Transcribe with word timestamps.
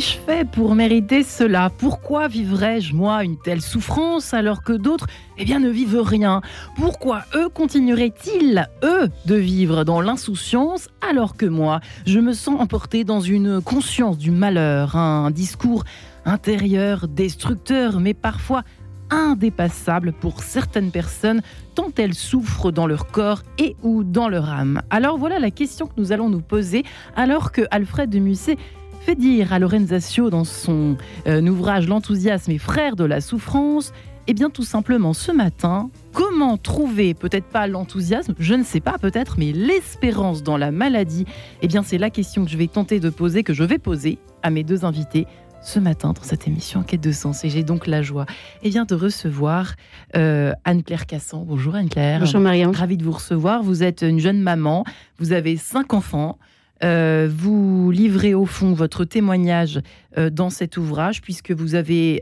Qu'ai-je 0.00 0.44
pour 0.46 0.74
mériter 0.74 1.22
cela? 1.22 1.68
Pourquoi 1.68 2.26
vivrais-je, 2.26 2.94
moi, 2.94 3.22
une 3.22 3.36
telle 3.36 3.60
souffrance 3.60 4.32
alors 4.32 4.62
que 4.62 4.72
d'autres, 4.72 5.06
eh 5.36 5.44
bien, 5.44 5.58
ne 5.58 5.68
vivent 5.68 6.00
rien? 6.00 6.40
Pourquoi 6.74 7.24
eux 7.34 7.50
continueraient-ils, 7.50 8.66
eux, 8.82 9.10
de 9.26 9.34
vivre 9.34 9.84
dans 9.84 10.00
l'insouciance 10.00 10.88
alors 11.06 11.36
que 11.36 11.44
moi, 11.44 11.80
je 12.06 12.18
me 12.18 12.32
sens 12.32 12.58
emporté 12.58 13.04
dans 13.04 13.20
une 13.20 13.60
conscience 13.60 14.16
du 14.16 14.30
malheur, 14.30 14.96
un 14.96 15.30
discours 15.30 15.84
intérieur 16.24 17.06
destructeur, 17.06 18.00
mais 18.00 18.14
parfois 18.14 18.62
indépassable 19.10 20.12
pour 20.12 20.42
certaines 20.42 20.92
personnes 20.92 21.42
tant 21.74 21.90
elles 21.98 22.14
souffrent 22.14 22.70
dans 22.70 22.86
leur 22.86 23.06
corps 23.08 23.42
et 23.58 23.76
ou 23.82 24.02
dans 24.02 24.30
leur 24.30 24.48
âme? 24.48 24.80
Alors 24.88 25.18
voilà 25.18 25.38
la 25.38 25.50
question 25.50 25.86
que 25.86 25.94
nous 25.98 26.12
allons 26.12 26.30
nous 26.30 26.40
poser 26.40 26.84
alors 27.16 27.52
que 27.52 27.62
Alfred 27.70 28.08
de 28.08 28.18
Musset 28.18 28.56
fait 29.00 29.14
dire 29.14 29.52
à 29.52 29.58
Lorenzaccio 29.58 30.28
dans 30.28 30.44
son 30.44 30.96
euh, 31.26 31.40
ouvrage 31.46 31.88
L'enthousiasme 31.88 32.50
et 32.50 32.58
frère 32.58 32.96
de 32.96 33.04
la 33.04 33.20
souffrance, 33.22 33.92
eh 34.26 34.34
bien 34.34 34.50
tout 34.50 34.62
simplement 34.62 35.14
ce 35.14 35.32
matin, 35.32 35.90
comment 36.12 36.58
trouver 36.58 37.14
peut-être 37.14 37.46
pas 37.46 37.66
l'enthousiasme, 37.66 38.34
je 38.38 38.54
ne 38.54 38.62
sais 38.62 38.80
pas 38.80 38.98
peut-être, 38.98 39.36
mais 39.38 39.52
l'espérance 39.52 40.42
dans 40.42 40.58
la 40.58 40.70
maladie? 40.70 41.24
Eh 41.62 41.68
bien 41.68 41.82
c'est 41.82 41.96
la 41.96 42.10
question 42.10 42.44
que 42.44 42.50
je 42.50 42.58
vais 42.58 42.66
tenter 42.66 43.00
de 43.00 43.08
poser, 43.08 43.42
que 43.42 43.54
je 43.54 43.64
vais 43.64 43.78
poser 43.78 44.18
à 44.42 44.50
mes 44.50 44.64
deux 44.64 44.84
invités 44.84 45.26
ce 45.62 45.78
matin 45.78 46.12
dans 46.12 46.22
cette 46.22 46.46
émission 46.46 46.82
Quête 46.82 47.02
de 47.02 47.12
sens. 47.12 47.44
Et 47.44 47.50
j'ai 47.50 47.64
donc 47.64 47.86
la 47.86 48.02
joie 48.02 48.26
et 48.62 48.68
eh 48.68 48.70
bien, 48.70 48.84
de 48.84 48.94
recevoir 48.94 49.74
euh, 50.16 50.52
Anne-Claire 50.64 51.06
Cassan. 51.06 51.44
Bonjour 51.44 51.74
Anne-Claire. 51.74 52.20
Bonjour 52.20 52.40
Marianne. 52.40 52.74
Ravie 52.74 52.96
de 52.96 53.04
vous 53.04 53.12
recevoir. 53.12 53.62
Vous 53.62 53.82
êtes 53.82 54.02
une 54.02 54.20
jeune 54.20 54.40
maman, 54.40 54.84
vous 55.18 55.32
avez 55.32 55.56
cinq 55.56 55.94
enfants. 55.94 56.38
Euh, 56.82 57.28
vous 57.30 57.90
livrez 57.90 58.34
au 58.34 58.46
fond 58.46 58.72
votre 58.72 59.04
témoignage 59.04 59.80
euh, 60.16 60.30
dans 60.30 60.50
cet 60.50 60.76
ouvrage 60.76 61.20
puisque 61.20 61.52
vous 61.52 61.74
avez 61.74 62.20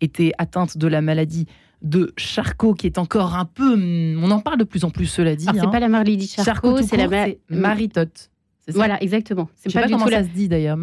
été 0.00 0.32
atteinte 0.38 0.78
de 0.78 0.86
la 0.86 1.00
maladie 1.00 1.46
de 1.82 2.12
Charcot 2.16 2.74
qui 2.74 2.86
est 2.86 2.98
encore 2.98 3.34
un 3.34 3.44
peu... 3.44 3.74
On 3.74 4.30
en 4.30 4.40
parle 4.40 4.58
de 4.58 4.64
plus 4.64 4.84
en 4.84 4.90
plus, 4.90 5.06
cela 5.06 5.36
dit. 5.36 5.44
c'est 5.44 5.58
hein. 5.58 5.68
pas 5.68 5.80
la 5.80 5.88
maladie 5.88 6.16
de 6.16 6.42
Charcot, 6.42 6.82
c'est 6.82 6.96
la 6.96 7.28
maritote. 7.50 8.30
Voilà, 8.74 9.00
exactement. 9.02 9.48
C'est 9.54 9.72
pas, 9.72 9.82
pas, 9.82 9.86
du 9.86 9.94
tout 9.94 10.08
la... 10.08 10.24
se 10.24 10.28
dit 10.28 10.48
d'ailleurs. 10.48 10.76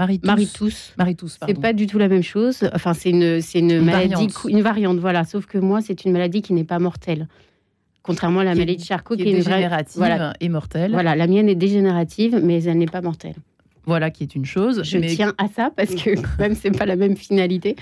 C'est 1.45 1.59
pas 1.59 1.73
du 1.73 1.87
tout 1.87 1.97
la 1.97 2.08
même 2.08 2.23
chose. 2.23 2.69
Enfin, 2.73 2.93
c'est 2.93 3.09
une, 3.09 3.41
c'est 3.41 3.59
une, 3.59 3.81
maladie, 3.81 4.13
variante. 4.13 4.45
une 4.47 4.61
variante. 4.61 4.99
Voilà. 4.99 5.25
Sauf 5.25 5.45
que 5.45 5.58
moi, 5.58 5.81
c'est 5.81 6.05
une 6.05 6.13
maladie 6.13 6.41
qui 6.41 6.53
n'est 6.53 6.63
pas 6.63 6.80
mortelle. 6.80 7.27
Contrairement 8.03 8.41
à 8.41 8.43
la 8.43 8.53
maladie 8.53 8.77
de 8.77 8.83
Charcot, 8.83 9.15
qui, 9.15 9.21
est, 9.23 9.33
dégénérative 9.33 9.97
voilà. 9.97 10.33
et 10.41 10.49
mortelle. 10.49 10.91
Voilà, 10.91 11.15
la 11.15 11.25
mienne 11.25 11.47
est 11.47 11.55
dégénérative, 11.55 12.39
mais 12.43 12.61
elle 12.63 12.77
n'est 12.77 12.85
pas 12.85 13.01
mortelle. 13.01 13.35
Voilà, 13.85 14.11
qui 14.11 14.23
est 14.23 14.35
une 14.35 14.45
chose. 14.45 14.83
Je 14.83 14.97
tiens 14.99 15.33
à 15.37 15.47
ça 15.47 15.71
parce 15.75 15.95
que 15.95 16.15
quand 16.15 16.37
même, 16.39 16.55
c'est 16.55 16.71
pas 16.71 16.85
la 16.85 16.97
même 16.97 17.15
finalité. 17.15 17.75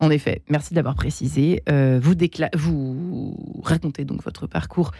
En 0.00 0.10
effet, 0.10 0.42
merci 0.48 0.74
d'avoir 0.74 0.96
précisé. 0.96 1.62
Euh, 1.68 2.00
vous, 2.02 2.14
vous 2.54 3.36
racontez 3.62 4.04
donc 4.04 4.22
votre 4.24 4.46
parcours 4.46 4.90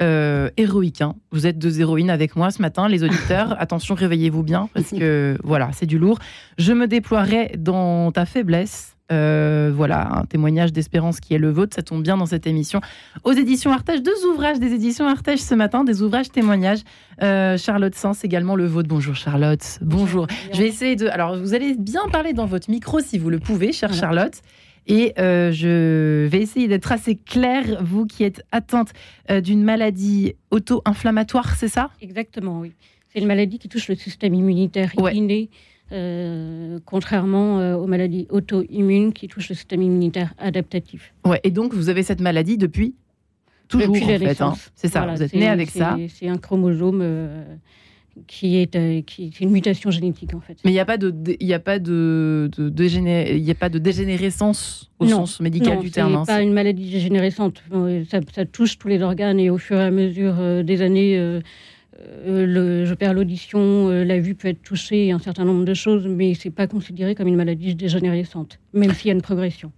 euh, 0.00 0.50
héroïque. 0.56 1.02
Hein. 1.02 1.14
Vous 1.30 1.46
êtes 1.46 1.58
deux 1.58 1.80
héroïnes 1.80 2.10
avec 2.10 2.34
moi 2.34 2.50
ce 2.50 2.62
matin, 2.62 2.88
les 2.88 3.04
auditeurs. 3.04 3.54
Attention, 3.60 3.94
réveillez-vous 3.94 4.42
bien, 4.42 4.68
parce 4.74 4.90
que 4.90 5.36
voilà, 5.44 5.70
c'est 5.72 5.86
du 5.86 5.98
lourd. 5.98 6.18
Je 6.58 6.72
me 6.72 6.86
déploierai 6.86 7.52
dans 7.58 8.10
ta 8.10 8.24
faiblesse. 8.26 8.91
Euh, 9.12 9.70
voilà, 9.74 10.08
un 10.16 10.24
témoignage 10.24 10.72
d'espérance 10.72 11.20
qui 11.20 11.34
est 11.34 11.38
le 11.38 11.50
vôtre, 11.50 11.76
ça 11.76 11.82
tombe 11.82 12.02
bien 12.02 12.16
dans 12.16 12.26
cette 12.26 12.46
émission. 12.46 12.80
Aux 13.24 13.32
éditions 13.32 13.70
Artege, 13.70 14.02
deux 14.02 14.26
ouvrages 14.32 14.58
des 14.58 14.72
éditions 14.72 15.06
Artege 15.06 15.40
ce 15.40 15.54
matin, 15.54 15.84
des 15.84 16.00
ouvrages 16.02 16.30
témoignages. 16.30 16.80
Euh, 17.22 17.58
Charlotte 17.58 17.94
Sens 17.94 18.24
également 18.24 18.56
le 18.56 18.66
vôtre. 18.66 18.88
Bonjour 18.88 19.14
Charlotte. 19.14 19.78
Bonjour. 19.82 20.26
Je 20.52 20.58
vais 20.58 20.68
essayer 20.68 20.96
de. 20.96 21.08
Alors, 21.08 21.36
vous 21.36 21.52
allez 21.52 21.74
bien 21.78 22.02
parler 22.10 22.32
dans 22.32 22.46
votre 22.46 22.70
micro 22.70 23.00
si 23.00 23.18
vous 23.18 23.28
le 23.28 23.38
pouvez, 23.38 23.72
chère 23.72 23.92
Charlotte. 23.92 24.40
Et 24.86 25.12
euh, 25.18 25.52
je 25.52 26.26
vais 26.26 26.40
essayer 26.40 26.66
d'être 26.66 26.90
assez 26.90 27.14
claire, 27.14 27.84
vous 27.84 28.06
qui 28.06 28.24
êtes 28.24 28.42
atteinte 28.50 28.92
d'une 29.28 29.62
maladie 29.62 30.34
auto-inflammatoire, 30.50 31.54
c'est 31.54 31.68
ça? 31.68 31.90
Exactement, 32.00 32.58
oui. 32.60 32.72
C'est 33.12 33.20
une 33.20 33.28
maladie 33.28 33.58
qui 33.58 33.68
touche 33.68 33.88
le 33.88 33.94
système 33.94 34.32
immunitaire 34.32 34.90
inné, 35.12 35.50
euh, 35.90 36.78
contrairement 36.84 37.76
aux 37.76 37.86
maladies 37.86 38.26
auto-immunes 38.30 39.12
qui 39.12 39.28
touchent 39.28 39.48
le 39.48 39.54
système 39.54 39.82
immunitaire 39.82 40.34
adaptatif. 40.38 41.12
Ouais, 41.24 41.40
et 41.44 41.50
donc 41.50 41.74
vous 41.74 41.88
avez 41.88 42.02
cette 42.02 42.20
maladie 42.20 42.56
depuis 42.56 42.94
toujours, 43.68 43.94
depuis 43.94 44.04
en 44.04 44.18
fait. 44.18 44.40
Hein. 44.40 44.54
C'est 44.74 44.88
ça, 44.88 45.06
vous 45.06 45.22
êtes 45.22 45.34
né 45.34 45.48
avec 45.48 45.70
ça. 45.70 45.96
C'est 46.08 46.28
un 46.28 46.38
chromosome 46.38 47.02
qui 48.26 48.56
est, 48.56 48.76
euh, 48.76 49.02
qui 49.02 49.24
est 49.24 49.40
une 49.40 49.50
mutation 49.50 49.90
génétique 49.90 50.34
en 50.34 50.40
fait. 50.40 50.58
Mais 50.64 50.70
il 50.70 50.74
n'y 50.74 50.80
a 50.80 50.84
pas 50.84 50.98
de, 50.98 51.14
il 51.40 51.46
y 51.46 51.54
a 51.54 51.58
pas 51.58 51.78
de, 51.78 52.50
de, 52.56 52.72
il 52.84 53.38
y 53.38 53.50
a 53.50 53.54
pas 53.54 53.68
de 53.68 53.78
dégénérescence 53.78 54.90
au 54.98 55.06
sens 55.06 55.40
médical 55.40 55.78
du 55.80 55.90
terme. 55.90 56.12
Non, 56.12 56.20
hein, 56.20 56.24
pas 56.26 56.42
une 56.42 56.52
maladie 56.52 56.90
dégénérescente. 56.90 57.62
Ça, 58.10 58.20
ça, 58.34 58.44
touche 58.44 58.78
tous 58.78 58.88
les 58.88 59.02
organes 59.02 59.40
et 59.40 59.50
au 59.50 59.58
fur 59.58 59.78
et 59.78 59.84
à 59.84 59.90
mesure 59.90 60.36
euh, 60.38 60.62
des 60.62 60.82
années, 60.82 61.18
euh, 61.18 61.40
je 62.26 62.94
perds 62.94 63.14
l'audition, 63.14 63.88
la 63.88 64.18
vue 64.18 64.34
peut 64.34 64.48
être 64.48 64.62
touchée, 64.62 65.12
un 65.12 65.18
certain 65.18 65.44
nombre 65.44 65.64
de 65.64 65.74
choses, 65.74 66.06
mais 66.06 66.34
c'est 66.34 66.50
pas 66.50 66.66
considéré 66.66 67.14
comme 67.14 67.28
une 67.28 67.36
maladie 67.36 67.74
dégénérescente, 67.74 68.58
même 68.72 68.92
s'il 68.92 69.08
y 69.08 69.10
a 69.10 69.14
une 69.14 69.22
progression. 69.22 69.72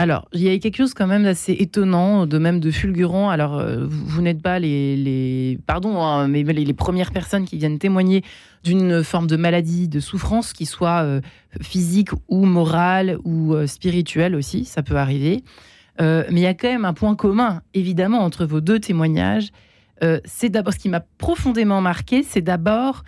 Alors, 0.00 0.28
il 0.32 0.42
y 0.42 0.48
a 0.48 0.56
quelque 0.60 0.76
chose 0.76 0.94
quand 0.94 1.08
même 1.08 1.24
d'assez 1.24 1.56
étonnant, 1.58 2.24
de 2.24 2.38
même 2.38 2.60
de 2.60 2.70
fulgurant. 2.70 3.30
Alors, 3.30 3.58
euh, 3.58 3.84
vous, 3.84 4.22
n'êtes 4.22 4.40
pas 4.40 4.60
les, 4.60 5.58
pardon, 5.66 6.00
hein, 6.00 6.28
mais 6.28 6.44
les, 6.44 6.72
premières 6.72 7.10
personnes 7.10 7.44
qui 7.44 7.58
viennent 7.58 7.80
témoigner 7.80 8.22
d'une 8.62 9.02
forme 9.02 9.26
de 9.26 9.36
maladie, 9.36 9.88
de 9.88 9.98
souffrance, 9.98 10.52
qui 10.52 10.66
soit 10.66 11.02
euh, 11.02 11.20
physique 11.60 12.10
ou 12.28 12.44
morale 12.44 13.18
ou 13.24 13.54
euh, 13.54 13.66
spirituelle 13.66 14.36
aussi, 14.36 14.64
ça 14.64 14.84
peut 14.84 14.96
arriver. 14.96 15.42
mais 15.98 16.26
il 16.30 16.38
y 16.38 16.46
a 16.46 16.54
quand 16.54 16.68
même 16.68 16.84
un 16.84 16.94
point 16.94 17.16
commun, 17.16 17.62
évidemment, 17.74 18.20
entre 18.20 18.46
vos 18.46 18.60
deux 18.60 18.78
témoignages. 18.78 19.48
C'est 20.24 20.48
d'abord 20.48 20.72
ce 20.72 20.78
qui 20.78 20.88
m'a 20.88 21.00
profondément 21.00 21.80
marqué, 21.80 22.22
c'est 22.22 22.42
d'abord 22.42 23.04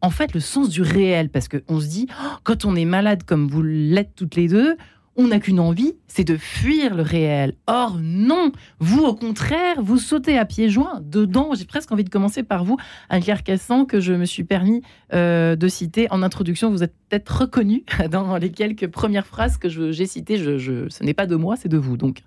en 0.00 0.10
fait 0.10 0.34
le 0.34 0.40
sens 0.40 0.68
du 0.68 0.82
réel, 0.82 1.28
parce 1.28 1.48
qu'on 1.48 1.80
se 1.80 1.86
dit, 1.86 2.08
oh, 2.10 2.36
quand 2.42 2.64
on 2.64 2.74
est 2.74 2.84
malade 2.84 3.22
comme 3.24 3.48
vous 3.48 3.62
l'êtes 3.62 4.14
toutes 4.16 4.34
les 4.34 4.48
deux, 4.48 4.76
on 5.16 5.28
n'a 5.28 5.40
qu'une 5.40 5.60
envie, 5.60 5.94
c'est 6.06 6.24
de 6.24 6.36
fuir 6.36 6.94
le 6.94 7.02
réel. 7.02 7.54
Or, 7.66 7.98
non, 8.00 8.52
vous, 8.78 9.02
au 9.02 9.14
contraire, 9.14 9.82
vous 9.82 9.98
sautez 9.98 10.38
à 10.38 10.44
pieds 10.44 10.68
joints 10.68 11.00
dedans. 11.02 11.50
J'ai 11.54 11.64
presque 11.64 11.92
envie 11.92 12.04
de 12.04 12.08
commencer 12.08 12.42
par 12.42 12.64
vous, 12.64 12.76
Anne-Claire 13.10 13.42
Cassan, 13.42 13.86
que 13.86 14.00
je 14.00 14.12
me 14.12 14.24
suis 14.24 14.44
permis 14.44 14.82
euh, 15.12 15.54
de 15.56 15.68
citer 15.68 16.06
en 16.10 16.22
introduction. 16.22 16.70
Vous 16.70 16.82
êtes 16.82 16.94
peut-être 17.08 17.42
reconnu 17.42 17.84
dans 18.10 18.36
les 18.36 18.50
quelques 18.50 18.88
premières 18.88 19.26
phrases 19.26 19.58
que 19.58 19.68
j'ai 19.68 20.06
citées. 20.06 20.38
Ce 20.38 21.04
n'est 21.04 21.14
pas 21.14 21.26
de 21.26 21.36
moi, 21.36 21.56
c'est 21.56 21.68
de 21.68 21.78
vous. 21.78 21.96
Donc, 21.96 22.22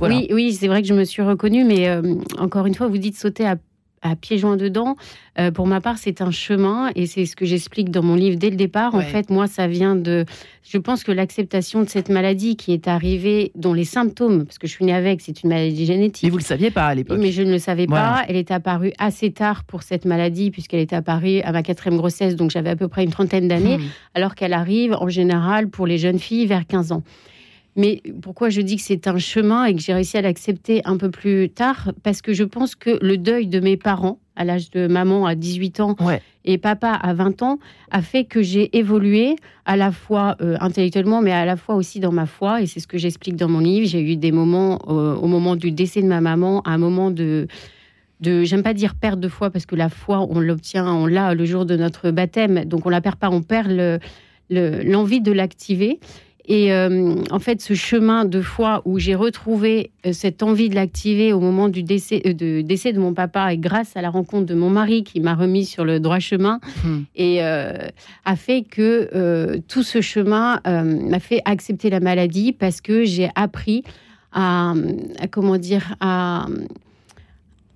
Oui, 0.00 0.28
oui 0.30 0.52
c'est 0.52 0.68
vrai 0.68 0.82
que 0.82 0.88
je 0.88 0.94
me 0.94 1.04
suis 1.04 1.22
reconnue, 1.22 1.64
mais 1.64 1.88
euh, 1.88 2.14
encore 2.38 2.66
une 2.66 2.74
fois, 2.74 2.86
vous 2.86 2.98
dites 2.98 3.16
sauter 3.16 3.46
à 3.46 3.56
à 4.02 4.16
pieds 4.16 4.38
joints 4.38 4.56
dedans. 4.56 4.96
Euh, 5.38 5.50
pour 5.50 5.66
ma 5.66 5.80
part, 5.80 5.98
c'est 5.98 6.20
un 6.20 6.30
chemin 6.30 6.90
et 6.94 7.06
c'est 7.06 7.26
ce 7.26 7.36
que 7.36 7.44
j'explique 7.44 7.90
dans 7.90 8.02
mon 8.02 8.14
livre 8.14 8.36
dès 8.36 8.50
le 8.50 8.56
départ. 8.56 8.94
En 8.94 9.00
fait, 9.00 9.30
moi, 9.30 9.46
ça 9.46 9.66
vient 9.66 9.96
de. 9.96 10.24
Je 10.62 10.76
pense 10.76 11.02
que 11.02 11.12
l'acceptation 11.12 11.82
de 11.82 11.88
cette 11.88 12.10
maladie 12.10 12.56
qui 12.56 12.72
est 12.72 12.88
arrivée, 12.88 13.52
dont 13.54 13.72
les 13.72 13.84
symptômes, 13.84 14.44
parce 14.44 14.58
que 14.58 14.66
je 14.66 14.72
suis 14.72 14.84
née 14.84 14.92
avec, 14.92 15.20
c'est 15.20 15.42
une 15.42 15.48
maladie 15.48 15.86
génétique. 15.86 16.24
Mais 16.24 16.30
vous 16.30 16.38
le 16.38 16.42
saviez 16.42 16.70
pas 16.70 16.86
à 16.86 16.94
l'époque. 16.94 17.18
Mais 17.20 17.32
je 17.32 17.42
ne 17.42 17.50
le 17.50 17.58
savais 17.58 17.86
pas. 17.86 18.24
Elle 18.28 18.36
est 18.36 18.50
apparue 18.50 18.92
assez 18.98 19.30
tard 19.30 19.64
pour 19.64 19.82
cette 19.82 20.04
maladie, 20.04 20.50
puisqu'elle 20.50 20.80
est 20.80 20.92
apparue 20.92 21.40
à 21.40 21.52
ma 21.52 21.62
quatrième 21.62 21.98
grossesse, 21.98 22.36
donc 22.36 22.50
j'avais 22.50 22.70
à 22.70 22.76
peu 22.76 22.88
près 22.88 23.04
une 23.04 23.10
trentaine 23.10 23.48
d'années, 23.48 23.78
hmm. 23.78 23.88
alors 24.14 24.34
qu'elle 24.34 24.52
arrive 24.52 24.94
en 24.94 25.08
général 25.08 25.68
pour 25.68 25.86
les 25.86 25.98
jeunes 25.98 26.18
filles 26.18 26.46
vers 26.46 26.66
15 26.66 26.92
ans. 26.92 27.02
Mais 27.78 28.02
pourquoi 28.22 28.50
je 28.50 28.60
dis 28.60 28.74
que 28.74 28.82
c'est 28.82 29.06
un 29.06 29.18
chemin 29.18 29.64
et 29.64 29.74
que 29.74 29.80
j'ai 29.80 29.94
réussi 29.94 30.18
à 30.18 30.20
l'accepter 30.20 30.82
un 30.84 30.96
peu 30.96 31.12
plus 31.12 31.48
tard? 31.48 31.92
Parce 32.02 32.22
que 32.22 32.32
je 32.32 32.42
pense 32.42 32.74
que 32.74 32.98
le 33.00 33.16
deuil 33.16 33.46
de 33.46 33.60
mes 33.60 33.76
parents, 33.76 34.18
à 34.34 34.44
l'âge 34.44 34.70
de 34.70 34.88
maman 34.88 35.26
à 35.26 35.36
18 35.36 35.78
ans 35.78 35.96
et 36.44 36.58
papa 36.58 36.90
à 36.90 37.14
20 37.14 37.42
ans, 37.42 37.60
a 37.92 38.02
fait 38.02 38.24
que 38.24 38.42
j'ai 38.42 38.76
évolué 38.76 39.36
à 39.64 39.76
la 39.76 39.92
fois 39.92 40.36
euh, 40.40 40.56
intellectuellement, 40.58 41.22
mais 41.22 41.30
à 41.30 41.44
la 41.44 41.56
fois 41.56 41.76
aussi 41.76 42.00
dans 42.00 42.10
ma 42.10 42.26
foi. 42.26 42.62
Et 42.62 42.66
c'est 42.66 42.80
ce 42.80 42.88
que 42.88 42.98
j'explique 42.98 43.36
dans 43.36 43.48
mon 43.48 43.60
livre. 43.60 43.86
J'ai 43.86 44.02
eu 44.02 44.16
des 44.16 44.32
moments, 44.32 44.80
euh, 44.88 45.14
au 45.14 45.28
moment 45.28 45.54
du 45.54 45.70
décès 45.70 46.02
de 46.02 46.08
ma 46.08 46.20
maman, 46.20 46.66
un 46.66 46.78
moment 46.78 47.12
de 47.12 47.46
de, 48.20 48.42
j'aime 48.42 48.64
pas 48.64 48.74
dire 48.74 48.96
perte 48.96 49.20
de 49.20 49.28
foi 49.28 49.50
parce 49.50 49.64
que 49.64 49.76
la 49.76 49.88
foi, 49.88 50.26
on 50.28 50.40
l'obtient, 50.40 50.92
on 50.92 51.06
l'a 51.06 51.34
le 51.34 51.44
jour 51.44 51.64
de 51.64 51.76
notre 51.76 52.10
baptême, 52.10 52.64
donc 52.64 52.84
on 52.84 52.88
la 52.88 53.00
perd 53.00 53.14
pas, 53.14 53.30
on 53.30 53.42
perd 53.42 54.00
l'envie 54.50 55.20
de 55.20 55.30
l'activer. 55.30 56.00
Et 56.48 56.72
euh, 56.72 57.14
en 57.30 57.38
fait, 57.38 57.60
ce 57.60 57.74
chemin 57.74 58.24
de 58.24 58.40
foi 58.40 58.80
où 58.86 58.98
j'ai 58.98 59.14
retrouvé 59.14 59.90
euh, 60.06 60.14
cette 60.14 60.42
envie 60.42 60.70
de 60.70 60.74
l'activer 60.74 61.34
au 61.34 61.40
moment 61.40 61.68
du 61.68 61.82
décès, 61.82 62.22
euh, 62.24 62.32
de, 62.32 62.62
décès 62.62 62.94
de 62.94 62.98
mon 62.98 63.12
papa 63.12 63.52
et 63.52 63.58
grâce 63.58 63.96
à 63.98 64.02
la 64.02 64.08
rencontre 64.08 64.46
de 64.46 64.54
mon 64.54 64.70
mari 64.70 65.04
qui 65.04 65.20
m'a 65.20 65.34
remis 65.34 65.66
sur 65.66 65.84
le 65.84 66.00
droit 66.00 66.18
chemin 66.20 66.58
hmm. 66.84 67.00
et 67.16 67.42
a 67.42 68.36
fait 68.36 68.62
que 68.62 69.58
tout 69.68 69.82
ce 69.82 70.00
chemin 70.00 70.60
m'a 70.64 71.20
fait 71.20 71.42
accepter 71.44 71.90
la 71.90 72.00
maladie 72.00 72.52
parce 72.52 72.80
que 72.80 73.04
j'ai 73.04 73.28
appris 73.34 73.84
à, 74.32 74.74
comment 75.30 75.58
dire 75.58 75.94
à 76.00 76.46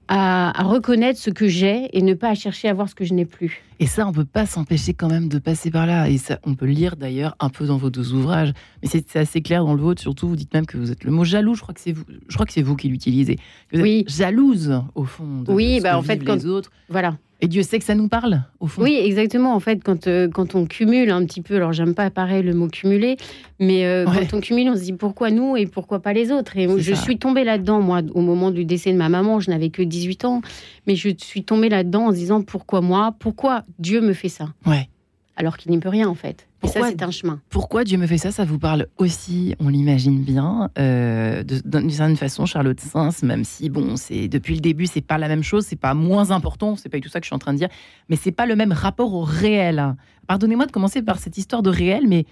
à, 0.08 0.62
reconnaître 0.62 1.18
ce 1.18 1.30
que 1.30 1.48
j'ai 1.48 1.96
et 1.96 2.02
ne 2.02 2.14
pas 2.14 2.30
à 2.30 2.34
chercher 2.34 2.68
à 2.68 2.74
voir 2.74 2.88
ce 2.88 2.94
que 2.94 3.04
je 3.04 3.14
n'ai 3.14 3.24
plus. 3.24 3.62
Et 3.78 3.86
ça, 3.86 4.06
on 4.06 4.12
peut 4.12 4.24
pas 4.24 4.46
s'empêcher 4.46 4.94
quand 4.94 5.08
même 5.08 5.28
de 5.28 5.38
passer 5.38 5.70
par 5.70 5.86
là. 5.86 6.08
Et 6.08 6.18
ça, 6.18 6.38
on 6.44 6.54
peut 6.54 6.66
lire 6.66 6.96
d'ailleurs 6.96 7.34
un 7.40 7.48
peu 7.48 7.66
dans 7.66 7.78
vos 7.78 7.90
deux 7.90 8.12
ouvrages. 8.12 8.52
Mais 8.82 8.88
c'est 8.88 9.16
assez 9.16 9.42
clair 9.42 9.64
dans 9.64 9.74
le 9.74 9.80
vôtre. 9.80 10.00
Surtout, 10.00 10.28
vous 10.28 10.36
dites 10.36 10.52
même 10.54 10.66
que 10.66 10.76
vous 10.76 10.92
êtes 10.92 11.04
le 11.04 11.10
mot 11.10 11.24
jaloux. 11.24 11.54
Je 11.54 11.62
crois 11.62 11.74
que 11.74 11.80
c'est 11.80 11.92
vous. 11.92 12.04
Je 12.28 12.34
crois 12.34 12.46
que 12.46 12.52
c'est 12.52 12.62
vous 12.62 12.76
qui 12.76 12.88
l'utilisez. 12.88 13.38
oui. 13.72 14.04
jalouse 14.06 14.82
au 14.94 15.04
fond. 15.04 15.42
De 15.42 15.52
oui, 15.52 15.78
ce 15.78 15.82
bah 15.82 15.92
que 15.92 15.96
en 15.96 16.02
fait, 16.02 16.18
quand 16.18 16.34
les 16.34 16.46
autres. 16.46 16.70
Voilà. 16.88 17.16
Et 17.42 17.48
Dieu 17.48 17.64
sait 17.64 17.80
que 17.80 17.84
ça 17.84 17.96
nous 17.96 18.06
parle, 18.06 18.44
au 18.60 18.68
fond. 18.68 18.82
Oui, 18.82 18.94
exactement. 19.02 19.52
En 19.52 19.58
fait, 19.58 19.82
quand, 19.82 20.06
euh, 20.06 20.28
quand 20.28 20.54
on 20.54 20.64
cumule 20.64 21.10
un 21.10 21.26
petit 21.26 21.42
peu, 21.42 21.56
alors 21.56 21.72
j'aime 21.72 21.92
pas 21.92 22.08
pareil 22.08 22.44
le 22.44 22.54
mot 22.54 22.68
cumuler, 22.68 23.16
mais 23.58 23.84
euh, 23.84 24.04
quand 24.04 24.36
on 24.36 24.40
cumule, 24.40 24.70
on 24.70 24.76
se 24.76 24.82
dit 24.82 24.92
pourquoi 24.92 25.32
nous 25.32 25.56
et 25.56 25.66
pourquoi 25.66 26.00
pas 26.00 26.12
les 26.12 26.30
autres. 26.30 26.56
Et 26.56 26.68
je 26.78 26.94
suis 26.94 27.18
tombée 27.18 27.42
là-dedans, 27.42 27.80
moi, 27.80 28.00
au 28.14 28.20
moment 28.20 28.52
du 28.52 28.64
décès 28.64 28.92
de 28.92 28.96
ma 28.96 29.08
maman, 29.08 29.40
je 29.40 29.50
n'avais 29.50 29.70
que 29.70 29.82
18 29.82 30.24
ans, 30.24 30.40
mais 30.86 30.94
je 30.94 31.10
suis 31.18 31.42
tombée 31.42 31.68
là-dedans 31.68 32.06
en 32.06 32.10
se 32.12 32.16
disant 32.16 32.42
pourquoi 32.42 32.80
moi, 32.80 33.12
pourquoi 33.18 33.64
Dieu 33.80 34.00
me 34.00 34.12
fait 34.12 34.28
ça? 34.28 34.54
Ouais. 34.64 34.88
Alors 35.34 35.56
qu'il 35.56 35.72
n'y 35.72 35.78
peut 35.78 35.88
rien, 35.88 36.08
en 36.08 36.14
fait. 36.14 36.46
Pourquoi, 36.62 36.82
ça, 36.82 36.88
c'est 36.90 37.02
un 37.02 37.10
chemin. 37.10 37.40
Pourquoi 37.50 37.84
Dieu 37.84 37.98
me 37.98 38.06
fait 38.06 38.18
ça 38.18 38.30
Ça 38.30 38.44
vous 38.44 38.58
parle 38.58 38.86
aussi, 38.96 39.54
on 39.58 39.68
l'imagine 39.68 40.22
bien, 40.22 40.70
euh, 40.78 41.42
d'une 41.42 41.90
certaine 41.90 42.16
façon, 42.16 42.46
Charlotte 42.46 42.80
Sins, 42.80 43.22
même 43.22 43.44
si, 43.44 43.68
bon, 43.68 43.96
c'est 43.96 44.28
depuis 44.28 44.54
le 44.54 44.60
début, 44.60 44.86
c'est 44.86 45.00
pas 45.00 45.18
la 45.18 45.28
même 45.28 45.42
chose, 45.42 45.66
c'est 45.66 45.76
pas 45.76 45.94
moins 45.94 46.30
important, 46.30 46.76
c'est 46.76 46.88
pas 46.88 47.00
tout 47.00 47.08
ça 47.08 47.20
que 47.20 47.24
je 47.24 47.28
suis 47.28 47.34
en 47.34 47.40
train 47.40 47.52
de 47.52 47.58
dire, 47.58 47.68
mais 48.08 48.16
c'est 48.16 48.32
pas 48.32 48.46
le 48.46 48.56
même 48.56 48.72
rapport 48.72 49.12
au 49.12 49.22
réel. 49.22 49.96
Pardonnez-moi 50.28 50.66
de 50.66 50.72
commencer 50.72 51.02
par 51.02 51.18
cette 51.18 51.36
histoire 51.36 51.62
de 51.62 51.70
réel, 51.70 52.06
mais 52.06 52.26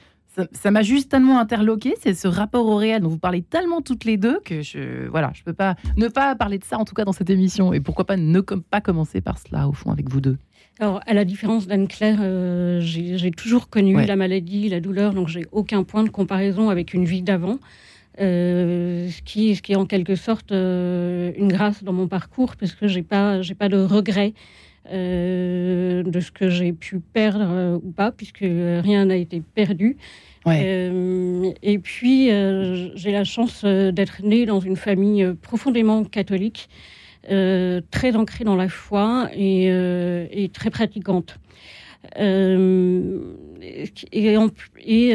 ça 0.52 0.70
m'a 0.70 0.82
juste 0.82 1.10
tellement 1.10 1.38
interloqué, 1.38 1.94
c'est 2.00 2.14
ce 2.14 2.28
rapport 2.28 2.66
au 2.66 2.76
réel 2.76 3.02
dont 3.02 3.08
vous 3.08 3.18
parlez 3.18 3.42
tellement 3.42 3.82
toutes 3.82 4.04
les 4.04 4.16
deux 4.16 4.38
que 4.44 4.62
je 4.62 5.08
voilà, 5.08 5.32
je 5.34 5.42
peux 5.42 5.52
pas 5.52 5.74
ne 5.96 6.06
pas 6.06 6.36
parler 6.36 6.58
de 6.58 6.64
ça 6.64 6.78
en 6.78 6.84
tout 6.84 6.94
cas 6.94 7.04
dans 7.04 7.12
cette 7.12 7.30
émission 7.30 7.72
et 7.72 7.80
pourquoi 7.80 8.04
pas 8.04 8.16
ne 8.16 8.40
pas 8.40 8.80
commencer 8.80 9.20
par 9.20 9.38
cela 9.38 9.68
au 9.68 9.72
fond 9.72 9.90
avec 9.90 10.08
vous 10.08 10.20
deux. 10.20 10.38
Alors, 10.80 11.02
à 11.06 11.12
la 11.12 11.26
différence 11.26 11.66
d'Anne-Claire, 11.66 12.20
euh, 12.22 12.80
j'ai 12.80 13.30
toujours 13.32 13.68
connu 13.68 14.02
la 14.02 14.16
maladie, 14.16 14.70
la 14.70 14.80
douleur, 14.80 15.12
donc 15.12 15.28
j'ai 15.28 15.44
aucun 15.52 15.82
point 15.84 16.04
de 16.04 16.08
comparaison 16.08 16.70
avec 16.70 16.94
une 16.94 17.04
vie 17.04 17.20
d'avant. 17.20 17.58
Euh, 18.18 19.10
ce, 19.10 19.20
qui, 19.20 19.54
ce 19.54 19.60
qui 19.60 19.72
est 19.72 19.76
en 19.76 19.84
quelque 19.84 20.14
sorte 20.14 20.52
euh, 20.52 21.32
une 21.36 21.48
grâce 21.48 21.84
dans 21.84 21.92
mon 21.92 22.08
parcours, 22.08 22.56
parce 22.56 22.72
que 22.72 22.88
j'ai 22.88 23.02
pas, 23.02 23.42
j'ai 23.42 23.54
pas 23.54 23.68
de 23.68 23.76
regret 23.76 24.32
de 24.90 26.20
ce 26.20 26.30
que 26.32 26.48
j'ai 26.48 26.72
pu 26.72 26.98
perdre 26.98 27.78
ou 27.84 27.90
pas, 27.90 28.10
puisque 28.10 28.40
rien 28.40 29.04
n'a 29.04 29.16
été 29.16 29.42
perdu. 29.54 29.98
et 30.46 31.78
puis, 31.82 32.30
j'ai 32.94 33.12
la 33.12 33.24
chance 33.24 33.64
d'être 33.66 34.22
née 34.22 34.46
dans 34.46 34.60
une 34.60 34.76
famille 34.76 35.34
profondément 35.42 36.04
catholique. 36.04 36.70
Euh, 37.28 37.82
très 37.90 38.16
ancrée 38.16 38.44
dans 38.44 38.56
la 38.56 38.70
foi 38.70 39.28
et, 39.34 39.66
euh, 39.68 40.26
très 40.54 40.70
pratiquante. 40.70 41.38
Euh, 42.18 43.20
et, 43.60 43.92
et 44.82 45.14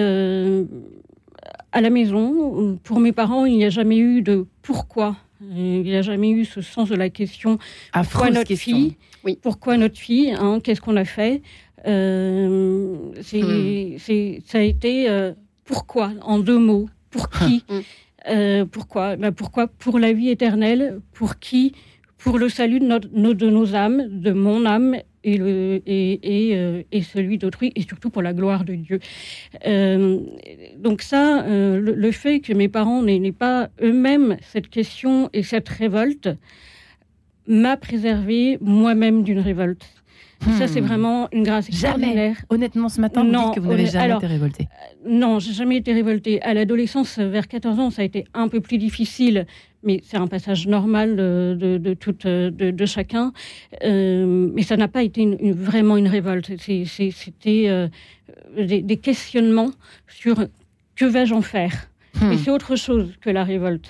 à 1.71 1.81
la 1.81 1.89
maison, 1.89 2.77
pour 2.83 2.99
mes 2.99 3.11
parents, 3.11 3.45
il 3.45 3.57
n'y 3.57 3.65
a 3.65 3.71
jamais 3.71 3.97
eu 3.97 4.21
de 4.21 4.45
pourquoi. 4.61 5.15
Il 5.41 5.81
n'y 5.81 5.95
a 5.95 6.03
jamais 6.03 6.29
eu 6.29 6.45
ce 6.45 6.61
sens 6.61 6.89
de 6.89 6.95
la 6.95 7.09
question 7.09 7.57
pourquoi 7.91 8.29
notre 8.29 8.55
fille 8.55 8.95
oui. 9.23 9.39
Pourquoi 9.41 9.75
notre 9.77 9.97
fille 9.97 10.31
hein, 10.31 10.59
Qu'est-ce 10.63 10.81
qu'on 10.81 10.97
a 10.97 11.05
fait 11.05 11.41
hmm. 11.87 13.13
Ça 14.45 14.59
a 14.59 14.61
été 14.61 15.31
pourquoi 15.63 16.11
en 16.21 16.37
deux 16.37 16.59
mots. 16.59 16.87
Pour 17.09 17.29
qui 17.29 17.63
hmm. 18.29 18.65
Pourquoi 18.71 19.15
ben 19.15 19.31
Pourquoi 19.31 19.67
Pour 19.67 19.97
la 19.97 20.13
vie 20.13 20.29
éternelle. 20.29 21.01
Pour 21.13 21.39
qui 21.39 21.73
pour 22.25 22.39
le 22.39 22.49
salut 22.49 22.79
de, 22.79 23.33
de 23.33 23.49
nos 23.51 23.75
âmes, 23.75 24.07
de 24.09 24.31
mon 24.31 24.65
âme 24.65 24.95
et, 25.23 25.37
le, 25.37 25.79
et, 25.85 26.19
et, 26.23 26.57
euh, 26.57 26.81
et 26.91 27.03
celui 27.03 27.37
d'autrui, 27.37 27.71
et 27.75 27.83
surtout 27.83 28.09
pour 28.09 28.23
la 28.23 28.33
gloire 28.33 28.65
de 28.65 28.73
Dieu. 28.73 28.99
Euh, 29.67 30.19
donc 30.75 31.03
ça, 31.03 31.43
euh, 31.43 31.79
le, 31.79 32.11
fait 32.11 32.39
que 32.39 32.51
mes 32.51 32.67
parents 32.67 33.03
n'aient 33.03 33.31
pas 33.31 33.69
eux-mêmes 33.79 34.37
cette 34.41 34.69
question 34.69 35.29
et 35.33 35.43
cette 35.43 35.69
révolte 35.69 36.29
m'a 37.47 37.77
préservé 37.77 38.57
moi-même 38.59 39.21
d'une 39.21 39.39
révolte. 39.39 39.85
Ça, 40.57 40.67
c'est 40.67 40.81
hmm. 40.81 40.85
vraiment 40.85 41.29
une 41.31 41.43
grâce 41.43 41.69
extraordinaire. 41.69 42.37
Honnêtement, 42.49 42.89
ce 42.89 42.99
matin, 43.01 43.23
vous 43.23 43.31
dites 43.31 43.55
que 43.55 43.59
vous 43.59 43.69
n'avez 43.69 43.85
jamais 43.85 44.15
été 44.15 44.27
révoltée. 44.27 44.67
non, 45.07 45.39
j'ai 45.39 45.53
jamais 45.53 45.77
été 45.77 45.93
révoltée. 45.93 46.41
À 46.41 46.53
l'adolescence, 46.53 47.19
vers 47.19 47.47
14 47.47 47.79
ans, 47.79 47.89
ça 47.89 48.01
a 48.01 48.05
été 48.05 48.25
un 48.33 48.47
peu 48.47 48.61
plus 48.61 48.77
difficile 48.77 49.45
mais 49.85 50.01
c'est 50.03 50.17
un 50.17 50.27
passage 50.27 50.67
normal 50.67 51.15
de, 51.15 51.77
de, 51.77 51.93
tout, 51.93 52.11
de, 52.11 52.85
chacun. 52.85 53.31
Euh, 53.83 54.49
mais 54.53 54.63
ça 54.63 54.75
n'a 54.75 54.87
pas 54.87 55.03
été 55.03 55.25
vraiment 55.53 55.95
une 55.95 56.07
révolte. 56.07 56.51
C'était 56.57 57.65
euh, 57.67 57.87
des, 58.57 58.97
questionnements 58.97 59.71
sur 60.07 60.43
que 60.95 61.05
vais-je 61.05 61.33
en 61.33 61.41
faire? 61.41 61.89
Hmm. 62.19 62.31
Et 62.31 62.37
c'est 62.37 62.51
autre 62.51 62.75
chose 62.75 63.13
que 63.21 63.29
la 63.29 63.43
révolte. 63.43 63.89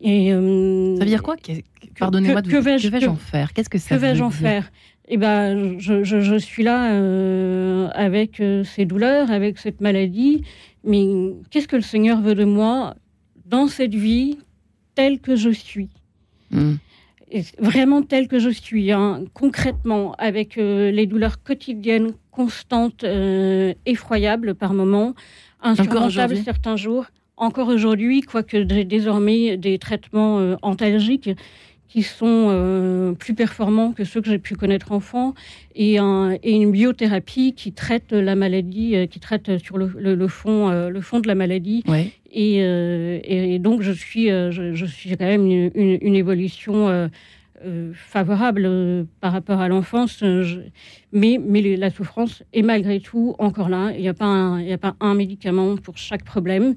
Et, 0.00 0.32
euh, 0.32 0.96
ça 0.96 1.04
veut 1.04 1.10
dire 1.10 1.22
quoi? 1.22 1.36
Pardonnez-moi 1.98 2.42
de 2.42 2.48
vous 2.48 2.56
que 2.56 2.62
vais-je 2.62 3.08
en 3.08 3.16
faire? 3.16 3.52
Qu'est-ce 3.52 3.68
que 3.68 3.78
ça 3.78 3.96
Que 3.96 4.00
vais-je 4.00 4.22
en 4.22 4.30
faire? 4.30 4.70
Eh 5.12 5.16
ben, 5.16 5.80
je, 5.80 6.04
je, 6.04 6.20
je, 6.20 6.36
suis 6.36 6.62
là 6.62 7.88
avec 7.94 8.40
ces 8.62 8.84
douleurs, 8.84 9.32
avec 9.32 9.58
cette 9.58 9.80
maladie, 9.80 10.44
mais 10.84 11.04
qu'est-ce 11.50 11.66
que 11.66 11.74
le 11.74 11.82
Seigneur 11.82 12.20
veut 12.20 12.36
de 12.36 12.44
moi 12.44 12.94
dans 13.46 13.66
cette 13.66 13.94
vie 13.94 14.38
tel 15.00 15.18
que 15.18 15.34
je 15.34 15.50
suis. 15.50 15.88
Hmm. 16.50 16.74
Vraiment 17.58 18.02
tel 18.02 18.28
que 18.28 18.38
je 18.38 18.50
suis, 18.50 18.92
hein, 18.92 19.22
concrètement, 19.32 20.14
avec 20.18 20.58
euh, 20.58 20.90
les 20.90 21.06
douleurs 21.06 21.42
quotidiennes, 21.42 22.10
constantes, 22.30 23.02
euh, 23.04 23.72
effroyables 23.86 24.54
par 24.54 24.74
moments, 24.74 25.14
insurmontables 25.62 26.36
certains 26.44 26.76
jours. 26.76 27.06
Encore 27.38 27.68
aujourd'hui, 27.68 28.20
quoique 28.20 28.58
j'ai 28.68 28.84
désormais 28.84 29.56
des 29.56 29.78
traitements 29.78 30.38
euh, 30.38 30.56
antalgiques 30.60 31.30
qui 31.90 32.04
sont 32.04 32.46
euh, 32.50 33.12
plus 33.12 33.34
performants 33.34 33.92
que 33.92 34.04
ceux 34.04 34.20
que 34.20 34.30
j'ai 34.30 34.38
pu 34.38 34.54
connaître 34.54 34.92
enfant, 34.92 35.34
et, 35.74 35.96
et, 35.96 36.52
une 36.52 36.70
biothérapie 36.70 37.52
qui 37.54 37.72
traite 37.72 38.12
la 38.12 38.36
maladie, 38.36 38.94
euh, 38.94 39.06
qui 39.06 39.18
traite 39.18 39.58
sur 39.58 39.76
le, 39.76 39.88
le, 39.96 40.28
fond, 40.28 40.70
euh, 40.70 40.88
le 40.88 41.00
fond 41.00 41.18
de 41.18 41.26
la 41.26 41.34
maladie. 41.34 41.82
Et, 42.32 42.58
et, 43.54 43.58
donc, 43.58 43.82
je 43.82 43.92
suis, 43.92 44.28
je, 44.28 44.86
suis 44.86 45.10
quand 45.16 45.26
même 45.26 45.46
une, 45.46 45.98
une 46.00 46.14
évolution 46.14 47.08
euh, 47.62 47.92
favorable 47.94 48.62
euh, 48.64 49.04
par 49.20 49.32
rapport 49.32 49.60
à 49.60 49.68
l'enfance, 49.68 50.22
euh, 50.22 50.64
mais, 51.12 51.38
mais 51.44 51.76
la 51.76 51.90
souffrance 51.90 52.42
est 52.54 52.62
malgré 52.62 53.00
tout 53.00 53.34
encore 53.38 53.68
là. 53.68 53.92
Il 53.94 54.00
n'y 54.00 54.08
a, 54.08 54.14
pas 54.14 54.24
un, 54.24 54.66
a 54.66 54.78
pas 54.78 54.96
un 54.98 55.12
médicament 55.12 55.76
pour 55.76 55.98
chaque 55.98 56.24
problème, 56.24 56.74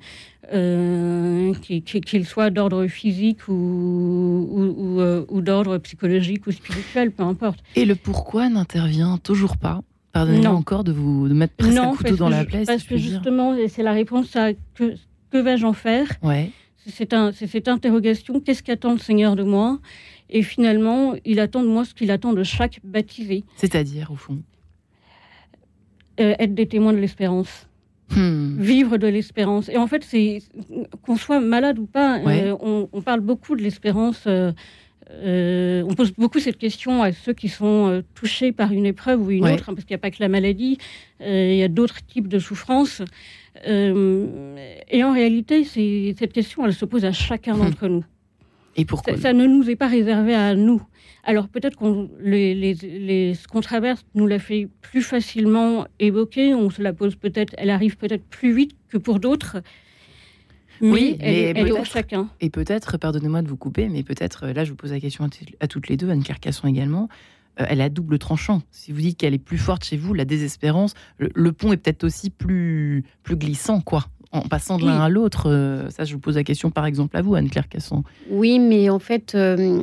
qu'il 0.52 2.26
soit 2.26 2.50
d'ordre 2.50 2.88
physique 2.88 3.48
ou, 3.48 3.54
ou, 3.54 5.02
ou, 5.30 5.42
d'ordre 5.42 5.78
psychologique 5.78 6.48
ou 6.48 6.52
spirituel, 6.52 7.12
peu 7.12 7.24
importe. 7.24 7.60
Et 7.78 7.86
le 7.86 7.96
pourquoi 7.96 8.50
n'intervient 8.50 9.18
toujours 9.20 9.56
pas? 9.56 9.84
Pardonnez-moi 10.12 10.52
encore 10.52 10.84
de 10.84 10.92
vous 10.92 11.30
de 11.30 11.34
mettre 11.34 11.56
presque 11.56 11.78
un 11.78 11.96
couteau 11.96 12.18
dans 12.18 12.30
la 12.30 12.44
plaie. 12.44 12.66
Parce 12.66 12.84
que 12.84 12.98
justement, 12.98 13.56
c'est 13.70 13.84
la 13.84 13.94
réponse 13.94 14.36
à 14.36 14.52
que, 14.76 14.96
que 15.34 15.38
vais-je 15.40 15.66
en 15.66 15.74
faire 15.74 16.08
ouais. 16.22 16.52
C'est 16.86 17.14
un, 17.14 17.32
cette 17.32 17.70
interrogation, 17.70 18.42
qu'est-ce 18.42 18.62
qu'attend 18.62 18.92
le 18.92 19.00
Seigneur 19.00 19.38
de 19.38 19.44
moi 19.44 19.80
et 20.30 20.42
finalement, 20.42 21.14
il 21.26 21.40
attend 21.40 21.62
de 21.62 21.68
moi 21.68 21.86
ce 21.86 21.94
qu'il 21.94 22.10
attend 22.10 22.34
de 22.34 22.44
chaque 22.44 22.80
baptisé. 22.84 23.44
C'est-à-dire, 23.56 24.10
au 24.12 24.16
fond 24.16 24.42
euh, 26.20 26.34
Être 26.40 26.56
des 26.56 26.68
témoins 26.68 26.92
de 26.92 26.98
l'espérance. 26.98 27.68
Hmm. 28.10 28.60
Vivre 28.60 28.98
de 28.98 29.08
l'espérance. 29.08 29.70
Et 29.70 29.78
en 29.78 29.86
fait, 29.86 30.04
c'est 30.04 30.40
qu'on 31.04 31.18
soit 31.18 31.40
malade 31.40 31.78
ou 31.78 31.86
pas, 31.86 32.20
euh, 32.20 32.56
on, 32.60 33.02
parle 33.02 33.22
beaucoup 33.22 33.56
de 33.56 33.62
l'espérance. 33.62 34.24
Euh, 34.26 34.52
on 35.12 35.94
pose 35.96 36.12
beaucoup 36.14 36.40
cette 36.40 36.58
question 36.58 37.04
à 37.04 37.12
ceux 37.12 37.34
qui 37.34 37.50
sont 37.50 38.04
touchés 38.16 38.52
par 38.52 38.72
une 38.72 38.86
épreuve 38.86 39.22
ou 39.22 39.32
une 39.32 39.46
autre, 39.46 39.70
hein, 39.70 39.74
parce 39.74 39.86
qu'il 39.86 39.94
n'y 39.94 40.00
a 40.00 40.02
pas 40.02 40.12
que 40.12 40.22
la 40.22 40.30
maladie, 40.30 40.78
il 41.20 41.56
y 41.56 41.64
a 41.64 41.68
d'autres 41.68 42.06
types 42.06 42.28
de 42.28 42.40
souffrances. 42.40 43.02
et 43.66 45.04
en 45.04 45.14
réalité, 45.14 45.64
cette 45.64 46.34
question, 46.34 46.66
elle 46.66 46.74
se 46.74 46.86
pose 46.86 47.06
à 47.06 47.12
chacun 47.12 47.56
hmm. 47.56 47.60
d'entre 47.60 47.88
nous. 47.88 48.06
Et 48.76 48.86
pourquoi 48.86 49.18
ça, 49.18 49.34
ne 49.34 49.46
nous 49.46 49.70
est 49.70 49.76
pas 49.76 49.88
réservé 49.88 50.34
à 50.34 50.56
nous. 50.56 50.82
Alors 51.24 51.48
peut-être 51.48 51.78
qu'on 51.78 52.10
les, 52.20 52.76
ce 52.76 53.48
qu'on 53.48 53.62
traverse 53.62 54.06
nous 54.14 54.28
l'a 54.28 54.40
fait 54.40 54.68
plus 54.82 55.02
facilement 55.02 55.86
évoquer, 56.00 56.54
on 56.54 56.70
se 56.70 56.82
la 56.82 56.92
pose 56.92 57.16
peut-être, 57.16 57.54
elle 57.58 57.70
arrive 57.70 57.96
peut-être 57.96 58.26
plus 58.26 58.54
vite 58.54 58.76
que 58.90 58.98
pour 58.98 59.20
d'autres. 59.20 59.58
Oui, 60.84 61.18
elle, 61.20 61.58
est 61.58 61.86
chacun. 61.86 62.30
Et 62.42 62.50
peut-être, 62.50 62.98
pardonnez-moi 62.98 63.42
de 63.42 63.48
vous 63.48 63.58
couper, 63.58 63.90
mais 63.90 64.04
peut-être, 64.04 64.48
là 64.48 64.64
je 64.64 64.72
vous 64.72 64.76
pose 64.76 64.92
la 64.92 65.00
question 65.00 65.28
à, 65.60 65.68
toutes 65.68 65.88
les 65.88 65.98
deux, 65.98 66.10
Anne 66.10 66.24
Carcasson 66.24 66.68
également, 66.68 67.10
euh, 67.60 67.66
elle 67.70 67.82
a 67.82 67.90
double 67.90 68.20
tranchant. 68.20 68.62
Si 68.72 68.92
vous 68.92 69.02
dites 69.02 69.18
qu'elle 69.18 69.34
est 69.34 69.40
plus 69.40 69.58
forte 69.58 69.84
chez 69.84 69.98
vous, 69.98 70.14
la 70.14 70.26
désespérance, 70.26 70.94
le, 71.18 71.52
pont 71.52 71.72
est 71.72 71.78
peut-être 71.78 72.04
aussi 72.04 72.30
plus, 72.30 73.04
plus 73.24 73.36
glissant, 73.36 73.82
quoi 73.82 74.06
en 74.34 74.42
passant 74.42 74.80
de 74.80 74.86
l'un 74.86 75.00
à 75.00 75.10
l'autre. 75.10 75.48
Euh, 75.48 75.90
ça, 75.92 76.06
je 76.06 76.14
vous 76.14 76.20
pose 76.20 76.36
la 76.36 76.44
question 76.44 76.72
par 76.72 76.86
exemple 76.86 77.16
à 77.16 77.22
vous, 77.22 77.36
Anne-Claire 77.36 77.70
Casson. 77.70 78.04
Oui, 78.30 78.58
mais 78.58 78.90
en 78.90 79.00
fait, 79.00 79.36
euh, 79.36 79.78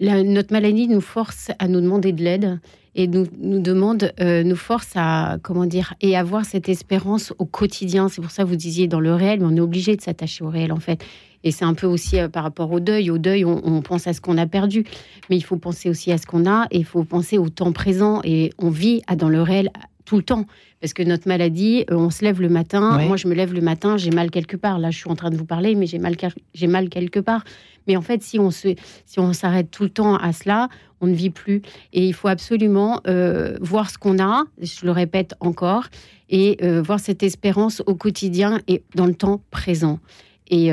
notre 0.00 0.52
maladie 0.52 0.86
nous 0.86 1.00
force 1.00 1.50
à 1.58 1.66
nous 1.66 1.80
demander 1.80 2.12
de 2.12 2.22
l'aide 2.22 2.60
et 2.96 3.06
nous, 3.06 3.26
nous 3.38 3.60
demande, 3.60 4.12
euh, 4.20 4.42
nous 4.42 4.56
force 4.56 4.90
à, 4.96 5.38
comment 5.42 5.66
dire, 5.66 5.94
et 6.00 6.16
avoir 6.16 6.44
cette 6.44 6.68
espérance 6.68 7.32
au 7.38 7.44
quotidien. 7.44 8.08
C'est 8.08 8.20
pour 8.20 8.32
ça 8.32 8.42
que 8.42 8.48
vous 8.48 8.56
disiez 8.56 8.88
dans 8.88 9.00
le 9.00 9.14
réel, 9.14 9.40
mais 9.40 9.46
on 9.46 9.56
est 9.56 9.60
obligé 9.60 9.94
de 9.94 10.00
s'attacher 10.00 10.42
au 10.42 10.48
réel 10.48 10.72
en 10.72 10.80
fait. 10.80 11.04
Et 11.44 11.52
c'est 11.52 11.64
un 11.64 11.74
peu 11.74 11.86
aussi 11.86 12.16
par 12.32 12.42
rapport 12.42 12.72
au 12.72 12.80
deuil. 12.80 13.10
Au 13.10 13.18
deuil, 13.18 13.44
on, 13.44 13.60
on 13.64 13.80
pense 13.82 14.08
à 14.08 14.12
ce 14.12 14.20
qu'on 14.20 14.36
a 14.36 14.46
perdu, 14.46 14.84
mais 15.30 15.36
il 15.36 15.42
faut 15.42 15.58
penser 15.58 15.88
aussi 15.88 16.10
à 16.10 16.18
ce 16.18 16.26
qu'on 16.26 16.44
a 16.50 16.66
et 16.72 16.78
il 16.78 16.84
faut 16.84 17.04
penser 17.04 17.38
au 17.38 17.48
temps 17.50 17.70
présent. 17.70 18.20
Et 18.24 18.50
on 18.58 18.70
vit 18.70 19.02
à, 19.06 19.14
dans 19.14 19.28
le 19.28 19.42
réel 19.42 19.70
tout 20.06 20.16
le 20.16 20.22
temps. 20.22 20.46
Parce 20.80 20.92
que 20.92 21.02
notre 21.02 21.28
maladie, 21.28 21.84
euh, 21.90 21.96
on 21.96 22.10
se 22.10 22.24
lève 22.24 22.40
le 22.40 22.48
matin. 22.48 22.98
Moi, 23.06 23.16
je 23.16 23.28
me 23.28 23.34
lève 23.34 23.52
le 23.52 23.60
matin, 23.60 23.96
j'ai 23.96 24.10
mal 24.10 24.30
quelque 24.30 24.56
part. 24.56 24.78
Là, 24.78 24.90
je 24.90 24.98
suis 24.98 25.10
en 25.10 25.16
train 25.16 25.30
de 25.30 25.36
vous 25.36 25.44
parler, 25.44 25.74
mais 25.74 25.86
j'ai 25.86 25.98
mal, 25.98 26.16
j'ai 26.54 26.66
mal 26.66 26.88
quelque 26.88 27.20
part. 27.20 27.44
Mais 27.86 27.96
en 27.96 28.02
fait, 28.02 28.22
si 28.22 28.38
on 28.38 28.50
se, 28.50 28.74
si 29.04 29.20
on 29.20 29.32
s'arrête 29.32 29.70
tout 29.70 29.82
le 29.82 29.90
temps 29.90 30.16
à 30.16 30.32
cela, 30.32 30.68
on 31.00 31.06
ne 31.06 31.14
vit 31.14 31.30
plus. 31.30 31.62
Et 31.92 32.06
il 32.06 32.14
faut 32.14 32.28
absolument 32.28 33.00
euh, 33.06 33.56
voir 33.60 33.90
ce 33.90 33.98
qu'on 33.98 34.18
a. 34.18 34.44
Je 34.60 34.84
le 34.84 34.92
répète 34.92 35.34
encore, 35.40 35.86
et 36.28 36.58
euh, 36.62 36.82
voir 36.82 37.00
cette 37.00 37.22
espérance 37.22 37.82
au 37.86 37.94
quotidien 37.94 38.60
et 38.66 38.82
dans 38.94 39.06
le 39.06 39.14
temps 39.14 39.40
présent. 39.50 40.00
Et 40.48 40.70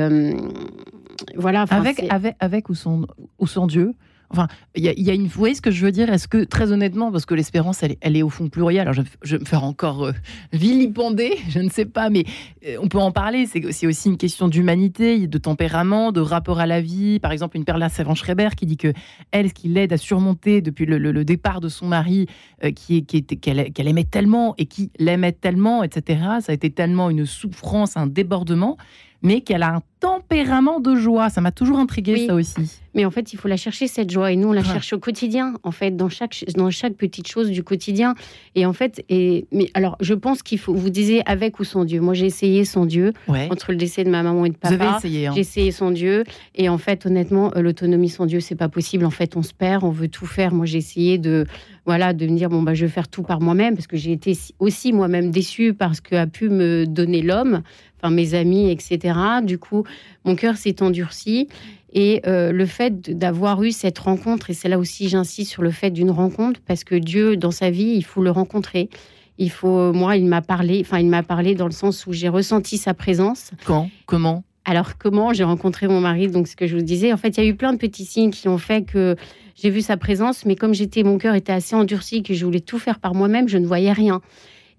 voilà. 1.36 1.62
Avec, 1.70 2.04
avec, 2.10 2.36
avec 2.38 2.68
ou 2.68 2.74
sans, 2.74 3.02
ou 3.38 3.46
sans 3.46 3.66
Dieu, 3.66 3.94
Enfin, 4.34 4.48
il 4.74 4.82
y, 4.82 5.10
a 5.10 5.14
une. 5.14 5.28
Vous 5.28 5.38
voyez 5.38 5.54
ce 5.54 5.62
que 5.62 5.70
je 5.70 5.84
veux 5.84 5.92
dire? 5.92 6.12
Est-ce 6.12 6.26
que, 6.26 6.42
très 6.42 6.72
honnêtement, 6.72 7.12
parce 7.12 7.24
que 7.24 7.34
l'espérance, 7.34 7.84
elle, 7.84 8.16
est 8.16 8.22
au 8.22 8.30
fond 8.30 8.48
plurielle, 8.48 8.88
alors 8.88 8.94
je, 9.22 9.36
vais 9.36 9.38
me 9.38 9.44
faire 9.44 9.62
encore 9.62 10.06
euh, 10.06 10.12
vilipender, 10.52 11.38
je 11.48 11.60
ne 11.60 11.68
sais 11.68 11.84
pas, 11.84 12.10
mais 12.10 12.24
euh, 12.66 12.76
on 12.80 12.88
peut 12.88 12.98
en 12.98 13.12
parler. 13.12 13.46
C'est 13.46 13.86
aussi 13.86 14.08
une 14.08 14.16
question 14.16 14.48
d'humanité, 14.48 15.28
de 15.28 15.38
tempérament, 15.38 16.10
de 16.10 16.20
rapport 16.20 16.58
à 16.58 16.66
la 16.66 16.80
vie. 16.80 17.20
Par 17.20 17.30
exemple, 17.30 17.56
une 17.56 17.64
Perla 17.64 17.88
Savant-Schreiber 17.88 18.48
qui 18.56 18.66
dit 18.66 18.76
que 18.76 18.92
elle, 19.30 19.50
ce 19.50 19.54
qui 19.54 19.68
l'aide 19.68 19.92
à 19.92 19.98
surmonter 19.98 20.60
depuis 20.62 20.84
le, 20.84 21.24
départ 21.24 21.60
de 21.60 21.68
son 21.68 21.86
mari, 21.86 22.26
euh, 22.64 22.72
qui, 22.72 23.04
qu'elle 23.04 23.88
aimait 23.88 24.02
tellement 24.02 24.54
et 24.58 24.66
qui 24.66 24.90
l'aimait 24.98 25.30
tellement, 25.30 25.84
etc., 25.84 26.18
ça 26.40 26.50
a 26.50 26.54
été 26.54 26.70
tellement 26.70 27.08
une 27.08 27.24
souffrance, 27.24 27.96
un 27.96 28.08
débordement, 28.08 28.78
mais 29.22 29.42
qu'elle 29.42 29.62
a 29.62 29.76
un 29.76 29.82
tempérament 30.00 30.80
de 30.80 30.96
joie. 30.96 31.30
Ça 31.30 31.40
m'a 31.40 31.52
toujours 31.52 31.78
intrigué 31.78 32.26
ça 32.26 32.34
aussi. 32.34 32.80
Mais 32.94 33.04
en 33.04 33.10
fait, 33.10 33.32
il 33.32 33.36
faut 33.36 33.48
la 33.48 33.56
chercher 33.56 33.86
cette 33.86 34.10
joie 34.10 34.32
et 34.32 34.36
nous 34.36 34.48
on 34.48 34.52
la 34.52 34.64
cherche 34.64 34.92
au 34.92 34.98
quotidien, 34.98 35.54
en 35.62 35.70
fait, 35.70 35.96
dans 35.96 36.08
chaque 36.08 36.44
dans 36.56 36.70
chaque 36.70 36.94
petite 36.94 37.28
chose 37.28 37.50
du 37.50 37.62
quotidien. 37.62 38.14
Et 38.54 38.66
en 38.66 38.72
fait, 38.72 39.04
et 39.08 39.46
mais 39.52 39.70
alors, 39.74 39.96
je 40.00 40.14
pense 40.14 40.42
qu'il 40.42 40.58
faut. 40.58 40.74
Vous 40.74 40.90
disiez 40.90 41.22
avec 41.28 41.58
ou 41.60 41.64
sans 41.64 41.84
Dieu. 41.84 42.00
Moi, 42.00 42.14
j'ai 42.14 42.26
essayé 42.26 42.64
sans 42.64 42.86
Dieu 42.86 43.12
entre 43.28 43.72
le 43.72 43.76
décès 43.76 44.04
de 44.04 44.10
ma 44.10 44.22
maman 44.22 44.44
et 44.44 44.50
de 44.50 44.56
papa. 44.56 44.98
Hein. 44.98 44.98
J'ai 45.02 45.40
essayé 45.40 45.70
sans 45.70 45.90
Dieu. 45.90 46.24
Et 46.54 46.68
en 46.68 46.78
fait, 46.78 47.06
honnêtement, 47.06 47.52
euh, 47.56 47.60
l'autonomie 47.60 48.08
sans 48.08 48.26
Dieu, 48.26 48.40
c'est 48.40 48.54
pas 48.54 48.68
possible. 48.68 49.04
En 49.04 49.10
fait, 49.10 49.36
on 49.36 49.42
se 49.42 49.52
perd. 49.52 49.84
On 49.84 49.90
veut 49.90 50.08
tout 50.08 50.26
faire. 50.26 50.52
Moi, 50.54 50.66
j'ai 50.66 50.78
essayé 50.78 51.18
de 51.18 51.46
voilà 51.86 52.12
de 52.12 52.26
me 52.26 52.36
dire 52.36 52.48
bon 52.48 52.62
bah 52.62 52.74
je 52.74 52.86
vais 52.86 52.90
faire 52.90 53.08
tout 53.08 53.22
par 53.22 53.40
moi-même 53.40 53.74
parce 53.74 53.86
que 53.86 53.96
j'ai 53.96 54.12
été 54.12 54.36
aussi 54.58 54.92
moi-même 54.92 55.30
déçue 55.30 55.74
parce 55.74 56.00
que 56.00 56.14
a 56.16 56.26
pu 56.26 56.48
me 56.48 56.86
donner 56.86 57.20
l'homme, 57.20 57.62
enfin 57.98 58.10
mes 58.10 58.34
amis, 58.34 58.70
etc. 58.70 59.18
Du 59.42 59.58
coup, 59.58 59.84
mon 60.24 60.34
cœur 60.34 60.56
s'est 60.56 60.82
endurci. 60.82 61.48
Et 61.94 62.20
euh, 62.26 62.50
le 62.50 62.66
fait 62.66 63.16
d'avoir 63.16 63.62
eu 63.62 63.70
cette 63.70 63.98
rencontre, 63.98 64.50
et 64.50 64.52
c'est 64.52 64.68
là 64.68 64.78
aussi 64.78 65.08
j'insiste 65.08 65.50
sur 65.50 65.62
le 65.62 65.70
fait 65.70 65.90
d'une 65.90 66.10
rencontre, 66.10 66.60
parce 66.66 66.82
que 66.82 66.96
Dieu, 66.96 67.36
dans 67.36 67.52
sa 67.52 67.70
vie, 67.70 67.94
il 67.94 68.04
faut 68.04 68.22
le 68.22 68.30
rencontrer. 68.30 68.90
Il 69.38 69.50
faut, 69.50 69.92
moi, 69.92 70.16
il 70.16 70.26
m'a 70.26 70.42
parlé, 70.42 70.80
enfin, 70.80 70.98
il 70.98 71.08
m'a 71.08 71.22
parlé 71.22 71.54
dans 71.54 71.66
le 71.66 71.72
sens 71.72 72.06
où 72.06 72.12
j'ai 72.12 72.28
ressenti 72.28 72.78
sa 72.78 72.94
présence. 72.94 73.52
Quand? 73.64 73.90
Comment? 74.06 74.44
Alors 74.64 74.96
comment? 74.98 75.32
J'ai 75.32 75.44
rencontré 75.44 75.88
mon 75.88 76.00
mari 76.00 76.28
Donc 76.28 76.48
ce 76.48 76.56
que 76.56 76.66
je 76.66 76.76
vous 76.76 76.82
disais, 76.82 77.12
en 77.12 77.16
fait, 77.16 77.36
il 77.36 77.44
y 77.44 77.46
a 77.46 77.48
eu 77.48 77.54
plein 77.54 77.72
de 77.72 77.78
petits 77.78 78.04
signes 78.04 78.30
qui 78.30 78.48
ont 78.48 78.58
fait 78.58 78.82
que 78.82 79.14
j'ai 79.54 79.70
vu 79.70 79.82
sa 79.82 79.96
présence, 79.96 80.44
mais 80.46 80.56
comme 80.56 80.74
j'étais, 80.74 81.02
mon 81.02 81.18
cœur 81.18 81.34
était 81.34 81.52
assez 81.52 81.76
endurci, 81.76 82.22
que 82.22 82.34
je 82.34 82.44
voulais 82.44 82.60
tout 82.60 82.78
faire 82.78 82.98
par 82.98 83.14
moi-même, 83.14 83.48
je 83.48 83.58
ne 83.58 83.66
voyais 83.66 83.92
rien. 83.92 84.20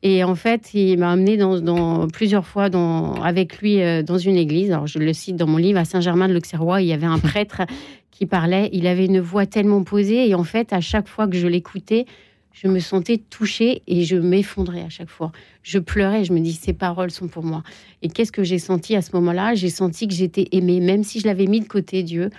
Et 0.07 0.23
en 0.23 0.35
fait, 0.35 0.75
il 0.75 0.99
m'a 0.99 1.11
amené 1.11 1.35
dans, 1.35 2.07
plusieurs 2.07 2.45
fois 2.45 2.69
dans, 2.69 3.15
avec 3.23 3.57
lui 3.57 3.81
euh, 3.81 4.03
dans 4.03 4.19
une 4.19 4.37
église. 4.37 4.71
Alors, 4.71 4.85
je 4.85 4.99
le 4.99 5.13
cite 5.13 5.35
dans 5.35 5.47
mon 5.47 5.57
livre, 5.57 5.79
à 5.79 5.85
Saint-Germain 5.85 6.27
de 6.27 6.33
l'Auxerrois, 6.33 6.83
il 6.83 6.87
y 6.87 6.93
avait 6.93 7.07
un 7.07 7.17
prêtre 7.17 7.63
qui 8.11 8.27
parlait. 8.27 8.69
Il 8.71 8.85
avait 8.85 9.07
une 9.07 9.19
voix 9.19 9.47
tellement 9.47 9.83
posée. 9.83 10.29
Et 10.29 10.35
en 10.35 10.43
fait, 10.43 10.73
à 10.73 10.79
chaque 10.79 11.07
fois 11.07 11.27
que 11.27 11.35
je 11.35 11.47
l'écoutais, 11.47 12.05
je 12.51 12.67
me 12.67 12.77
sentais 12.77 13.17
touchée 13.17 13.81
et 13.87 14.03
je 14.03 14.15
m'effondrais 14.15 14.83
à 14.83 14.89
chaque 14.89 15.09
fois. 15.09 15.31
Je 15.63 15.79
pleurais, 15.79 16.23
je 16.23 16.33
me 16.33 16.39
dis, 16.39 16.53
ces 16.53 16.73
paroles 16.73 17.09
sont 17.09 17.27
pour 17.27 17.41
moi. 17.41 17.63
Et 18.03 18.07
qu'est-ce 18.07 18.31
que 18.31 18.43
j'ai 18.43 18.59
senti 18.59 18.95
à 18.95 19.01
ce 19.01 19.09
moment-là? 19.13 19.55
J'ai 19.55 19.71
senti 19.71 20.07
que 20.07 20.13
j'étais 20.13 20.49
aimée, 20.51 20.81
même 20.81 21.03
si 21.03 21.19
je 21.19 21.25
l'avais 21.25 21.47
mis 21.47 21.61
de 21.61 21.67
côté, 21.67 22.03
Dieu, 22.03 22.29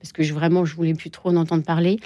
parce 0.00 0.12
que 0.12 0.22
je, 0.22 0.32
vraiment, 0.32 0.64
je 0.64 0.76
voulais 0.76 0.94
plus 0.94 1.10
trop 1.10 1.30
en 1.30 1.36
entendre 1.36 1.64
parler. 1.64 1.98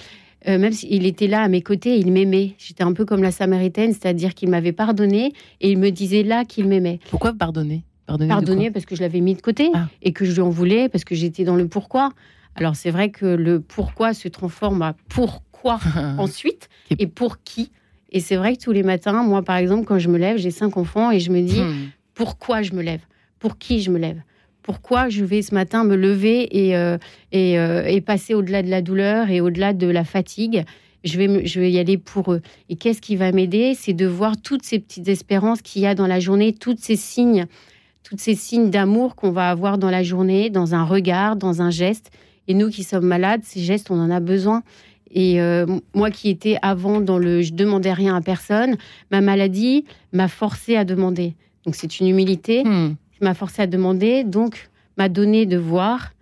Euh, 0.48 0.58
même 0.58 0.72
s'il 0.72 1.06
était 1.06 1.26
là 1.26 1.42
à 1.42 1.48
mes 1.48 1.60
côtés, 1.60 1.98
il 1.98 2.10
m'aimait. 2.12 2.54
J'étais 2.58 2.82
un 2.82 2.92
peu 2.92 3.04
comme 3.04 3.22
la 3.22 3.30
Samaritaine, 3.30 3.92
c'est-à-dire 3.92 4.34
qu'il 4.34 4.48
m'avait 4.48 4.72
pardonné 4.72 5.32
et 5.60 5.70
il 5.70 5.78
me 5.78 5.90
disait 5.90 6.22
là 6.22 6.44
qu'il 6.44 6.66
m'aimait. 6.66 6.98
Pourquoi 7.10 7.32
pardonner? 7.32 7.84
Pardonner, 8.06 8.70
parce 8.70 8.86
que 8.86 8.96
je 8.96 9.02
l'avais 9.02 9.20
mis 9.20 9.34
de 9.34 9.40
côté 9.40 9.70
ah. 9.72 9.88
et 10.02 10.12
que 10.12 10.24
je 10.24 10.32
lui 10.32 10.40
en 10.40 10.50
voulais, 10.50 10.88
parce 10.88 11.04
que 11.04 11.14
j'étais 11.14 11.44
dans 11.44 11.54
le 11.54 11.68
pourquoi. 11.68 12.10
Alors 12.56 12.74
c'est 12.74 12.90
vrai 12.90 13.10
que 13.10 13.26
le 13.26 13.60
pourquoi 13.60 14.14
se 14.14 14.26
transforme 14.26 14.82
à 14.82 14.96
pourquoi 15.08 15.78
ensuite 16.18 16.68
et 16.98 17.06
pour 17.06 17.42
qui. 17.42 17.70
Et 18.10 18.18
c'est 18.18 18.34
vrai 18.34 18.56
que 18.56 18.62
tous 18.62 18.72
les 18.72 18.82
matins, 18.82 19.22
moi 19.22 19.42
par 19.42 19.56
exemple, 19.56 19.84
quand 19.84 19.98
je 19.98 20.08
me 20.08 20.18
lève, 20.18 20.38
j'ai 20.38 20.50
cinq 20.50 20.76
enfants 20.76 21.12
et 21.12 21.20
je 21.20 21.30
me 21.30 21.40
dis 21.42 21.60
hmm. 21.60 21.90
pourquoi 22.14 22.62
je 22.62 22.72
me 22.72 22.82
lève, 22.82 23.02
pour 23.38 23.58
qui 23.58 23.80
je 23.80 23.90
me 23.90 23.98
lève? 23.98 24.20
Pourquoi 24.62 25.08
je 25.08 25.24
vais 25.24 25.42
ce 25.42 25.54
matin 25.54 25.84
me 25.84 25.96
lever 25.96 26.66
et, 26.66 26.76
euh, 26.76 26.98
euh, 27.34 27.84
et, 27.84 28.00
passer 28.00 28.34
au-delà 28.34 28.62
de 28.62 28.68
la 28.68 28.82
douleur 28.82 29.30
et 29.30 29.40
au-delà 29.40 29.72
de 29.72 29.86
la 29.86 30.04
fatigue. 30.04 30.64
Je 31.02 31.16
vais, 31.16 31.46
je 31.46 31.60
vais 31.60 31.70
y 31.70 31.78
aller 31.78 31.96
pour 31.96 32.32
eux. 32.32 32.42
Et 32.68 32.76
qu'est-ce 32.76 33.00
qui 33.00 33.16
va 33.16 33.32
m'aider? 33.32 33.74
C'est 33.74 33.94
de 33.94 34.06
voir 34.06 34.40
toutes 34.40 34.64
ces 34.64 34.78
petites 34.78 35.08
espérances 35.08 35.62
qu'il 35.62 35.82
y 35.82 35.86
a 35.86 35.94
dans 35.94 36.06
la 36.06 36.20
journée, 36.20 36.52
tous 36.52 36.76
ces 36.78 36.96
signes, 36.96 37.46
tous 38.02 38.18
ces 38.18 38.34
signes 38.34 38.70
d'amour 38.70 39.16
qu'on 39.16 39.30
va 39.30 39.50
avoir 39.50 39.78
dans 39.78 39.90
la 39.90 40.02
journée, 40.02 40.50
dans 40.50 40.74
un 40.74 40.84
regard, 40.84 41.36
dans 41.36 41.62
un 41.62 41.70
geste. 41.70 42.10
Et 42.48 42.54
nous 42.54 42.68
qui 42.68 42.82
sommes 42.82 43.06
malades, 43.06 43.42
ces 43.44 43.60
gestes, 43.60 43.90
on 43.90 43.98
en 43.98 44.10
a 44.10 44.20
besoin. 44.20 44.62
Et 45.12 45.40
euh, 45.40 45.66
moi 45.94 46.10
qui 46.10 46.28
étais 46.28 46.56
avant 46.60 47.00
dans 47.00 47.18
le 47.18 47.42
je 47.42 47.54
demandais 47.54 47.92
rien 47.92 48.14
à 48.14 48.20
personne, 48.20 48.76
ma 49.10 49.20
maladie 49.20 49.84
m'a 50.12 50.28
forcé 50.28 50.76
à 50.76 50.84
demander. 50.84 51.34
Donc 51.64 51.74
c'est 51.74 51.98
une 51.98 52.08
humilité. 52.08 52.62
Hmm 52.64 52.94
m'a 53.20 53.34
forcé 53.34 53.62
à 53.62 53.66
demander, 53.66 54.24
donc 54.24 54.70
m'a 54.96 55.08
donné 55.08 55.46
de 55.46 55.56
voir 55.56 56.12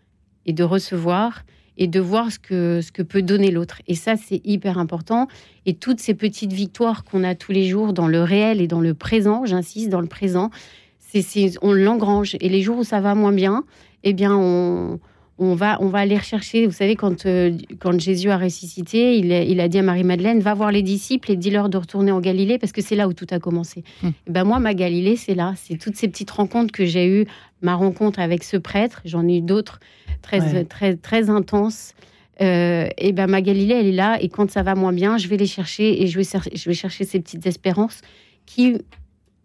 et 0.46 0.52
de 0.52 0.64
recevoir 0.64 1.44
et 1.78 1.86
de 1.86 2.00
voir 2.00 2.32
ce 2.32 2.38
que, 2.38 2.80
ce 2.82 2.90
que 2.90 3.02
peut 3.02 3.22
donner 3.22 3.50
l'autre. 3.50 3.80
Et 3.86 3.94
ça, 3.94 4.16
c'est 4.16 4.40
hyper 4.44 4.78
important. 4.78 5.28
Et 5.64 5.74
toutes 5.74 6.00
ces 6.00 6.14
petites 6.14 6.52
victoires 6.52 7.04
qu'on 7.04 7.22
a 7.22 7.34
tous 7.36 7.52
les 7.52 7.68
jours 7.68 7.92
dans 7.92 8.08
le 8.08 8.22
réel 8.22 8.60
et 8.60 8.66
dans 8.66 8.80
le 8.80 8.94
présent, 8.94 9.46
j'insiste, 9.46 9.88
dans 9.88 10.00
le 10.00 10.08
présent, 10.08 10.50
c'est, 10.98 11.52
on 11.62 11.72
l'engrange. 11.72 12.36
Et 12.40 12.48
les 12.48 12.62
jours 12.62 12.78
où 12.78 12.84
ça 12.84 13.00
va 13.00 13.14
moins 13.14 13.32
bien, 13.32 13.64
eh 14.02 14.12
bien, 14.12 14.34
on, 14.34 14.98
on 15.38 15.54
va, 15.54 15.78
on 15.80 15.86
va 15.86 16.00
aller 16.00 16.16
rechercher. 16.16 16.66
Vous 16.66 16.72
savez, 16.72 16.96
quand, 16.96 17.26
euh, 17.26 17.56
quand 17.78 17.98
Jésus 17.98 18.30
a 18.30 18.36
ressuscité, 18.36 19.16
il, 19.16 19.30
il 19.30 19.60
a 19.60 19.68
dit 19.68 19.78
à 19.78 19.82
Marie-Madeleine 19.82 20.40
Va 20.40 20.54
voir 20.54 20.72
les 20.72 20.82
disciples 20.82 21.30
et 21.30 21.36
dis-leur 21.36 21.68
de 21.68 21.78
retourner 21.78 22.10
en 22.10 22.20
Galilée 22.20 22.58
parce 22.58 22.72
que 22.72 22.82
c'est 22.82 22.96
là 22.96 23.08
où 23.08 23.12
tout 23.12 23.26
a 23.30 23.38
commencé. 23.38 23.84
Hmm. 24.02 24.10
ben 24.26 24.44
moi, 24.44 24.58
ma 24.58 24.74
Galilée, 24.74 25.16
c'est 25.16 25.34
là. 25.34 25.54
C'est 25.56 25.78
toutes 25.78 25.96
ces 25.96 26.08
petites 26.08 26.30
rencontres 26.30 26.72
que 26.72 26.84
j'ai 26.84 27.06
eues. 27.06 27.26
Ma 27.62 27.74
rencontre 27.74 28.18
avec 28.20 28.42
ce 28.44 28.56
prêtre, 28.56 29.00
j'en 29.04 29.26
ai 29.28 29.38
eu 29.38 29.40
d'autres 29.40 29.80
très, 30.22 30.64
très, 30.64 30.96
très 30.96 31.30
intenses. 31.30 31.94
Euh, 32.40 32.88
et 32.98 33.12
ben 33.12 33.26
ma 33.26 33.40
Galilée, 33.40 33.74
elle 33.74 33.86
est 33.86 33.92
là. 33.92 34.18
Et 34.20 34.28
quand 34.28 34.50
ça 34.50 34.62
va 34.62 34.74
moins 34.74 34.92
bien, 34.92 35.18
je 35.18 35.28
vais 35.28 35.36
les 35.36 35.46
chercher 35.46 36.02
et 36.02 36.06
je 36.06 36.18
vais, 36.18 36.24
je 36.54 36.68
vais 36.68 36.74
chercher 36.74 37.04
ces 37.04 37.20
petites 37.20 37.46
espérances 37.46 38.00
qui, 38.46 38.78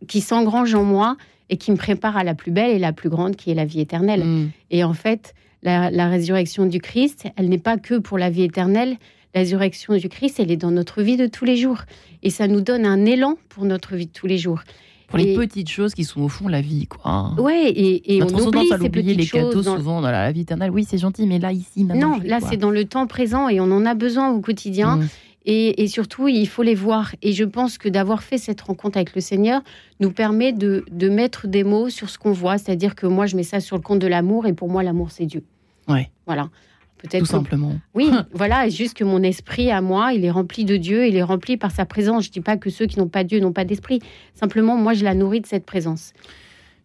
qui 0.07 0.21
s'engrangent 0.21 0.75
en 0.75 0.83
moi 0.83 1.17
et 1.49 1.57
qui 1.57 1.71
me 1.71 1.77
préparent 1.77 2.17
à 2.17 2.23
la 2.23 2.35
plus 2.35 2.51
belle 2.51 2.71
et 2.71 2.79
la 2.79 2.93
plus 2.93 3.09
grande, 3.09 3.35
qui 3.35 3.51
est 3.51 3.55
la 3.55 3.65
vie 3.65 3.81
éternelle. 3.81 4.23
Hmm. 4.23 4.49
Et 4.71 4.83
en 4.83 4.93
fait, 4.93 5.33
la, 5.63 6.07
résurrection 6.07 6.65
du 6.65 6.79
Christ, 6.79 7.25
elle 7.35 7.49
n'est 7.49 7.57
pas 7.57 7.77
que 7.77 7.95
pour 7.95 8.17
la 8.17 8.29
vie 8.29 8.43
éternelle. 8.43 8.97
La 9.33 9.41
résurrection 9.41 9.95
du 9.97 10.09
Christ, 10.09 10.39
elle 10.39 10.51
est 10.51 10.57
dans 10.57 10.71
notre 10.71 11.01
vie 11.01 11.17
de 11.17 11.25
tous 11.25 11.45
les 11.45 11.57
jours. 11.57 11.81
Et 12.21 12.29
ça 12.29 12.47
nous 12.47 12.61
donne 12.61 12.85
un 12.85 13.05
élan 13.05 13.37
pour 13.49 13.65
notre 13.65 13.95
vie 13.95 14.05
de 14.05 14.11
tous 14.11 14.27
les 14.27 14.37
jours. 14.37 14.61
Pour 15.07 15.19
les 15.19 15.35
petites 15.35 15.69
choses 15.69 15.93
qui 15.93 16.05
sont 16.05 16.21
au 16.21 16.27
fond 16.27 16.47
la 16.47 16.61
vie, 16.61 16.87
quoi. 16.87 17.35
Ouais, 17.37 17.69
et, 17.69 18.15
et 18.15 18.23
on 18.23 18.27
oublie 18.27 18.67
ces 18.67 18.89
petites 18.89 19.17
les 19.17 19.27
cadeaux 19.27 19.61
souvent 19.61 20.01
dans 20.01 20.09
la 20.09 20.31
vie 20.31 20.41
éternelle. 20.41 20.71
Oui, 20.71 20.87
c'est 20.89 20.97
gentil, 20.97 21.27
mais 21.27 21.37
là, 21.37 21.51
ici, 21.51 21.83
maintenant. 21.83 22.17
Non, 22.17 22.19
là, 22.23 22.39
c'est 22.39 22.57
dans 22.57 22.71
le 22.71 22.85
temps 22.85 23.05
présent 23.05 23.47
et 23.47 23.59
on 23.59 23.71
en 23.71 23.85
a 23.85 23.93
besoin 23.93 24.31
au 24.31 24.39
quotidien. 24.39 24.97
Mmh. 24.97 25.07
Et, 25.45 25.87
surtout, 25.87 26.27
il 26.27 26.47
faut 26.47 26.63
les 26.63 26.73
voir. 26.73 27.13
Et 27.21 27.33
je 27.33 27.43
pense 27.43 27.77
que 27.77 27.89
d'avoir 27.89 28.23
fait 28.23 28.37
cette 28.37 28.61
rencontre 28.61 28.97
avec 28.97 29.13
le 29.13 29.21
Seigneur 29.21 29.61
nous 29.99 30.11
permet 30.11 30.53
de, 30.53 30.85
de 30.89 31.09
mettre 31.09 31.47
des 31.47 31.63
mots 31.63 31.89
sur 31.89 32.09
ce 32.09 32.17
qu'on 32.17 32.31
voit. 32.31 32.57
C'est-à-dire 32.57 32.95
que 32.95 33.07
moi, 33.07 33.25
je 33.25 33.35
mets 33.35 33.43
ça 33.43 33.59
sur 33.59 33.75
le 33.75 33.81
compte 33.81 33.99
de 33.99 34.07
l'amour, 34.07 34.47
et 34.47 34.53
pour 34.53 34.69
moi, 34.69 34.83
l'amour, 34.83 35.11
c'est 35.11 35.25
Dieu. 35.25 35.43
Ouais. 35.87 36.09
Voilà. 36.25 36.49
Peut-être 36.97 37.19
Tout 37.19 37.25
simplement. 37.25 37.75
Oui, 37.93 38.09
voilà, 38.33 38.69
juste 38.69 38.95
que 38.95 39.03
mon 39.03 39.21
esprit 39.23 39.71
à 39.71 39.81
moi, 39.81 40.13
il 40.13 40.23
est 40.23 40.31
rempli 40.31 40.63
de 40.63 40.77
Dieu, 40.77 41.05
il 41.05 41.17
est 41.17 41.23
rempli 41.23 41.57
par 41.57 41.71
sa 41.71 41.85
présence. 41.85 42.23
Je 42.23 42.29
ne 42.29 42.33
dis 42.33 42.41
pas 42.41 42.55
que 42.55 42.69
ceux 42.69 42.85
qui 42.85 42.97
n'ont 42.97 43.09
pas 43.09 43.25
Dieu 43.25 43.39
n'ont 43.39 43.51
pas 43.51 43.65
d'esprit. 43.65 43.99
Simplement, 44.35 44.77
moi, 44.77 44.93
je 44.93 45.03
la 45.03 45.13
nourris 45.13 45.41
de 45.41 45.45
cette 45.47 45.65
présence. 45.65 46.13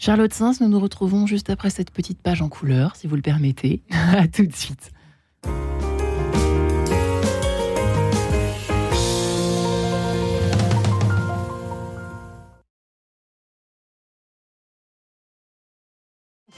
Charlotte 0.00 0.32
Sins, 0.32 0.52
nous 0.60 0.68
nous 0.68 0.80
retrouvons 0.80 1.26
juste 1.26 1.50
après 1.50 1.70
cette 1.70 1.90
petite 1.90 2.20
page 2.20 2.42
en 2.42 2.48
couleur, 2.48 2.96
si 2.96 3.06
vous 3.06 3.16
le 3.16 3.22
permettez. 3.22 3.82
à 3.90 4.26
tout 4.26 4.46
de 4.46 4.54
suite. 4.54 4.92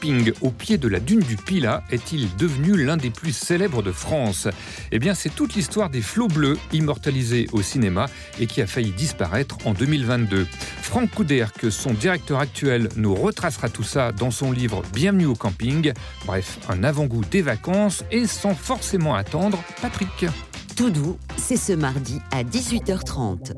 Camping 0.01 0.33
au 0.41 0.51
pied 0.51 0.79
de 0.79 0.89
la 0.89 0.99
dune 0.99 1.21
du 1.21 1.37
Pilat 1.37 1.83
est-il 1.91 2.35
devenu 2.37 2.83
l'un 2.83 2.97
des 2.97 3.11
plus 3.11 3.33
célèbres 3.33 3.83
de 3.83 3.93
France? 3.93 4.49
Eh 4.93 4.99
bien, 4.99 5.15
c'est 5.15 5.29
toute 5.29 5.55
l'histoire 5.55 5.91
des 5.91 6.01
flots 6.01 6.29
bleus 6.29 6.57
immortalisés 6.73 7.49
au 7.53 7.61
cinéma 7.61 8.07
et 8.39 8.47
qui 8.47 8.63
a 8.63 8.67
failli 8.67 8.93
disparaître 8.93 9.59
en 9.67 9.73
2022. 9.73 10.47
Franck 10.81 11.11
Couderc, 11.11 11.71
son 11.71 11.93
directeur 11.93 12.39
actuel, 12.39 12.89
nous 12.97 13.15
retracera 13.15 13.69
tout 13.69 13.83
ça 13.83 14.13
dans 14.13 14.31
son 14.31 14.53
livre 14.53 14.83
Bienvenue 14.95 15.27
au 15.27 15.35
camping. 15.35 15.93
Bref, 16.25 16.59
un 16.69 16.83
avant-goût 16.83 17.25
des 17.31 17.43
vacances 17.43 18.03
et 18.11 18.27
sans 18.27 18.55
forcément 18.55 19.15
attendre 19.15 19.63
Patrick. 19.83 20.27
Tout 20.77 20.91
doux, 20.91 21.19
c'est 21.37 21.59
ce 21.59 21.73
mardi 21.73 22.21
à 22.31 22.43
18h30. 22.43 23.53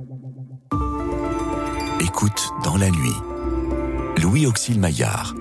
Écoute 2.00 2.50
dans 2.64 2.76
la 2.76 2.90
nuit. 2.90 4.20
Louis 4.20 4.46
Auxil 4.46 4.80
Maillard. 4.80 5.34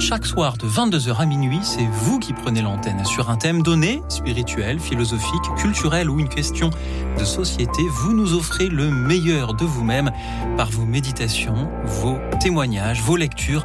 Chaque 0.00 0.26
soir 0.26 0.56
de 0.56 0.66
22h 0.66 1.16
à 1.16 1.26
minuit, 1.26 1.58
c'est 1.62 1.86
vous 1.86 2.20
qui 2.20 2.32
prenez 2.32 2.62
l'antenne 2.62 3.04
sur 3.04 3.30
un 3.30 3.36
thème 3.36 3.62
donné, 3.62 4.00
spirituel, 4.08 4.78
philosophique, 4.78 5.42
culturel 5.56 6.08
ou 6.08 6.20
une 6.20 6.28
question 6.28 6.70
de 7.18 7.24
société. 7.24 7.82
Vous 7.90 8.12
nous 8.12 8.34
offrez 8.34 8.68
le 8.68 8.90
meilleur 8.90 9.54
de 9.54 9.64
vous-même 9.64 10.12
par 10.56 10.70
vos 10.70 10.84
méditations, 10.84 11.68
vos 11.84 12.18
témoignages, 12.40 13.02
vos 13.02 13.16
lectures 13.16 13.64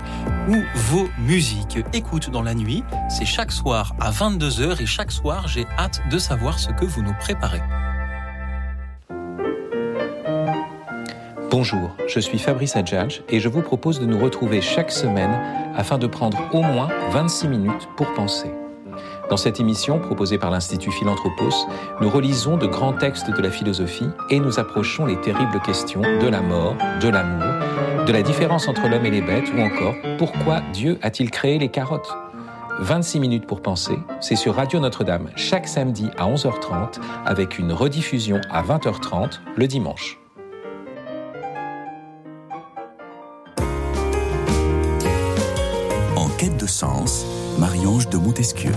ou 0.49 0.55
vos 0.75 1.07
musiques. 1.19 1.77
Écoute 1.93 2.31
dans 2.31 2.41
la 2.41 2.55
nuit, 2.55 2.83
c'est 3.09 3.25
chaque 3.25 3.51
soir 3.51 3.93
à 3.99 4.11
22h 4.11 4.81
et 4.81 4.87
chaque 4.87 5.11
soir, 5.11 5.47
j'ai 5.47 5.67
hâte 5.77 6.01
de 6.09 6.17
savoir 6.17 6.57
ce 6.57 6.71
que 6.71 6.85
vous 6.85 7.03
nous 7.03 7.15
préparez. 7.19 7.61
Bonjour, 11.55 11.91
je 12.07 12.19
suis 12.19 12.39
Fabrice 12.39 12.75
Adjadj 12.75 13.21
et 13.29 13.39
je 13.39 13.47
vous 13.47 13.61
propose 13.61 13.99
de 13.99 14.07
nous 14.07 14.17
retrouver 14.17 14.59
chaque 14.59 14.91
semaine 14.91 15.39
afin 15.75 15.99
de 15.99 16.07
prendre 16.07 16.39
au 16.51 16.63
moins 16.63 16.89
26 17.11 17.47
minutes 17.47 17.87
pour 17.95 18.11
penser. 18.15 18.49
Dans 19.29 19.37
cette 19.37 19.59
émission 19.59 19.99
proposée 19.99 20.39
par 20.39 20.49
l'Institut 20.49 20.89
Philanthropos, 20.89 21.67
nous 22.01 22.09
relisons 22.09 22.57
de 22.57 22.65
grands 22.65 22.93
textes 22.93 23.29
de 23.29 23.39
la 23.39 23.51
philosophie 23.51 24.07
et 24.31 24.39
nous 24.39 24.57
approchons 24.57 25.05
les 25.05 25.21
terribles 25.21 25.61
questions 25.63 26.01
de 26.01 26.27
la 26.27 26.41
mort, 26.41 26.75
de 26.99 27.09
l'amour, 27.09 28.03
de 28.07 28.11
la 28.11 28.23
différence 28.23 28.67
entre 28.67 28.87
l'homme 28.87 29.05
et 29.05 29.11
les 29.11 29.21
bêtes 29.21 29.53
ou 29.55 29.61
encore 29.61 29.93
pourquoi 30.17 30.61
Dieu 30.73 30.97
a-t-il 31.03 31.29
créé 31.29 31.59
les 31.59 31.69
carottes 31.69 32.17
26 32.79 33.19
minutes 33.19 33.45
pour 33.45 33.61
penser, 33.61 33.99
c'est 34.21 34.35
sur 34.35 34.55
Radio 34.55 34.79
Notre-Dame 34.79 35.29
chaque 35.35 35.67
samedi 35.67 36.09
à 36.17 36.25
11h30 36.25 36.99
avec 37.27 37.59
une 37.59 37.73
rediffusion 37.73 38.41
à 38.49 38.63
20h30 38.63 39.41
le 39.55 39.67
dimanche. 39.67 40.17
De 46.63 46.67
sens, 46.67 47.25
Marie-Ange 47.59 48.07
de 48.07 48.15
Montesquieu. 48.15 48.71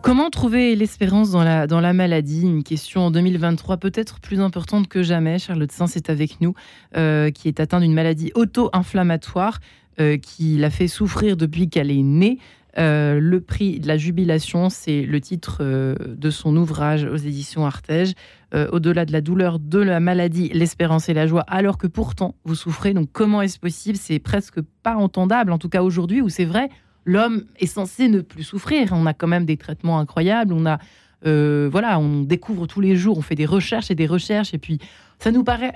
Comment 0.00 0.30
trouver 0.30 0.74
l'espérance 0.74 1.30
dans 1.30 1.42
la, 1.42 1.92
maladie? 1.92 2.40
Une 2.46 2.62
question 2.62 3.02
en 3.02 3.10
2023 3.10 3.76
peut-être 3.76 4.18
plus 4.18 4.40
importante 4.40 4.88
que 4.88 5.02
jamais. 5.02 5.38
Charlotte 5.38 5.70
Sens 5.70 5.96
est 5.96 6.08
avec 6.08 6.40
nous, 6.40 6.54
euh, 6.96 7.30
qui 7.30 7.48
est 7.48 7.60
atteinte 7.60 7.82
d'une 7.82 7.92
maladie 7.92 8.32
auto-inflammatoire 8.34 9.58
euh, 10.00 10.16
qui 10.16 10.56
l'a 10.56 10.70
fait 10.70 10.88
souffrir 10.88 11.36
depuis 11.36 11.68
qu'elle 11.68 11.90
est 11.90 12.02
née. 12.02 12.38
Euh, 12.78 13.20
le 13.20 13.42
prix 13.42 13.78
de 13.78 13.86
la 13.86 13.98
jubilation, 13.98 14.70
c'est 14.70 15.02
le 15.02 15.20
titre 15.20 15.62
de 15.62 16.30
son 16.30 16.56
ouvrage 16.56 17.04
aux 17.04 17.16
éditions 17.16 17.66
Artege. 17.66 18.14
Au-delà 18.54 19.04
de 19.04 19.12
la 19.12 19.20
douleur 19.20 19.58
de 19.58 19.78
la 19.78 20.00
maladie, 20.00 20.48
l'espérance 20.54 21.08
et 21.10 21.14
la 21.14 21.26
joie, 21.26 21.44
alors 21.48 21.76
que 21.76 21.86
pourtant 21.86 22.34
vous 22.44 22.54
souffrez. 22.54 22.94
Donc 22.94 23.10
comment 23.12 23.42
est-ce 23.42 23.58
possible? 23.58 23.98
C'est 23.98 24.18
presque 24.18 24.60
pas 24.82 24.96
entendable, 24.96 25.52
en 25.52 25.58
tout 25.58 25.68
cas 25.68 25.82
aujourd'hui, 25.82 26.22
où 26.22 26.30
c'est 26.30 26.46
vrai, 26.46 26.70
l'homme 27.04 27.44
est 27.58 27.66
censé 27.66 28.08
ne 28.08 28.22
plus 28.22 28.44
souffrir. 28.44 28.92
On 28.92 29.04
a 29.04 29.12
quand 29.12 29.26
même 29.26 29.44
des 29.44 29.58
traitements 29.58 29.98
incroyables. 29.98 30.54
On 30.54 30.64
a, 30.64 30.78
voilà, 31.24 31.98
on 31.98 32.22
découvre 32.22 32.66
tous 32.66 32.80
les 32.80 32.96
jours, 32.96 33.18
on 33.18 33.22
fait 33.22 33.34
des 33.34 33.44
recherches 33.44 33.90
et 33.90 33.94
des 33.94 34.06
recherches, 34.06 34.54
et 34.54 34.58
puis 34.58 34.78
ça 35.18 35.30
nous 35.30 35.44
paraît 35.44 35.74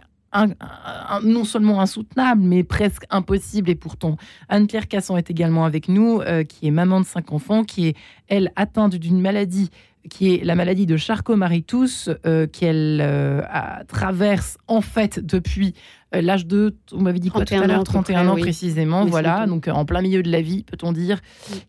non 1.24 1.44
seulement 1.44 1.82
insoutenable, 1.82 2.40
mais 2.40 2.64
presque 2.64 3.04
impossible. 3.11 3.68
Et 3.68 3.74
pourtant, 3.74 4.16
Anne-Pierre 4.48 4.88
Casson 4.88 5.18
est 5.18 5.28
également 5.30 5.66
avec 5.66 5.88
nous, 5.88 6.22
euh, 6.22 6.42
qui 6.42 6.66
est 6.66 6.70
maman 6.70 7.00
de 7.00 7.04
cinq 7.04 7.32
enfants, 7.32 7.64
qui 7.64 7.88
est, 7.88 7.96
elle, 8.28 8.50
atteinte 8.56 8.94
d'une 8.94 9.20
maladie 9.20 9.68
qui 10.10 10.34
est 10.34 10.44
la 10.44 10.54
maladie 10.54 10.86
de 10.86 10.96
Charcot-Marie-Tous, 10.96 12.10
euh, 12.26 12.46
qu'elle 12.46 13.00
euh, 13.02 13.42
traverse 13.88 14.58
en 14.66 14.80
fait 14.80 15.18
depuis 15.24 15.74
l'âge 16.12 16.46
de, 16.46 16.75
on 16.92 17.01
m'avait 17.01 17.18
dit 17.18 17.31
quoi 17.31 17.44
tout 17.44 17.55
à 17.55 17.66
l'heure, 17.66 17.85
31 17.85 18.29
ans 18.29 18.37
précisément, 18.37 19.05
voilà, 19.07 19.46
donc 19.46 19.68
en 19.68 19.85
plein 19.85 20.03
milieu 20.03 20.22
de 20.22 20.31
la 20.31 20.42
vie, 20.42 20.64
peut-on 20.64 20.92
dire, 20.92 21.20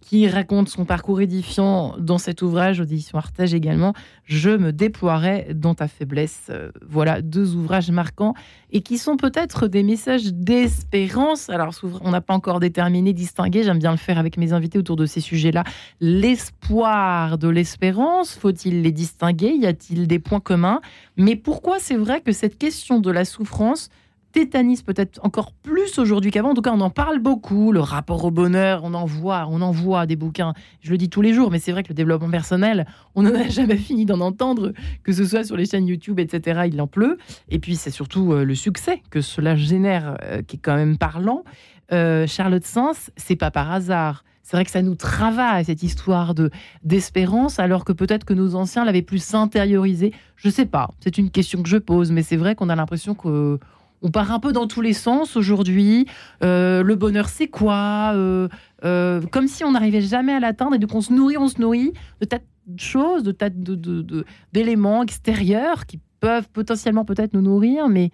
qui 0.02 0.28
raconte 0.28 0.70
son 0.70 0.86
parcours 0.86 1.22
édifiant 1.22 1.96
dans 2.00 2.18
cet 2.18 2.42
ouvrage, 2.42 2.80
Audition 2.80 3.18
Artage 3.18 3.54
également, 3.54 3.94
Je 4.26 4.50
me 4.50 4.72
déploierai 4.72 5.54
dans 5.54 5.76
ta 5.76 5.88
faiblesse. 5.88 6.52
voilà, 6.88 7.22
deux 7.22 7.56
ouvrages 7.56 7.92
marquants 7.92 8.34
et 8.72 8.82
qui 8.82 8.98
sont 8.98 9.18
peut-être 9.18 9.68
des 9.68 9.84
messages 9.84 10.34
d'espérance. 10.34 11.50
Alors, 11.50 11.74
on 12.02 12.12
n'a 12.12 12.22
pas 12.22 12.34
encore 12.34 12.60
déterminé, 12.60 13.14
distingué, 13.14 13.64
j'aime 13.64 13.80
bien 13.80 13.92
le 13.92 13.98
faire 13.98 14.18
avec 14.18 14.38
mes 14.38 14.52
invités 14.52 14.80
autour 14.80 14.96
de 14.96 15.06
ces 15.06 15.22
sujets-là, 15.22 15.64
l'espoir 16.02 17.38
de 17.38 17.48
l'espérance, 17.48 18.36
faut-il 18.36 18.82
les 18.82 18.92
distinguer? 18.92 19.54
Y 19.54 19.68
a-t-il 19.68 20.08
des 20.08 20.20
points 20.20 20.40
communs? 20.40 20.82
Mais 21.18 21.36
pourquoi 21.36 21.78
c'est 21.80 21.98
vrai 21.98 22.22
que 22.22 22.32
cette 22.32 22.58
question 22.58 23.00
de 23.00 23.12
la 23.12 23.26
souffrance 23.26 23.90
tétanise 24.34 24.82
peut-être 24.82 25.19
encore 25.24 25.54
plus 25.54 25.98
aujourd'hui 26.00 26.32
qu'avant. 26.32 26.50
En 26.50 26.54
tout 26.56 26.62
cas, 26.62 26.72
on 26.74 26.82
en 26.82 26.89
parle 26.89 27.19
beaucoup. 27.19 27.72
Le 27.72 27.80
rapport 27.80 28.26
au 28.26 28.32
bonheur, 28.32 28.82
on 28.84 28.93
en 28.93 29.06
voit, 29.06 29.48
on 29.50 29.62
en 29.62 29.72
voit 29.72 30.06
des 30.06 30.15
bouquins. 30.17 30.54
Je 30.82 30.91
le 30.91 30.98
dis 30.98 31.10
tous 31.10 31.22
les 31.22 31.34
jours, 31.34 31.52
mais 31.52 31.60
c'est 31.60 31.72
vrai 31.72 31.84
que 31.84 31.89
le 31.89 31.93
développement 31.93 32.30
personnel, 32.30 32.86
on 33.15 33.24
n'en 33.24 33.34
a 33.34 33.48
jamais 33.48 33.78
fini 33.78 34.06
d'en 34.06 34.19
entendre, 34.19 34.74
que 35.04 35.13
ce 35.13 35.24
soit 35.24 35.46
sur 35.46 35.56
les 35.56 35.65
chaînes 35.65 35.88
YouTube, 35.88 36.19
etc. 36.19 36.63
Il 36.65 36.82
en 36.82 36.88
pleut. 36.88 37.17
Et 37.50 37.60
puis, 37.60 37.76
c'est 37.76 37.91
surtout 37.91 38.34
euh, 38.34 38.43
le 38.43 38.56
succès 38.56 39.02
que 39.12 39.22
cela 39.22 39.56
génère 39.56 40.17
euh, 40.24 40.41
qui 40.41 40.58
est 40.58 40.60
quand 40.60 40.76
même 40.76 40.98
parlant. 40.98 41.43
Euh, 41.91 42.26
Charlotte 42.26 42.65
Sens, 42.65 43.12
c'est 43.15 43.36
pas 43.36 43.52
par 43.52 43.72
hasard. 43.72 44.26
C'est 44.41 44.58
vrai 44.58 44.65
que 44.65 44.72
ça 44.72 44.82
nous 44.82 44.96
travaille 44.96 45.63
cette 45.63 45.84
histoire 45.84 46.34
de 46.34 46.50
d'espérance, 46.84 47.60
alors 47.60 47.86
que 47.86 47.93
peut-être 47.93 48.26
que 48.26 48.34
nos 48.34 48.56
anciens 48.56 48.84
l'avaient 48.84 49.04
plus 49.04 49.34
intériorisé. 49.36 50.12
Je 50.36 50.50
sais 50.50 50.65
pas. 50.65 50.89
C'est 51.00 51.17
une 51.17 51.30
question 51.30 51.63
que 51.63 51.69
je 51.69 51.78
pose, 51.78 52.12
mais 52.12 52.24
c'est 52.24 52.36
vrai 52.36 52.56
qu'on 52.56 52.67
a 52.67 52.76
l'impression 52.76 53.15
que 53.15 53.60
on 54.04 54.12
part 54.12 54.32
un 54.32 54.39
peu 54.39 54.52
dans 54.52 54.68
tous 54.68 54.82
les 54.82 54.94
sens 54.94 55.36
aujourd'hui. 55.38 56.06
Euh, 56.44 56.84
le 56.84 56.96
bonheur, 56.96 57.30
c'est 57.30 57.48
quoi? 57.48 58.12
Euh, 58.13 58.50
euh, 58.84 59.22
Comme 59.32 59.48
si 59.48 59.63
on 59.63 59.72
n'arrivait 59.72 60.02
jamais 60.02 60.34
à 60.34 60.39
l'atteindre 60.39 60.76
et 60.76 60.80
donc 60.80 60.94
on 60.94 61.02
se 61.02 61.13
nourrit, 61.13 61.38
on 61.38 61.48
se 61.48 61.60
nourrit 61.60 61.94
de 62.20 62.26
tas 62.26 62.39
de 62.68 62.80
choses, 62.80 63.24
de 63.24 63.32
tas 63.32 63.50
d'éléments 63.50 65.00
de, 65.00 65.04
extérieurs 65.04 65.86
qui 65.86 66.00
peuvent 66.20 66.48
potentiellement 66.50 67.06
peut-être 67.06 67.34
nous 67.34 67.42
nourrir, 67.42 67.88
mais 67.88 68.12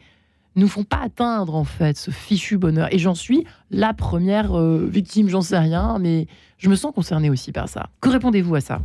nous 0.55 0.67
font 0.67 0.83
pas 0.83 1.01
atteindre 1.03 1.55
en 1.55 1.63
fait 1.63 1.97
ce 1.97 2.11
fichu 2.11 2.57
bonheur. 2.57 2.87
Et 2.93 2.99
j'en 2.99 3.15
suis 3.15 3.45
la 3.71 3.93
première 3.93 4.59
victime, 4.59 5.29
j'en 5.29 5.41
sais 5.41 5.57
rien, 5.57 5.97
mais 5.99 6.27
je 6.57 6.69
me 6.69 6.75
sens 6.75 6.93
concernée 6.93 7.29
aussi 7.29 7.51
par 7.51 7.69
ça. 7.69 7.89
Que 8.01 8.09
répondez-vous 8.09 8.55
à 8.55 8.61
ça? 8.61 8.81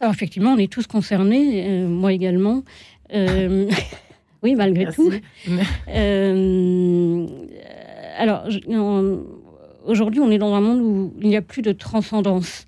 Alors 0.00 0.12
effectivement, 0.12 0.52
on 0.52 0.58
est 0.58 0.70
tous 0.70 0.86
concernés, 0.86 1.86
moi 1.86 2.12
également. 2.12 2.62
Oui, 4.42 4.54
malgré 4.54 4.86
tout. 4.92 5.12
Euh, 5.88 7.26
alors, 8.18 8.44
aujourd'hui, 9.84 10.20
on 10.20 10.30
est 10.30 10.38
dans 10.38 10.54
un 10.54 10.60
monde 10.60 10.80
où 10.80 11.14
il 11.20 11.28
n'y 11.28 11.36
a 11.36 11.42
plus 11.42 11.62
de 11.62 11.72
transcendance. 11.72 12.66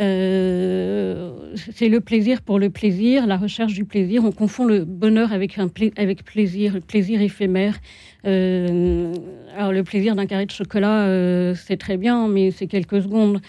Euh, 0.00 1.32
c'est 1.74 1.88
le 1.88 2.00
plaisir 2.00 2.42
pour 2.42 2.58
le 2.58 2.70
plaisir, 2.70 3.26
la 3.26 3.36
recherche 3.36 3.72
du 3.72 3.84
plaisir. 3.84 4.24
On 4.24 4.32
confond 4.32 4.64
le 4.64 4.84
bonheur 4.84 5.32
avec, 5.32 5.58
un 5.58 5.68
avec 5.96 6.24
plaisir, 6.24 6.74
le 6.74 6.80
plaisir 6.80 7.20
éphémère. 7.22 7.78
Euh, 8.26 9.12
alors, 9.56 9.72
le 9.72 9.82
plaisir 9.82 10.14
d'un 10.14 10.26
carré 10.26 10.46
de 10.46 10.50
chocolat, 10.50 11.54
c'est 11.54 11.76
très 11.76 11.96
bien, 11.96 12.28
mais 12.28 12.50
c'est 12.50 12.66
quelques 12.66 13.02
secondes. 13.02 13.40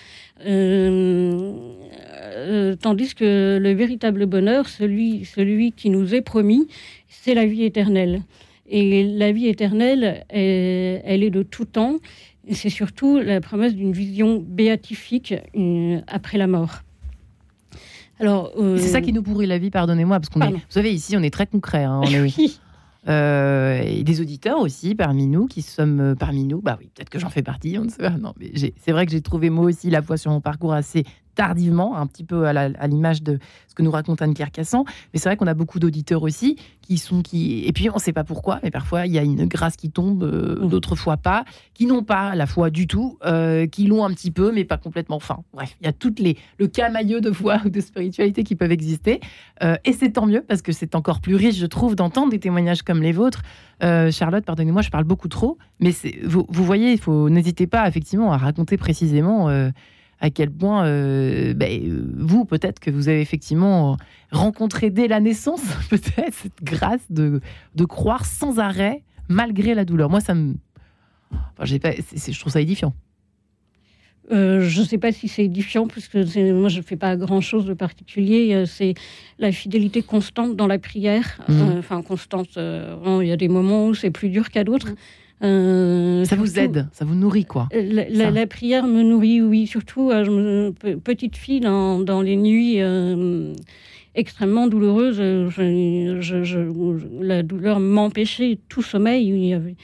Tandis 2.80 3.13
que 3.15 3.60
le 3.62 3.73
véritable 3.73 4.25
bonheur, 4.25 4.67
celui, 4.67 5.25
celui 5.25 5.71
qui 5.71 5.89
nous 5.89 6.15
est 6.15 6.21
promis, 6.21 6.67
c'est 7.08 7.34
la 7.34 7.45
vie 7.45 7.63
éternelle. 7.63 8.21
Et 8.67 9.04
la 9.04 9.32
vie 9.32 9.47
éternelle, 9.47 10.23
elle, 10.30 11.23
est 11.23 11.30
de 11.30 11.43
tout 11.43 11.65
temps. 11.65 11.97
C'est 12.49 12.69
surtout 12.69 13.19
la 13.19 13.41
promesse 13.41 13.75
d'une 13.75 13.91
vision 13.91 14.43
béatifique 14.45 15.36
euh, 15.56 15.99
après 16.08 16.38
la 16.38 16.47
mort. 16.47 16.82
Alors, 18.21 18.51
euh, 18.58 18.77
c'est 18.77 18.88
ça 18.88 19.01
qui 19.01 19.13
nous 19.13 19.23
pourrit 19.23 19.47
la 19.47 19.58
vie, 19.58 19.71
pardonnez-moi, 19.71 20.19
parce 20.19 20.30
qu'on 20.30 20.41
est, 20.41 20.51
vous 20.51 20.60
savez, 20.69 20.93
ici, 20.93 21.17
on 21.17 21.23
est 21.23 21.34
très 21.34 21.47
concret. 21.47 21.84
Hein, 21.84 22.01
oui. 22.06 22.60
euh, 23.10 23.82
et 23.84 24.04
des 24.04 24.21
auditeurs 24.21 24.60
aussi 24.60 24.93
parmi 24.93 25.25
nous 25.25 25.47
qui 25.47 25.63
sommes 25.63 25.99
euh, 25.99 26.15
parmi 26.15 26.45
nous. 26.45 26.62
Bah 26.62 26.77
oui, 26.80 26.91
peut-être 26.93 27.10
que 27.10 27.17
j'en 27.17 27.32
fais 27.32 27.41
partie, 27.41 27.77
on 27.80 27.86
ne 27.86 27.89
sait 27.89 28.04
pas. 28.04 28.12
Non, 28.12 28.34
mais 28.39 28.51
c'est 28.56 28.91
vrai 28.91 29.08
que 29.08 29.12
j'ai 29.12 29.21
trouvé 29.21 29.49
moi 29.49 29.65
aussi 29.65 29.89
la 29.89 30.04
foi 30.04 30.17
sur 30.17 30.30
mon 30.30 30.39
parcours 30.39 30.73
assez 30.73 31.04
tardivement, 31.36 31.98
un 31.98 32.08
petit 32.08 32.24
peu 32.24 32.48
à 32.48 32.88
l'image 32.88 33.24
de 33.24 33.39
ce 33.67 33.76
que 33.76 33.84
nous 33.84 33.91
raconte 33.91 34.22
Anne-Claire 34.22 34.52
Cassan. 34.52 34.84
Mais 35.13 35.20
c'est 35.20 35.30
vrai 35.30 35.38
qu'on 35.38 35.48
a 35.48 35.54
beaucoup 35.54 35.80
d'auditeurs 35.80 36.24
aussi 36.24 36.58
qui 36.82 36.98
sont 36.98 37.22
qui 37.22 37.65
et 37.65 37.72
puis 37.72 37.89
on 37.89 37.96
ne 37.96 38.00
sait 38.00 38.13
pas 38.13 38.24
pourquoi, 38.24 38.60
mais 38.63 38.72
parfois 38.72 39.06
il 39.06 39.13
y 39.13 39.20
a 39.20 39.24
une 39.24 39.46
grâce 39.46 39.78
qui 39.78 39.89
tombe, 39.89 40.24
euh, 40.24 40.60
mmh. 40.60 40.70
d'autres 40.70 40.96
fois 40.96 41.17
pas, 41.17 41.46
qui 41.74 41.86
n'ont 41.86 42.04
pas 42.04 42.36
la 42.36 42.46
foi 42.46 42.70
du 42.70 42.88
tout, 42.88 43.17
euh, 43.26 43.65
qui 43.65 43.86
l'ont 43.86 44.04
un 44.04 44.13
petit 44.13 44.32
peu, 44.32 44.52
mais 44.52 44.65
pas 44.65 44.78
complètement. 44.78 45.15
Enfin, 45.15 45.39
bref, 45.54 45.76
il 45.82 45.86
y 45.86 45.89
a 45.89 45.94
toutes 45.94 46.20
les 46.20 46.38
le 46.58 46.67
camailleux 46.67 47.22
de 47.22 47.32
foi 47.32 47.62
ou 47.65 47.70
de 47.70 47.80
spiritualité 47.80 48.44
qui 48.44 48.56
peuvent 48.56 48.72
exister, 48.72 49.22
euh, 49.63 49.76
et 49.86 49.94
c'est 49.94 50.12
tant 50.12 50.26
mieux 50.26 50.44
parce 50.46 50.62
que 50.62 50.72
c'est 50.72 50.96
encore 50.96 51.22
plus 51.22 51.36
riche, 51.36 51.58
je 51.58 51.65
trouve, 51.65 51.96
d'entendre 51.96 52.32
des 52.32 52.39
témoignages 52.39 52.82
comme 52.82 53.02
les 53.02 53.13
vôtres. 53.13 53.41
Charlotte, 54.12 54.46
pardonnez-moi, 54.46 54.84
je 54.84 54.91
parle 54.91 55.06
beaucoup 55.06 55.28
trop, 55.28 55.58
mais 55.80 55.91
vous, 56.24 56.46
vous 56.48 56.63
voyez, 56.63 56.91
il 56.91 57.00
faut 57.00 57.32
n'hésitez 57.32 57.65
pas 57.65 57.88
effectivement 57.88 58.32
à 58.32 58.38
raconter 58.38 58.78
précisément 58.78 59.50
à 60.21 60.29
quel 60.29 60.51
point 60.51 60.86
euh, 60.86 61.53
ben, 61.55 61.69
euh, 61.69 62.05
vous, 62.15 62.45
peut-être 62.45 62.79
que 62.79 62.91
vous 62.91 63.10
avez 63.10 63.21
effectivement 63.21 63.97
rencontré 64.31 64.91
dès 64.91 65.07
la 65.07 65.19
naissance, 65.19 65.63
peut-être, 65.89 66.34
cette 66.34 66.63
grâce 66.63 67.01
de, 67.10 67.41
de 67.75 67.86
croire 67.86 68.25
sans 68.25 68.60
arrêt, 68.60 69.03
malgré 69.27 69.73
la 69.73 69.84
douleur. 69.84 70.10
Moi, 70.10 70.21
ça 70.21 70.36
me. 70.36 70.53
Enfin, 71.57 71.77
pas, 71.79 71.91
je 71.93 72.39
trouve 72.39 72.53
ça 72.53 72.62
édifiant. 72.62 72.93
Euh, 74.31 74.62
je 74.62 74.81
ne 74.81 74.86
sais 74.86 74.99
pas 74.99 75.12
si 75.12 75.27
c'est 75.27 75.45
édifiant, 75.45 75.88
parce 75.88 76.07
que 76.07 76.19
moi, 76.53 76.69
je 76.69 76.77
ne 76.77 76.84
fais 76.84 76.95
pas 76.95 77.17
grand-chose 77.17 77.65
de 77.65 77.73
particulier. 77.73 78.65
C'est 78.67 78.93
la 79.39 79.51
fidélité 79.51 80.03
constante 80.03 80.55
dans 80.55 80.67
la 80.67 80.77
prière. 80.77 81.41
Mmh. 81.49 81.62
enfin, 81.79 82.01
constante. 82.03 82.57
il 82.57 83.27
y 83.27 83.31
a 83.31 83.38
des 83.38 83.49
moments 83.49 83.88
où 83.88 83.95
c'est 83.95 84.12
plus 84.12 84.29
dur 84.29 84.49
qu'à 84.51 84.63
d'autres. 84.63 84.93
Euh, 85.43 86.23
ça 86.25 86.36
vous 86.36 86.60
aide, 86.60 86.88
ça 86.91 87.04
vous 87.04 87.15
nourrit 87.15 87.45
quoi 87.45 87.67
la, 87.71 88.47
prière 88.47 88.86
me 88.86 89.01
nourrit, 89.01 89.41
oui, 89.41 89.65
surtout 89.65 90.12
euh, 90.12 90.71
petite 91.04 91.36
fille 91.36 91.62
dans, 91.62 92.21
les 92.21 92.36
nuits 92.36 92.82
euh, 92.82 93.54
extrêmement 94.13 94.67
douloureuses. 94.67 95.19
la 97.19 97.43
douleur 97.43 97.80
m'empêchait 97.80 98.60
tout 98.69 98.84
sommeil. 98.84 99.30
Il 99.30 99.45
y 99.45 99.54
avait, 99.54 99.75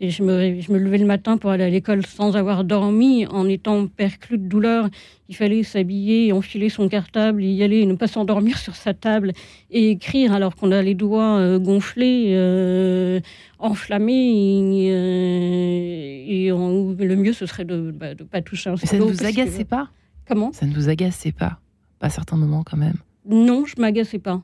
et 0.00 0.10
je 0.10 0.22
me, 0.22 0.60
je 0.60 0.72
me 0.72 0.78
levais 0.78 0.98
le 0.98 1.06
matin 1.06 1.36
pour 1.36 1.50
aller 1.50 1.64
à 1.64 1.70
l'école 1.70 2.04
sans 2.04 2.36
avoir 2.36 2.64
dormi, 2.64 3.26
en 3.26 3.48
étant 3.48 3.86
perclus 3.86 4.38
de 4.38 4.48
douleur. 4.48 4.88
Il 5.28 5.36
fallait 5.36 5.62
s'habiller, 5.62 6.32
enfiler 6.32 6.68
son 6.68 6.88
cartable, 6.88 7.44
y 7.44 7.62
aller, 7.62 7.86
ne 7.86 7.94
pas 7.94 8.08
s'endormir 8.08 8.58
sur 8.58 8.74
sa 8.74 8.92
table 8.92 9.32
et 9.70 9.90
écrire 9.90 10.32
alors 10.32 10.56
qu'on 10.56 10.72
a 10.72 10.82
les 10.82 10.94
doigts 10.94 11.38
euh, 11.38 11.58
gonflés, 11.60 12.28
euh, 12.30 13.20
enflammés. 13.60 14.88
Euh, 14.90 16.24
et, 16.26 16.48
le 16.48 17.16
mieux, 17.16 17.32
ce 17.32 17.46
serait 17.46 17.64
de 17.64 17.76
ne 17.76 17.90
bah, 17.92 18.08
pas 18.30 18.42
toucher 18.42 18.70
un 18.70 18.76
stylo. 18.76 18.90
Ça 18.90 18.98
ne 18.98 19.12
vous 19.12 19.24
agaçait 19.24 19.64
pas? 19.64 19.90
Comment? 20.26 20.52
Ça 20.52 20.66
ne 20.66 20.74
vous 20.74 20.88
agaçait 20.88 21.32
pas 21.32 21.60
à 22.00 22.10
certains 22.10 22.36
moments 22.36 22.64
quand 22.64 22.76
même? 22.76 22.96
Non, 23.26 23.64
je 23.64 23.80
m'agaçais 23.80 24.18
pas. 24.18 24.42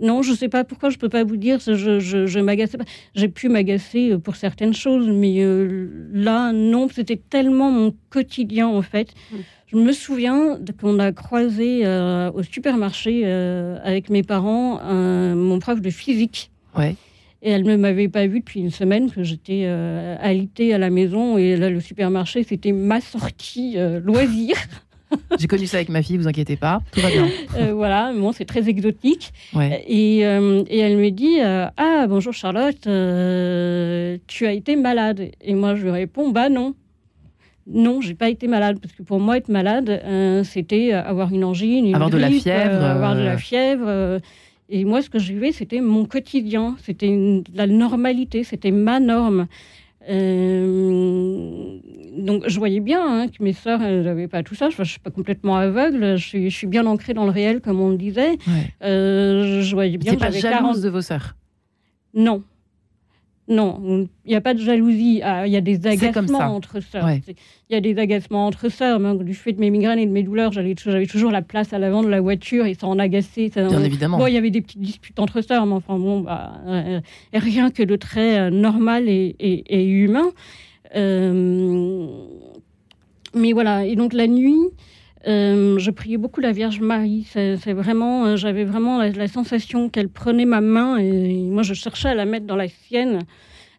Non, 0.00 0.22
je 0.22 0.32
ne 0.32 0.36
sais 0.36 0.48
pas 0.48 0.64
pourquoi, 0.64 0.90
je 0.90 0.96
ne 0.96 1.00
peux 1.00 1.08
pas 1.08 1.24
vous 1.24 1.36
dire. 1.36 1.58
Je, 1.60 2.00
je, 2.00 2.26
je 2.26 2.40
m'agaçais 2.40 2.78
pas. 2.78 2.84
J'ai 3.14 3.28
pu 3.28 3.48
m'agacer 3.48 4.12
euh, 4.12 4.18
pour 4.18 4.36
certaines 4.36 4.74
choses, 4.74 5.08
mais 5.08 5.42
euh, 5.42 6.08
là, 6.12 6.52
non, 6.52 6.88
c'était 6.88 7.20
tellement 7.28 7.70
mon 7.70 7.94
quotidien, 8.08 8.66
en 8.66 8.82
fait. 8.82 9.12
Mm. 9.30 9.36
Je 9.66 9.76
me 9.76 9.92
souviens 9.92 10.58
qu'on 10.80 10.98
a 10.98 11.12
croisé 11.12 11.82
euh, 11.84 12.32
au 12.32 12.42
supermarché 12.42 13.24
avec 13.24 14.10
mes 14.10 14.24
parents 14.24 14.80
mon 14.82 15.60
prof 15.60 15.80
de 15.80 15.90
physique. 15.90 16.50
Ouais. 16.76 16.96
Et 17.42 17.50
elle 17.50 17.62
ne 17.62 17.76
m'avait 17.76 18.08
pas 18.08 18.26
vue 18.26 18.40
depuis 18.40 18.58
une 18.58 18.72
semaine, 18.72 19.12
que 19.12 19.22
j'étais 19.22 19.66
alitée 19.66 20.74
à 20.74 20.78
la 20.78 20.90
maison. 20.90 21.38
Et 21.38 21.56
là, 21.56 21.70
le 21.70 21.78
supermarché, 21.78 22.42
c'était 22.42 22.72
ma 22.72 23.00
sortie 23.00 23.76
loisir. 24.02 24.56
J'ai 25.38 25.46
connu 25.46 25.66
ça 25.66 25.78
avec 25.78 25.88
ma 25.88 26.02
fille, 26.02 26.16
vous 26.16 26.28
inquiétez 26.28 26.56
pas, 26.56 26.80
tout 26.92 27.00
va 27.00 27.10
bien. 27.10 27.28
Euh, 27.56 27.72
voilà, 27.74 28.12
bon, 28.14 28.32
c'est 28.32 28.44
très 28.44 28.68
exotique. 28.68 29.32
Et, 29.86 30.24
euh, 30.24 30.62
et, 30.68 30.78
elle 30.78 30.96
me 30.96 31.10
dit 31.10 31.40
euh, 31.40 31.66
Ah, 31.76 32.06
bonjour 32.08 32.32
Charlotte, 32.32 32.80
tu 34.26 34.46
as 34.46 34.52
été 34.52 34.76
malade 34.76 35.30
Et 35.40 35.54
moi, 35.54 35.74
je 35.74 35.82
lui 35.82 35.90
réponds 35.90 36.30
Bah 36.30 36.48
non. 36.48 36.74
Non, 37.66 38.00
j'ai 38.00 38.14
pas 38.14 38.30
été 38.30 38.46
malade 38.46 38.78
parce 38.80 38.94
que 38.94 39.02
pour 39.02 39.20
moi 39.20 39.36
être 39.36 39.48
malade, 39.48 40.02
c'était 40.44 40.92
avoir 40.92 41.32
une 41.32 41.44
angine, 41.44 41.86
une 41.86 41.94
avoir 41.94 42.10
de 42.10 42.18
la 42.18 42.30
fièvre, 42.30 42.84
avoir 42.84 43.16
de 43.16 43.22
la 43.22 43.36
fièvre. 43.36 44.20
et 44.68 44.84
moi, 44.84 45.02
ce 45.02 45.10
que 45.10 45.18
je 45.18 45.32
vivais, 45.32 45.52
c'était 45.52 45.80
mon 45.80 46.04
quotidien, 46.04 46.76
c'était 46.82 47.42
la 47.54 47.66
normalité, 47.66 48.44
c'était 48.44 48.70
ma 48.70 49.00
norme. 49.00 49.46
Euh, 50.08 51.78
donc 52.16 52.44
je 52.46 52.58
voyais 52.58 52.80
bien 52.80 53.02
hein, 53.02 53.28
que 53.28 53.42
mes 53.42 53.52
sœurs, 53.52 53.82
elles 53.82 54.02
n'avaient 54.02 54.28
pas 54.28 54.42
tout 54.42 54.54
ça. 54.54 54.70
Je 54.70 54.80
ne 54.80 54.84
suis 54.84 55.00
pas 55.00 55.10
complètement 55.10 55.56
aveugle. 55.56 56.16
Je 56.16 56.48
suis, 56.48 56.66
bien 56.66 56.86
ancrée 56.86 57.14
dans 57.14 57.24
le 57.24 57.30
réel, 57.30 57.60
comme 57.60 57.80
on 57.80 57.90
le 57.90 57.96
disait. 57.96 58.38
Euh, 58.82 59.62
je 59.62 59.74
voyais 59.74 59.98
bien. 59.98 60.14
pas 60.16 60.30
jalouse 60.30 60.82
de 60.82 60.88
vos 60.88 61.02
sœurs? 61.02 61.36
Non. 62.14 62.42
Non, 63.50 64.06
il 64.24 64.28
n'y 64.28 64.36
a 64.36 64.40
pas 64.40 64.54
de 64.54 64.60
jalousie. 64.60 65.22
Ah, 65.24 65.44
il 65.44 65.52
y 65.52 65.56
a 65.56 65.60
des 65.60 65.84
agacements 65.84 66.54
entre 66.54 66.78
sœurs. 66.78 67.08
Il 67.26 67.34
y 67.70 67.74
a 67.74 67.80
des 67.80 67.98
agacements 67.98 68.46
entre 68.46 68.68
sœurs. 68.68 69.00
du 69.16 69.34
fait 69.34 69.52
de 69.52 69.58
mes 69.58 69.70
migraines 69.70 69.98
et 69.98 70.06
de 70.06 70.12
mes 70.12 70.22
douleurs, 70.22 70.52
j'avais 70.52 70.74
toujours 70.74 71.32
la 71.32 71.42
place 71.42 71.72
à 71.72 71.80
l'avant 71.80 72.04
de 72.04 72.08
la 72.08 72.20
voiture 72.20 72.64
et 72.66 72.74
ça 72.74 72.86
en 72.86 73.00
agaçait. 73.00 73.50
Ça 73.52 73.66
Bien 73.66 73.82
évidemment. 73.82 74.18
Bon, 74.18 74.28
il 74.28 74.34
y 74.34 74.38
avait 74.38 74.50
des 74.50 74.60
petites 74.60 74.80
disputes 74.80 75.18
entre 75.18 75.40
sœurs, 75.40 75.66
mais 75.66 75.74
enfin 75.74 75.98
bon, 75.98 76.20
bah, 76.20 76.60
euh, 76.68 77.00
rien 77.32 77.72
que 77.72 77.82
de 77.82 77.96
très 77.96 78.38
euh, 78.38 78.50
normal 78.50 79.08
et, 79.08 79.84
humain. 79.84 80.30
Euh, 80.96 82.06
mais 83.34 83.52
voilà. 83.52 83.84
Et 83.84 83.96
donc 83.96 84.12
la 84.12 84.26
nuit. 84.26 84.70
je 85.24 85.90
priais 85.90 86.16
beaucoup 86.16 86.40
la 86.40 86.52
Vierge 86.52 86.80
Marie. 86.80 87.26
C'est 87.30 87.72
vraiment, 87.72 88.36
j'avais 88.36 88.64
vraiment 88.64 88.98
la, 88.98 89.28
sensation 89.28 89.88
qu'elle 89.88 90.08
prenait 90.08 90.46
ma 90.46 90.60
main 90.60 90.96
et 90.98 91.42
moi 91.42 91.62
je 91.62 91.74
cherchais 91.74 92.08
à 92.08 92.14
la 92.14 92.24
mettre 92.24 92.46
dans 92.46 92.56
la 92.56 92.68
sienne. 92.68 93.20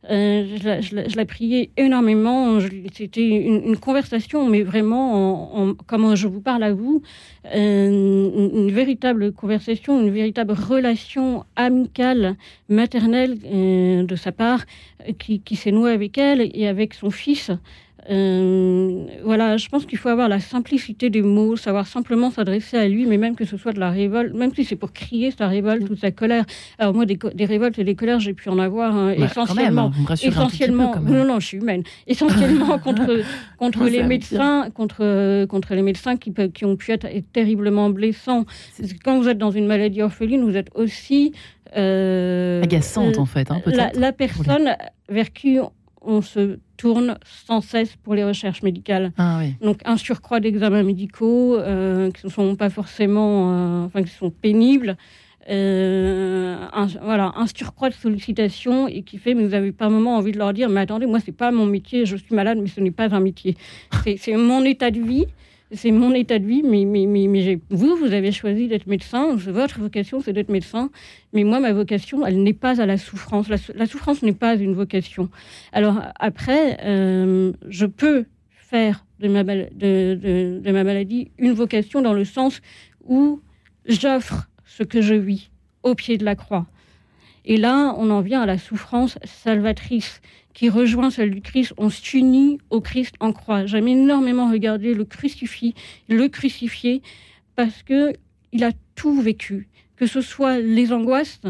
Euh, 0.09 0.57
je, 0.81 1.15
la, 1.15 1.25
priais 1.25 1.69
énormément. 1.77 2.59
C'était 2.93 3.27
une, 3.27 3.77
conversation, 3.77 4.49
mais 4.49 4.63
vraiment, 4.63 5.55
en, 5.55 5.73
comme 5.85 6.15
je 6.15 6.27
vous 6.27 6.41
parle 6.41 6.63
à 6.63 6.73
vous, 6.73 7.03
euh, 7.53 7.87
une, 7.87 8.71
véritable 8.71 9.31
conversation, 9.31 10.01
une 10.01 10.09
véritable 10.09 10.53
relation 10.53 11.45
amicale, 11.55 12.35
maternelle 12.67 13.37
euh, 13.45 14.03
de 14.03 14.15
sa 14.15 14.31
part, 14.31 14.65
qui, 15.19 15.39
qui 15.39 15.55
s'est 15.55 15.71
nouée 15.71 15.91
avec 15.91 16.17
elle 16.17 16.49
et 16.53 16.67
avec 16.67 16.95
son 16.95 17.11
fils. 17.11 17.51
Euh, 18.09 19.05
voilà, 19.23 19.57
je 19.57 19.69
pense 19.69 19.85
qu'il 19.85 19.97
faut 19.97 20.09
avoir 20.09 20.27
la 20.27 20.39
simplicité 20.39 21.09
des 21.09 21.21
mots, 21.21 21.55
savoir 21.55 21.85
simplement 21.85 22.31
s'adresser 22.31 22.77
à 22.77 22.87
lui, 22.87 23.05
mais 23.05 23.17
même 23.17 23.35
que 23.35 23.45
ce 23.45 23.57
soit 23.57 23.73
de 23.73 23.79
la 23.79 23.91
révolte, 23.91 24.33
même 24.33 24.53
si 24.55 24.65
c'est 24.65 24.75
pour 24.75 24.91
crier 24.91 25.31
sa 25.31 25.47
révolte 25.47 25.89
ou 25.89 25.95
sa 25.95 26.11
colère. 26.11 26.45
Alors 26.79 26.93
moi, 26.93 27.05
des, 27.05 27.45
révoltes 27.45 27.77
et 27.77 27.83
des 27.83 27.95
colères, 27.95 28.19
j'ai 28.19 28.33
pu 28.33 28.49
en 28.49 28.57
avoir 28.57 28.95
hein, 28.95 29.13
bah, 29.17 29.25
essentiellement. 29.25 29.91
Hein, 30.09 30.15
essentiellement, 30.21 30.95
non, 30.99 31.25
non, 31.25 31.39
je 31.39 31.47
suis 31.47 31.57
humaine. 31.57 31.83
Essentiellement 32.07 32.79
contre 32.83 33.21
contre 33.57 33.85
les 33.85 34.03
médecins, 34.03 34.69
contre 34.73 35.45
contre 35.45 35.75
les 35.75 35.83
médecins 35.83 36.17
qui, 36.17 36.33
qui 36.53 36.65
ont 36.65 36.75
pu 36.75 36.91
être 36.91 37.07
terriblement 37.33 37.89
blessants. 37.89 38.45
Quand 39.03 39.19
vous 39.19 39.29
êtes 39.29 39.37
dans 39.37 39.51
une 39.51 39.67
maladie 39.67 40.01
orpheline, 40.01 40.43
vous 40.43 40.57
êtes 40.57 40.69
aussi 40.75 41.33
euh, 41.77 42.61
agaçante 42.63 43.17
en 43.17 43.25
fait, 43.25 43.49
hein, 43.49 43.61
la, 43.65 43.91
la, 43.93 44.11
personne 44.11 44.75
vers 45.07 45.31
qui 45.31 45.57
on 46.01 46.21
se 46.21 46.59
tourne 46.77 47.17
sans 47.23 47.61
cesse 47.61 47.95
pour 47.95 48.15
les 48.15 48.23
recherches 48.23 48.63
médicales. 48.63 49.11
Ah 49.17 49.41
Donc 49.61 49.81
un 49.85 49.97
surcroît 49.97 50.39
d'examens 50.39 50.83
médicaux 50.83 51.57
euh, 51.57 52.11
qui 52.11 52.25
ne 52.25 52.31
sont 52.31 52.55
pas 52.55 52.69
forcément, 52.69 53.51
euh, 53.51 53.85
enfin 53.85 54.03
qui 54.03 54.11
sont 54.11 54.31
pénibles. 54.31 54.97
Euh, 55.49 56.55
un, 56.73 56.85
voilà, 57.01 57.33
un 57.35 57.47
surcroît 57.47 57.89
de 57.89 57.95
sollicitations 57.95 58.87
et 58.87 59.01
qui 59.01 59.17
fait, 59.17 59.33
mais 59.33 59.43
vous 59.43 59.49
n'avez 59.49 59.71
pas 59.71 59.85
un 59.85 59.89
moment 59.89 60.15
envie 60.15 60.31
de 60.31 60.37
leur 60.37 60.53
dire, 60.53 60.69
mais 60.69 60.81
attendez, 60.81 61.07
moi, 61.07 61.19
c'est 61.23 61.31
pas 61.31 61.51
mon 61.51 61.65
métier, 61.65 62.05
je 62.05 62.15
suis 62.15 62.35
malade, 62.35 62.59
mais 62.61 62.67
ce 62.67 62.79
n'est 62.79 62.91
pas 62.91 63.13
un 63.13 63.19
métier. 63.19 63.57
C'est 64.17 64.37
mon 64.37 64.63
état 64.63 64.91
de 64.91 65.01
vie 65.01 65.25
c'est 65.73 65.91
mon 65.91 66.13
état 66.13 66.39
de 66.39 66.45
vie, 66.45 66.63
mais, 66.63 67.59
vous, 67.69 67.95
vous 67.95 68.13
avez 68.13 68.31
choisi 68.31 68.67
d'être 68.67 68.87
médecin, 68.87 69.35
votre 69.35 69.79
vocation, 69.79 70.21
c'est 70.21 70.33
d'être 70.33 70.49
médecin, 70.49 70.89
mais 71.33 71.43
moi, 71.43 71.59
ma 71.59 71.73
vocation, 71.73 72.25
elle 72.25 72.43
n'est 72.43 72.53
pas 72.53 72.81
à 72.81 72.85
la 72.85 72.97
souffrance. 72.97 73.47
La, 73.49 73.85
souffrance 73.85 74.21
n'est 74.21 74.33
pas 74.33 74.55
une 74.55 74.73
vocation. 74.73 75.29
Alors 75.71 76.01
après, 76.19 76.77
euh, 76.83 77.53
je 77.67 77.85
peux 77.85 78.25
faire 78.53 79.05
de 79.19 79.27
ma, 79.27 79.43
de 79.43 80.71
ma 80.71 80.83
maladie 80.83 81.31
une 81.37 81.53
vocation 81.53 82.01
dans 82.01 82.13
le 82.13 82.25
sens 82.25 82.61
où 83.05 83.41
j'offre 83.85 84.49
ce 84.65 84.83
que 84.83 85.01
je 85.01 85.13
vis 85.13 85.51
au 85.83 85.95
pied 85.95 86.17
de 86.17 86.25
la 86.25 86.35
croix. 86.35 86.67
Et 87.45 87.57
là, 87.57 87.95
on 87.97 88.09
en 88.09 88.21
vient 88.21 88.41
à 88.41 88.45
la 88.45 88.57
souffrance 88.57 89.17
salvatrice 89.23 90.21
qui 90.53 90.69
rejoint 90.69 91.09
celle 91.09 91.31
du 91.31 91.41
Christ. 91.41 91.73
On 91.77 91.89
s'unit 91.89 92.59
au 92.69 92.81
Christ 92.81 93.15
en 93.19 93.31
croix. 93.33 93.65
J'aime 93.65 93.87
énormément 93.87 94.51
regarder 94.51 94.93
le 94.93 95.05
crucifix, 95.05 95.73
le 96.09 96.27
crucifié, 96.27 97.01
parce 97.55 97.83
que 97.83 98.13
il 98.51 98.63
a 98.63 98.71
tout 98.95 99.21
vécu, 99.21 99.69
que 99.95 100.05
ce 100.05 100.21
soit 100.21 100.59
les 100.59 100.91
angoisses, 100.91 101.41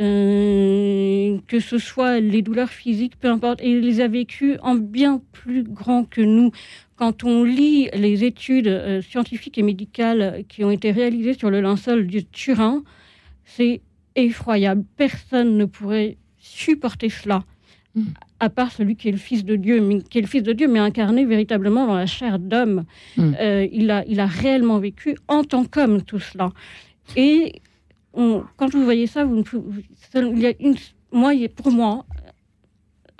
euh, 0.00 1.38
que 1.46 1.60
ce 1.60 1.78
soit 1.78 2.20
les 2.20 2.40
douleurs 2.40 2.70
physiques, 2.70 3.18
peu 3.18 3.28
importe, 3.28 3.60
et 3.60 3.70
il 3.70 3.80
les 3.80 4.00
a 4.00 4.08
vécues 4.08 4.56
en 4.62 4.74
bien 4.74 5.20
plus 5.32 5.62
grand 5.62 6.04
que 6.04 6.22
nous. 6.22 6.50
Quand 6.96 7.22
on 7.24 7.44
lit 7.44 7.88
les 7.94 8.24
études 8.24 8.68
euh, 8.68 9.02
scientifiques 9.02 9.58
et 9.58 9.62
médicales 9.62 10.44
qui 10.48 10.64
ont 10.64 10.70
été 10.70 10.90
réalisées 10.90 11.34
sur 11.34 11.50
le 11.50 11.60
linceul 11.60 12.06
du 12.06 12.24
Turin, 12.24 12.82
c'est 13.44 13.82
effroyable. 14.16 14.84
Personne 14.96 15.56
ne 15.56 15.64
pourrait 15.64 16.16
supporter 16.38 17.10
cela, 17.10 17.44
Mm. 17.98 18.02
À 18.40 18.50
part 18.50 18.70
celui 18.72 18.94
qui 18.96 19.08
est 19.08 19.12
le 19.12 19.18
Fils 19.18 19.44
de 19.44 19.56
Dieu, 19.56 19.80
mais, 19.80 20.00
qui 20.02 20.18
est 20.18 20.20
le 20.20 20.26
Fils 20.28 20.42
de 20.42 20.52
Dieu, 20.52 20.68
mais 20.68 20.78
incarné 20.78 21.24
véritablement 21.24 21.86
dans 21.86 21.96
la 21.96 22.06
chair 22.06 22.38
d'homme. 22.38 22.84
Mm. 23.16 23.32
Euh, 23.40 23.66
il, 23.72 23.90
a, 23.90 24.04
il 24.06 24.20
a 24.20 24.26
réellement 24.26 24.78
vécu 24.78 25.16
en 25.28 25.42
tant 25.44 25.64
qu'homme 25.64 26.02
tout 26.02 26.20
cela. 26.20 26.50
Et 27.16 27.60
on- 28.14 28.44
quand 28.56 28.70
vous 28.72 28.84
voyez 28.84 29.06
ça, 29.06 29.24
vous 29.24 29.42
il 30.14 30.38
y 30.40 30.46
a 30.46 30.52
une, 30.60 30.76
moi, 31.12 31.32
pour 31.56 31.72
moi, 31.72 32.04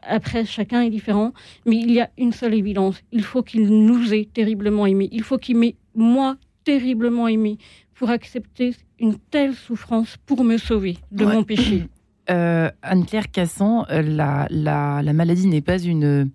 après 0.02 0.44
chacun 0.44 0.82
est 0.82 0.90
différent, 0.90 1.32
mais 1.66 1.76
il 1.76 1.90
y 1.90 2.00
a 2.00 2.10
une 2.16 2.32
seule 2.32 2.54
évidence. 2.54 3.00
Il 3.12 3.22
faut 3.22 3.42
qu'il 3.42 3.66
nous 3.68 4.14
ait 4.14 4.28
terriblement 4.32 4.86
aimés. 4.86 5.08
Il 5.12 5.22
faut 5.22 5.38
qu'il 5.38 5.56
m'ait, 5.56 5.74
moi, 5.94 6.36
terriblement 6.64 7.26
aimé 7.28 7.58
pour 7.94 8.10
accepter 8.10 8.74
une 9.00 9.16
telle 9.30 9.54
souffrance 9.54 10.16
pour 10.26 10.44
me 10.44 10.56
sauver 10.58 10.96
de 11.10 11.24
Ouais. 11.24 11.34
mon 11.34 11.42
péché. 11.44 11.82
Euh, 12.30 12.70
Anne-Claire 12.82 13.30
Cassan, 13.30 13.86
euh, 13.90 14.02
la, 14.02 14.46
la, 14.50 15.02
la 15.02 15.12
maladie 15.12 15.46
n'est 15.46 15.60
pas 15.62 15.78
une, 15.78 16.30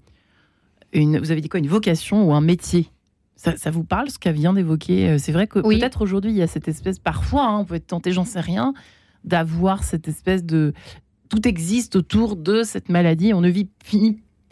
une. 0.91 1.19
Vous 1.19 1.31
avez 1.31 1.41
dit 1.41 1.49
quoi 1.49 1.59
Une 1.59 1.67
vocation 1.67 2.27
ou 2.27 2.33
un 2.33 2.41
métier? 2.41 2.87
Ça, 3.35 3.55
ça 3.57 3.71
vous 3.71 3.83
parle 3.83 4.09
ce 4.09 4.17
qu'elle 4.17 4.35
vient 4.35 4.53
d'évoquer? 4.53 5.09
Euh, 5.09 5.17
C'est 5.17 5.31
vrai 5.31 5.47
que 5.47 5.59
Oui. 5.59 5.79
peut-être 5.79 6.01
aujourd'hui 6.01 6.31
il 6.31 6.37
y 6.37 6.41
a 6.41 6.47
cette 6.47 6.67
espèce, 6.67 6.97
parfois, 6.99 7.45
hein, 7.47 7.59
on 7.59 7.65
peut 7.65 7.75
être 7.75 7.87
tenté, 7.87 8.11
j'en 8.11 8.23
sais 8.25 8.39
rien, 8.39 8.73
d'avoir 9.23 9.83
cette 9.83 10.07
espèce 10.07 10.43
de. 10.43 10.73
Tout 11.29 11.47
existe 11.47 11.95
autour 11.95 12.35
de 12.35 12.63
cette 12.63 12.89
maladie. 12.89 13.33
On 13.33 13.41
ne 13.41 13.49
vit 13.49 13.67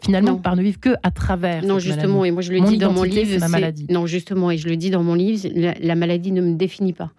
finalement 0.02 0.32
Non. 0.32 0.38
par 0.38 0.56
ne 0.56 0.62
vivre 0.62 0.80
que 0.80 0.94
à 1.02 1.10
travers. 1.12 1.62
Non, 1.64 1.78
cette 1.78 1.92
justement, 1.92 2.14
maladie. 2.20 2.28
et 2.28 2.32
moi 2.32 2.42
je 2.42 2.52
le 2.52 2.60
Mon 2.60 2.68
dis 2.70 2.78
dans 2.78 2.92
mon 2.92 3.02
livre. 3.04 3.38
ma 3.40 3.48
maladie. 3.48 3.86
Non, 3.88 4.06
justement, 4.06 4.50
et 4.50 4.58
je 4.58 4.68
le 4.68 4.76
dis 4.76 4.90
dans 4.90 5.02
mon 5.04 5.14
livre, 5.14 5.48
la, 5.54 5.74
la 5.80 5.94
maladie 5.94 6.32
ne 6.32 6.40
me 6.40 6.54
définit 6.54 6.92
pas. 6.92 7.12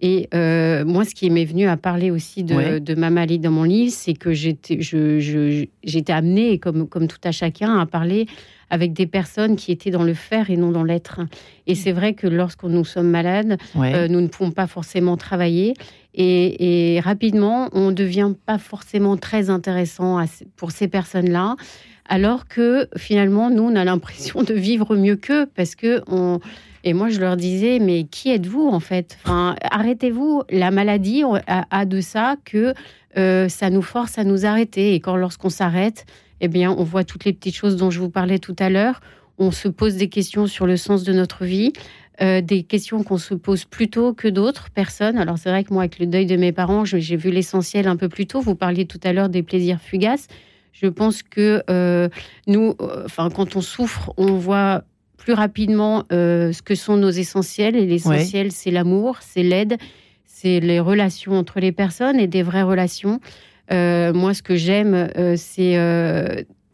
Et 0.00 0.28
euh, 0.34 0.84
moi, 0.84 1.04
ce 1.04 1.14
qui 1.14 1.30
m'est 1.30 1.44
venu 1.44 1.66
à 1.68 1.76
parler 1.76 2.10
aussi 2.10 2.42
de, 2.44 2.54
Ouais. 2.54 2.80
de 2.80 2.94
ma 2.94 3.10
maladie 3.10 3.38
dans 3.38 3.50
mon 3.52 3.62
livre, 3.62 3.92
c'est 3.92 4.14
que 4.14 4.32
j'étais 4.32 4.80
je, 4.80 5.18
je- 5.20 5.66
j'étais 5.84 6.12
amenée, 6.12 6.58
comme, 6.58 6.88
comme 6.88 7.06
tout 7.06 7.18
à 7.24 7.32
chacun, 7.32 7.78
à 7.78 7.86
parler 7.86 8.26
avec 8.70 8.92
des 8.92 9.06
personnes 9.06 9.54
qui 9.56 9.70
étaient 9.70 9.90
dans 9.90 10.02
le 10.02 10.14
faire 10.14 10.50
et 10.50 10.56
non 10.56 10.72
dans 10.72 10.82
l'être. 10.82 11.20
Et 11.66 11.74
c'est 11.76 11.92
vrai 11.92 12.14
que 12.14 12.26
lorsque 12.26 12.64
nous 12.64 12.84
sommes 12.84 13.08
malades, 13.10 13.56
Ouais. 13.76 13.94
euh, 13.94 14.08
nous 14.08 14.20
ne 14.20 14.26
pouvons 14.26 14.50
pas 14.50 14.66
forcément 14.66 15.16
travailler. 15.16 15.74
Et, 16.14 16.94
et 16.96 17.00
rapidement, 17.00 17.68
on 17.72 17.88
ne 17.88 17.92
devient 17.94 18.32
pas 18.46 18.58
forcément 18.58 19.16
très 19.16 19.48
intéressant 19.50 20.18
à 20.18 20.24
pour 20.56 20.70
ces 20.72 20.88
personnes-là. 20.88 21.56
Alors 22.06 22.46
que 22.46 22.88
finalement, 22.96 23.50
nous, 23.50 23.62
on 23.62 23.76
a 23.76 23.84
l'impression 23.84 24.42
de 24.42 24.54
vivre 24.54 24.96
mieux 24.96 25.16
qu'eux. 25.16 25.46
Parce 25.54 25.74
que 25.74 26.02
on... 26.08 26.40
Et 26.86 26.92
moi, 26.92 27.08
je 27.08 27.18
leur 27.18 27.36
disais, 27.36 27.78
mais 27.78 28.04
qui 28.04 28.30
êtes-vous 28.30 28.68
en 28.68 28.80
fait? 28.80 29.18
Arrêtez-vous. 29.24 30.42
La 30.50 30.70
maladie 30.70 31.22
a, 31.46 31.84
de 31.86 32.00
ça 32.02 32.36
que 32.44 32.74
euh, 33.16 33.48
ça 33.48 33.70
nous 33.70 33.80
force 33.80 34.18
à 34.18 34.24
nous 34.24 34.44
arrêter. 34.44 34.94
Et 34.94 35.00
quand 35.00 35.16
lorsqu'on 35.16 35.48
s'arrête, 35.48 36.04
eh 36.42 36.48
bien, 36.48 36.70
on 36.70 36.84
voit 36.84 37.04
toutes 37.04 37.24
les 37.24 37.32
petites 37.32 37.56
choses 37.56 37.76
dont 37.76 37.90
je 37.90 38.00
vous 38.00 38.10
parlais 38.10 38.38
tout 38.38 38.56
à 38.58 38.68
l'heure. 38.68 39.00
On 39.38 39.50
se 39.50 39.66
pose 39.66 39.96
des 39.96 40.08
questions 40.08 40.46
sur 40.46 40.66
le 40.66 40.76
sens 40.76 41.04
de 41.04 41.12
notre 41.14 41.46
vie. 41.46 41.72
Euh, 42.20 42.40
des 42.40 42.62
questions 42.62 43.02
qu'on 43.02 43.18
se 43.18 43.34
pose 43.34 43.64
plus 43.64 43.88
tôt 43.88 44.12
que 44.12 44.28
d'autres 44.28 44.70
personnes. 44.70 45.18
Alors 45.18 45.36
c'est 45.36 45.48
vrai 45.48 45.64
que 45.64 45.72
moi, 45.72 45.82
avec 45.82 45.98
le 45.98 46.06
deuil 46.06 46.26
de 46.26 46.36
mes 46.36 46.52
parents, 46.52 46.84
j'ai 46.84 47.16
vu 47.16 47.30
l'essentiel 47.30 47.88
un 47.88 47.96
peu 47.96 48.08
plus 48.08 48.26
tôt. 48.26 48.40
Vous 48.40 48.54
parliez 48.54 48.86
tout 48.86 49.00
à 49.02 49.12
l'heure 49.12 49.28
des 49.28 49.42
plaisirs 49.42 49.80
fugaces. 49.80 50.28
Je 50.74 50.88
pense 50.88 51.22
que 51.22 51.62
euh, 51.70 52.08
nous, 52.46 52.74
euh, 52.80 53.04
enfin, 53.06 53.30
quand 53.30 53.56
on 53.56 53.60
souffre, 53.60 54.12
on 54.16 54.34
voit 54.34 54.82
plus 55.16 55.32
rapidement 55.32 56.04
euh, 56.12 56.52
ce 56.52 56.62
que 56.62 56.74
sont 56.74 56.96
nos 56.96 57.10
essentiels. 57.10 57.76
Et 57.76 57.86
l'essentiel, 57.86 58.52
c'est 58.52 58.70
l'amour, 58.70 59.18
c'est 59.22 59.44
l'aide, 59.44 59.78
c'est 60.24 60.60
les 60.60 60.80
relations 60.80 61.32
entre 61.32 61.60
les 61.60 61.72
personnes 61.72 62.18
et 62.18 62.26
des 62.26 62.42
vraies 62.42 62.62
relations. 62.62 63.20
Euh, 63.72 64.12
moi, 64.12 64.34
ce 64.34 64.42
que 64.42 64.56
j'aime, 64.56 64.94
euh, 65.16 65.36
c'est, 65.38 65.76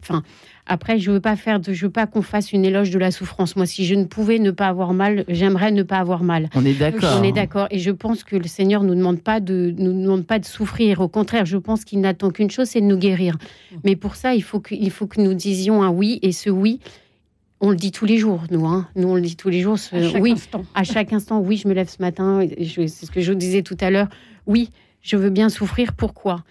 enfin. 0.03 0.23
après, 0.67 0.99
je 0.99 1.11
veux 1.11 1.21
pas 1.21 1.37
faire, 1.37 1.61
de, 1.61 1.73
je 1.73 1.87
veux 1.87 1.93
pas 1.93 2.07
qu'on 2.07 2.23
fasse 2.23 2.53
une 2.53 2.65
éloge 2.65 2.91
de 2.91 2.99
la 2.99 3.11
souffrance. 3.11 3.57
Moi, 3.57 3.67
si 3.67 3.85
je 3.85 3.95
ne 3.95 4.05
pouvais 4.05 4.39
ne 4.39 4.51
pas 4.51 4.69
avoir 4.69 4.93
mal, 4.93 5.25
j'aimerais 5.29 5.73
ne 5.73 5.83
pas 5.83 5.99
avoir 5.99 6.23
mal. 6.23 6.49
On 6.55 6.65
est 6.65 6.75
d'accord. 6.75 7.19
On 7.21 7.23
est 7.23 7.33
d'accord. 7.33 7.67
Et 7.71 7.79
je 7.79 7.91
pense 7.91 8.25
que 8.25 8.37
le 8.37 8.47
Seigneur 8.47 8.83
nous 8.83 8.95
demande 8.95 9.21
pas 9.21 9.41
de 9.41 9.75
nous 9.77 9.93
demande 9.93 10.27
pas 10.27 10.39
de 10.39 10.45
souffrir. 10.45 11.01
Au 11.01 11.09
contraire, 11.09 11.47
je 11.47 11.57
pense 11.57 11.85
qu'il 11.85 12.01
n'attend 12.01 12.31
qu'une 12.31 12.51
chose, 12.51 12.69
c'est 12.69 12.81
de 12.81 12.87
nous 12.87 12.99
guérir. 12.99 13.37
Mais 13.85 13.97
pour 13.97 14.17
ça, 14.17 14.35
il 14.35 14.43
faut 14.43 14.61
que 14.61 14.75
il 14.75 14.91
faut 14.91 15.07
que 15.07 15.21
nous 15.21 15.35
disions 15.35 15.83
un 15.83 15.91
oui. 15.91 16.19
Et 16.23 16.33
ce 16.33 16.51
oui, 16.51 16.81
on 17.61 17.71
le 17.71 17.77
dit 17.77 17.93
tous 17.93 18.07
les 18.07 18.19
jours, 18.19 18.45
nous. 18.51 18.67
Hein. 18.67 18.89
Nous, 18.97 19.09
on 19.09 19.15
le 19.15 19.21
dit 19.21 19.37
tous 19.37 19.51
les 19.51 19.61
jours. 19.61 19.79
ce 19.79 19.95
À 19.95 20.09
chaque 20.09 20.23
oui, 20.23 20.33
instant. 20.33 20.65
à 20.75 20.85
chaque 20.85 21.13
instant. 21.13 21.41
Oui, 21.41 21.57
je 21.59 21.69
me 21.69 21.75
lève 21.75 21.89
ce 21.89 22.01
matin. 22.01 22.47
C'est 22.59 22.89
ce 22.89 23.11
que 23.11 23.21
je 23.21 23.33
vous 23.33 23.39
disais 23.39 23.63
tout 23.63 23.77
à 23.81 23.91
l'heure. 23.91 24.09
Oui, 24.47 24.71
je 25.03 25.17
veux 25.17 25.31
bien 25.31 25.49
souffrir. 25.49 25.93
Pourquoi? 25.93 26.43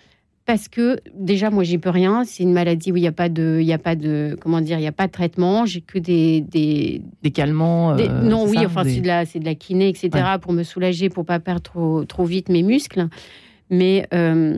Parce 0.52 0.68
que 0.68 0.98
déjà 1.14 1.52
moi 1.52 1.64
j'y 1.64 1.78
peux 1.78 1.92
rien, 1.92 2.24
c'est 2.26 2.42
une 2.42 2.54
maladie 2.54 2.92
où 2.92 2.98
il 2.98 3.02
n'y 3.02 3.08
a 3.08 3.12
pas 3.12 3.30
de, 3.30 3.60
il 3.62 3.68
y 3.68 3.72
a 3.74 3.78
pas 3.78 3.96
de, 3.96 4.36
comment 4.42 4.62
dire, 4.62 4.80
il 4.80 4.84
y 4.84 4.88
a 4.88 4.92
pas 4.92 5.06
de 5.06 5.12
traitement, 5.12 5.68
j'ai 5.68 5.82
que 5.82 6.00
des, 6.00 6.42
des, 6.42 7.04
Des 7.22 7.30
calmants. 7.30 7.96
des- 7.96 8.08
euh, 8.10 8.24
non, 8.24 8.46
oui, 8.48 8.56
ça, 8.58 8.66
enfin, 8.66 8.84
des- 8.84 8.96
c'est 8.96 9.02
de 9.02 9.08
la, 9.08 9.26
c'est 9.28 9.38
de 9.40 9.46
la 9.46 9.54
kiné, 9.54 9.90
etc., 9.90 10.10
pour 10.42 10.52
me 10.54 10.64
soulager, 10.64 11.10
pour 11.10 11.24
pas 11.24 11.40
perdre 11.40 11.62
trop, 11.62 12.04
trop 12.06 12.26
vite 12.26 12.50
mes 12.50 12.64
muscles. 12.64 13.10
Mais 13.70 14.08
euh, 14.12 14.58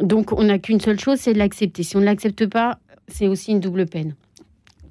donc, 0.00 0.32
on 0.32 0.44
n'a 0.44 0.58
qu'une 0.58 0.80
seule 0.80 0.98
chose, 0.98 1.18
c'est 1.20 1.34
de 1.34 1.38
l'accepter. 1.38 1.82
Si 1.82 1.96
on 1.98 2.00
ne 2.00 2.06
l'accepte 2.06 2.46
pas, 2.46 2.78
c'est 3.06 3.28
aussi 3.28 3.50
une 3.52 3.60
double 3.60 3.84
peine. 3.84 4.14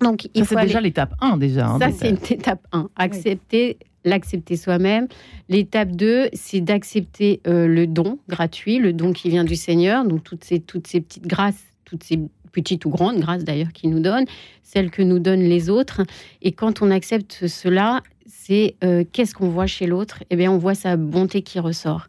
Donc, 0.01 0.25
il 0.35 0.41
Ça, 0.41 0.45
faut 0.45 0.49
c'est 0.53 0.59
aller- 0.59 0.67
déjà 0.67 0.81
l'étape 0.81 1.15
1 1.21 1.37
déjà. 1.37 1.67
hein, 1.69 1.79
ça, 1.79 1.89
c'est 1.91 2.09
une 2.09 2.17
étape 2.29 2.67
1. 2.71 2.87
Accepter, 2.95 3.77
l'accepter 4.09 4.57
soi-même. 4.57 5.07
L'étape 5.47 5.91
2, 5.91 6.29
c'est 6.33 6.61
d'accepter 6.61 7.41
euh, 7.47 7.67
le 7.67 7.87
don 7.87 8.19
gratuit, 8.27 8.79
le 8.79 8.93
don 8.93 9.13
qui 9.13 9.29
vient 9.29 9.43
du 9.43 9.55
Seigneur. 9.55 10.05
Donc, 10.05 10.23
toutes 10.23 10.43
ces, 10.43 10.59
toutes 10.59 10.87
ces 10.87 11.01
petites 11.01 11.27
grâces, 11.27 11.63
toutes 11.85 12.03
ces 12.03 12.19
petites 12.51 12.85
ou 12.85 12.89
grandes 12.89 13.19
grâces 13.19 13.43
d'ailleurs 13.43 13.71
qu'il 13.71 13.89
nous 13.91 13.99
donne, 13.99 14.25
celles 14.63 14.91
que 14.91 15.01
nous 15.01 15.19
donnent 15.19 15.43
les 15.43 15.69
autres. 15.69 16.01
Et 16.41 16.51
quand 16.51 16.81
on 16.81 16.91
accepte 16.91 17.47
cela, 17.47 18.01
c'est 18.25 18.75
euh, 18.83 19.03
qu'est-ce 19.11 19.33
qu'on 19.33 19.49
voit 19.49 19.67
chez 19.67 19.87
l'autre? 19.87 20.23
Eh 20.29 20.35
bien, 20.35 20.51
on 20.51 20.57
voit 20.57 20.75
sa 20.75 20.97
bonté 20.97 21.41
qui 21.41 21.59
ressort. 21.59 22.07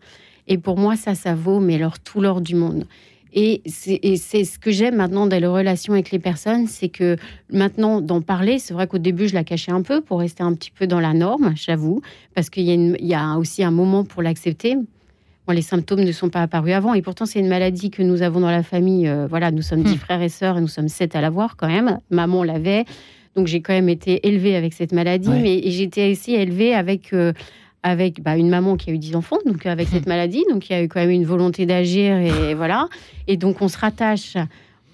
Et 0.48 0.58
pour 0.58 0.76
moi, 0.78 0.96
ça, 0.96 1.14
ça 1.14 1.34
vaut, 1.34 1.60
mais 1.60 1.76
alors 1.76 1.98
tout 1.98 2.20
l'or 2.20 2.40
du 2.40 2.54
monde. 2.54 2.86
Et 3.32 3.62
c'est 3.66 4.44
ce 4.44 4.58
que 4.58 4.70
j'aime 4.70 4.96
maintenant 4.96 5.26
dans 5.26 5.38
les 5.40 5.46
relations 5.46 5.92
avec 5.92 6.10
les 6.10 6.18
personnes, 6.18 6.66
c'est 6.66 6.88
que 6.88 7.16
maintenant 7.52 8.00
d'en 8.00 8.20
parler, 8.20 8.58
c'est 8.58 8.74
vrai 8.74 8.86
qu'au 8.86 8.98
début 8.98 9.28
je 9.28 9.34
la 9.34 9.44
cachais 9.44 9.70
un 9.72 9.82
peu 9.82 10.00
pour 10.00 10.18
rester 10.20 10.42
un 10.42 10.52
petit 10.54 10.70
peu 10.70 10.86
dans 10.86 11.00
la 11.00 11.12
norme, 11.14 11.52
j'avoue, 11.56 12.02
parce 12.34 12.50
qu'il 12.50 12.64
y, 12.64 13.14
a 13.14 13.34
y 13.34 13.36
aussi 13.36 13.62
un 13.62 13.70
moment 13.70 14.04
pour 14.04 14.22
l'accepter. 14.22 14.74
Moi, 15.46 15.54
les 15.54 15.62
symptômes 15.62 16.00
ne 16.04 16.12
sont 16.12 16.28
pas 16.28 16.42
apparus 16.42 16.72
avant, 16.74 16.94
et 16.94 17.02
pourtant 17.02 17.26
c'est 17.26 17.40
une 17.40 17.48
maladie 17.48 17.90
que 17.90 18.02
nous 18.02 18.22
avons 18.22 18.40
dans 18.40 18.50
la 18.50 18.62
famille. 18.62 19.08
Euh, 19.08 19.26
voilà, 19.28 19.50
nous 19.50 19.62
sommes 19.62 19.82
dix 19.82 19.94
Hmm. 19.94 19.98
frères 19.98 20.22
et 20.22 20.28
sœurs, 20.28 20.58
et 20.58 20.60
nous 20.60 20.68
sommes 20.68 20.88
sept 20.88 21.16
à 21.16 21.20
l'avoir 21.20 21.56
quand 21.56 21.66
même. 21.68 21.98
Maman 22.10 22.44
l'avait, 22.44 22.84
donc 23.36 23.46
j'ai 23.46 23.60
quand 23.60 23.72
même 23.72 23.88
été 23.88 24.26
élevée 24.28 24.54
avec 24.54 24.72
cette 24.74 24.92
maladie, 24.92 25.28
Ouais. 25.30 25.40
mais 25.40 25.70
j'étais 25.70 26.10
aussi 26.12 26.34
élevée 26.34 26.74
avec 26.74 27.12
euh, 27.12 27.32
avec 27.82 28.22
bah, 28.22 28.36
une 28.36 28.48
maman 28.50 28.76
qui 28.76 28.90
a 28.90 28.92
eu 28.92 28.98
10 28.98 29.16
enfants, 29.16 29.38
donc 29.46 29.64
avec 29.66 29.88
cette 29.88 30.06
maladie, 30.06 30.44
donc 30.50 30.68
il 30.68 30.72
y 30.72 30.76
a 30.76 30.82
eu 30.82 30.88
quand 30.88 31.00
même 31.00 31.10
une 31.10 31.24
volonté 31.24 31.64
d'agir 31.66 32.16
et 32.16 32.54
voilà. 32.54 32.88
Et 33.26 33.36
donc 33.36 33.62
on 33.62 33.68
se 33.68 33.78
rattache 33.78 34.36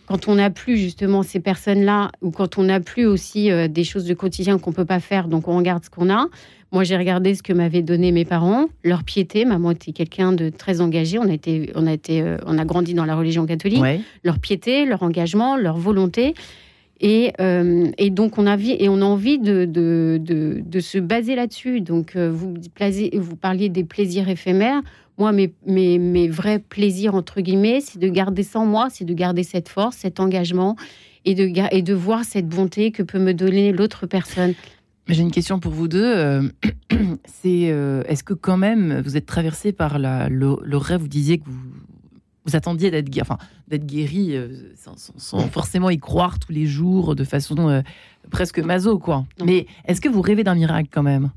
quand 0.07 0.29
on 0.29 0.37
n'a 0.37 0.51
plus 0.51 0.77
justement 0.77 1.25
ces 1.25 1.41
personnes-là 1.41 2.13
ou 2.23 2.31
quand 2.31 2.59
on 2.59 2.63
n'a 2.63 2.79
plus 2.79 3.07
aussi 3.07 3.51
euh, 3.51 3.67
des 3.67 3.83
choses 3.83 4.05
de 4.05 4.15
quotidien 4.15 4.59
qu'on 4.59 4.73
peut 4.73 4.85
pas 4.85 5.01
faire, 5.01 5.27
donc 5.27 5.49
on 5.49 5.57
regarde 5.57 5.85
ce 5.85 5.91
qu'on 5.91 6.11
a. 6.11 6.27
Moi, 6.73 6.83
j'ai 6.83 6.97
regardé 6.97 7.35
ce 7.37 7.43
que 7.45 7.53
m'avaient 7.53 7.83
donné 7.83 8.11
mes 8.11 8.25
parents, 8.25 8.67
leur 8.83 9.05
piété. 9.05 9.45
Maman 9.45 9.71
était 9.71 9.93
quelqu'un 9.93 10.33
de 10.33 10.51
très 10.51 10.81
engagé. 10.81 11.17
On 11.19 11.23
a 11.31 11.33
été, 11.33 11.71
on 11.77 11.87
a 11.87 11.93
été, 11.93 12.23
euh, 12.23 12.39
on 12.45 12.59
a 12.59 12.65
grandi 12.65 12.93
dans 12.93 13.05
la 13.05 13.15
religion 13.15 13.47
catholique 13.47 13.81
Ouais. 13.81 14.01
leur 14.25 14.41
piété, 14.41 14.85
leur 14.85 15.03
engagement, 15.05 15.57
leur 15.57 15.77
volonté. 15.77 16.35
Et, 17.01 17.33
euh, 17.41 17.91
et 17.99 18.11
donc, 18.11 18.39
on 18.39 18.47
a, 18.47 18.55
envie- 18.55 18.77
et 18.79 18.89
on 18.89 19.01
a 19.03 19.05
envie 19.05 19.39
de, 19.39 19.65
de, 19.67 20.19
de, 20.23 20.81
se 20.81 20.99
baser 20.99 21.35
là-dessus. 21.37 21.81
Donc, 21.81 22.17
euh, 22.17 22.31
vous, 22.33 22.55
parliez 23.41 23.69
des 23.69 23.85
plaisirs 23.85 24.29
éphémères. 24.29 24.81
Moi, 25.19 25.33
mes, 25.33 25.53
mes, 25.67 25.99
mes 25.99 26.29
vrais 26.29 26.59
plaisirs, 26.59 27.15
entre 27.15 27.41
guillemets, 27.41 27.81
c'est 27.81 27.99
de 27.99 28.09
garder 28.09 28.47
en 28.55 28.67
moi, 28.67 28.89
c'est 28.91 29.05
de 29.05 29.15
garder 29.15 29.43
cette 29.43 29.69
force, 29.69 29.97
cet 29.97 30.21
engagement 30.21 30.77
et 31.25 31.35
de, 31.35 31.51
et 31.75 31.83
de 31.83 31.95
voir 31.95 32.25
cette 32.25 32.49
bonté 32.49 32.91
que 32.93 33.03
peut 33.03 33.19
me 33.19 33.35
donner 33.35 33.73
l'autre 33.73 34.07
personne. 34.07 34.55
J'ai 35.09 35.23
une 35.23 35.31
question 35.31 35.59
pour 35.61 35.73
vous 35.73 35.89
deux. 35.89 36.03
euh, 36.03 36.43
C'est 37.27 37.73
est-ce 38.09 38.25
que 38.25 38.35
quand 38.35 38.57
même 38.57 39.01
vous 39.05 39.17
êtes 39.17 39.27
traversé 39.27 39.73
par 39.73 39.99
le 39.99 40.77
rêve 40.77 41.01
Vous 41.01 41.09
disiez 41.09 41.39
que 41.39 41.45
vous, 41.47 41.59
vous 42.47 42.57
attendiez 42.57 42.91
d'être 42.91 43.11
guéri, 43.11 43.23
enfin, 43.29 43.39
d'être 43.69 43.85
guéri 43.85 44.37
euh, 44.37 44.73
sans, 44.77 45.49
forcément 45.51 45.91
y 45.91 45.99
croire 45.99 46.39
tous 46.39 46.53
les 46.53 46.67
jours 46.67 47.15
de 47.17 47.25
façon 47.25 47.69
euh, 47.69 47.83
presque 48.31 48.59
maso, 48.61 48.99
quoi. 48.99 49.25
Non. 49.41 49.47
Mais 49.47 49.67
est-ce 49.87 50.01
que 50.01 50.09
vous 50.09 50.21
rêvez 50.23 50.45
d'un 50.45 50.55
miracle 50.55 50.89
quand 50.93 51.03
même? 51.03 51.31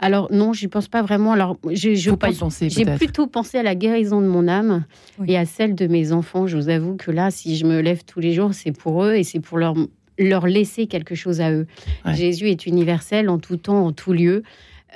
Alors 0.00 0.28
non, 0.32 0.52
j'y 0.52 0.68
pense 0.68 0.86
pas 0.88 1.02
vraiment. 1.02 1.32
Alors 1.32 1.56
je, 1.72 1.94
je 1.94 2.10
Faut 2.10 2.16
pas 2.16 2.28
y 2.28 2.30
pense- 2.30 2.38
penser, 2.38 2.70
J'ai 2.70 2.84
plutôt 2.84 3.26
pensé 3.26 3.58
à 3.58 3.62
la 3.64 3.74
guérison 3.74 4.20
de 4.20 4.26
mon 4.28 4.46
âme 4.46 4.84
Oui. 5.18 5.32
et 5.32 5.36
à 5.36 5.44
celle 5.44 5.74
de 5.74 5.88
mes 5.88 6.12
enfants. 6.12 6.46
Je 6.46 6.56
vous 6.56 6.68
avoue 6.68 6.94
que 6.96 7.10
là, 7.10 7.30
si 7.32 7.56
je 7.56 7.66
me 7.66 7.80
lève 7.80 8.04
tous 8.04 8.20
les 8.20 8.32
jours, 8.32 8.54
c'est 8.54 8.70
pour 8.72 9.04
eux 9.04 9.14
et 9.14 9.24
c'est 9.24 9.40
pour 9.40 9.58
leur 9.58 9.74
leur 10.20 10.46
laisser 10.46 10.86
quelque 10.88 11.14
chose 11.14 11.40
à 11.40 11.52
eux. 11.52 11.66
Ouais. 12.04 12.14
Jésus 12.14 12.48
est 12.48 12.66
universel 12.66 13.28
en 13.28 13.38
tout 13.38 13.56
temps, 13.56 13.86
en 13.86 13.92
tout 13.92 14.12
lieu. 14.12 14.42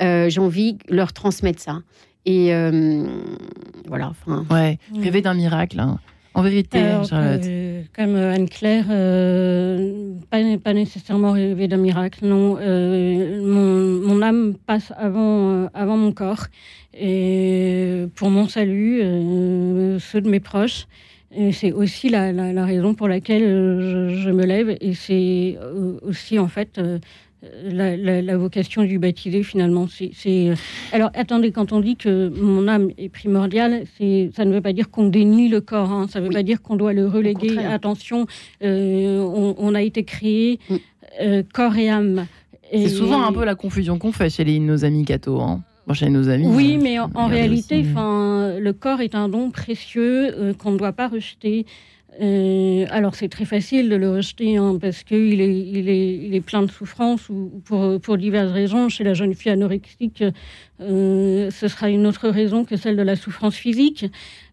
Euh, 0.01 0.29
J'ai 0.29 0.41
envie 0.41 0.75
de 0.75 0.81
leur 0.95 1.13
transmettre 1.13 1.61
ça. 1.61 1.81
Et 2.27 2.55
euh, 2.55 3.05
voilà. 3.89 4.11
Enfin, 4.11 4.45
Ouais, 4.51 4.79
rêver 5.03 5.23
d'un 5.23 5.35
miracle. 5.35 5.81
hein. 5.81 5.99
En 6.35 6.41
vérité, 6.43 6.79
Alors, 6.79 7.05
Charlotte. 7.05 7.43
euh, 7.45 7.83
comme 7.95 8.15
Anne-Claire, 8.17 8.87
euh, 8.89 10.15
pas, 10.31 10.39
pas 10.65 10.73
nécessairement 10.73 11.33
rêver 11.33 11.69
d'un 11.69 11.77
miracle, 11.77 12.25
non. 12.27 12.57
Euh, 12.59 13.43
mon, 13.45 14.07
mon 14.09 14.23
âme 14.23 14.55
passe 14.67 14.93
avant, 14.97 15.51
euh, 15.51 15.67
avant 15.75 15.99
mon 15.99 16.13
corps. 16.13 16.47
Et 16.95 18.07
pour 18.15 18.31
mon 18.31 18.49
salut, 18.49 19.01
euh, 19.03 19.99
ceux 19.99 20.21
de 20.23 20.29
mes 20.31 20.41
proches. 20.41 20.87
Et 21.35 21.53
c'est 21.53 21.73
aussi 21.73 22.09
la, 22.09 22.33
la- 22.33 22.53
la 22.53 22.65
raison 22.65 22.95
pour 22.95 23.09
laquelle 23.09 23.43
je, 23.43 24.15
je 24.23 24.31
me 24.31 24.45
lève. 24.47 24.75
Et 24.81 24.95
c'est 24.95 25.59
aussi, 26.03 26.39
en 26.39 26.49
fait, 26.49 26.79
euh, 26.79 26.99
la, 27.65 27.97
la- 27.97 28.23
la 28.23 28.37
vocation 28.37 28.85
du 28.85 28.99
baptisé, 28.99 29.43
finalement. 29.43 29.87
C'est, 29.89 30.13
euh, 30.49 30.55
Alors, 30.93 31.11
attendez, 31.15 31.51
quand 31.51 31.73
on 31.73 31.81
dit 31.81 31.97
que 31.97 32.29
mon 32.29 32.69
âme 32.69 32.91
est 32.99 33.09
primordiale, 33.09 33.83
c'est, 33.99 34.31
ça 34.37 34.45
ne 34.45 34.53
veut 34.55 34.61
pas 34.61 34.73
dire 34.73 34.91
qu'on 34.91 35.09
dénie 35.09 35.49
le 35.49 35.61
corps. 35.61 35.91
hein. 35.91 36.07
Ça 36.09 36.21
ne 36.21 36.25
veut 36.25 36.29
Oui. 36.29 36.35
pas 36.35 36.43
dire 36.43 36.63
qu'on 36.63 36.77
doit 36.77 36.93
le 36.93 37.07
reléguer. 37.07 37.59
Attention, 37.59 38.27
euh, 38.63 39.19
on, 39.21 39.55
on 39.59 39.75
a 39.75 39.83
été 39.83 40.05
créé 40.05 40.59
Mm. 40.71 40.75
euh, 41.23 41.43
corps 41.53 41.77
et 41.77 41.89
âme. 41.91 42.27
Et- 42.71 42.89
C'est 42.89 42.95
souvent 42.95 43.23
un 43.25 43.33
peu 43.33 43.45
la 43.45 43.55
confusion 43.55 43.99
qu'on 43.99 44.13
fait 44.13 44.31
chez 44.31 44.45
les, 44.45 44.59
nos 44.59 44.85
amis 44.85 45.05
cathos. 45.05 45.41
Hein. 45.41 45.63
Bon, 45.87 45.95
chez 45.95 46.09
nos 46.11 46.29
amis. 46.29 46.47
Oui, 46.47 46.77
euh, 46.79 46.81
mais 46.83 46.99
en, 47.01 47.11
en 47.15 47.27
réalité, 47.27 47.85
enfin, 47.91 48.55
le 48.61 48.73
corps 48.73 49.01
est 49.01 49.17
un 49.17 49.29
don 49.29 49.51
précieux 49.51 50.33
euh, 50.39 50.55
qu'on 50.55 50.71
ne 50.71 50.79
doit 50.79 50.93
pas 50.93 51.09
rejeter. 51.09 51.67
Euh, 52.21 52.85
alors 52.91 53.15
c'est 53.15 53.29
très 53.31 53.47
facile 53.47 53.89
de 53.89 53.97
le 53.97 54.11
rejeter 54.11 54.59
hein, 54.59 54.77
parce 54.79 55.03
qu'il 55.03 55.41
est, 55.41 55.59
il 55.61 55.89
est, 55.89 56.15
il 56.15 56.35
est 56.35 56.43
plein 56.43 56.63
de 56.63 56.71
souffrances 56.71 57.31
ou 57.31 57.51
ou 57.55 57.61
pour, 57.61 57.99
pour 58.01 58.19
diverses 58.19 58.53
raisons. 58.53 58.91
Chez 58.91 59.03
la 59.03 59.15
jeune 59.15 59.35
fille 59.35 59.51
anorexique, 59.53 60.23
euh, 60.83 61.51
ce 61.51 61.69
sera 61.69 61.89
une 61.89 62.07
autre 62.07 62.29
raison 62.29 62.65
que 62.65 62.77
celle 62.77 62.97
de 62.97 63.03
la 63.03 63.17
souffrance 63.17 63.55
physique. 63.55 64.05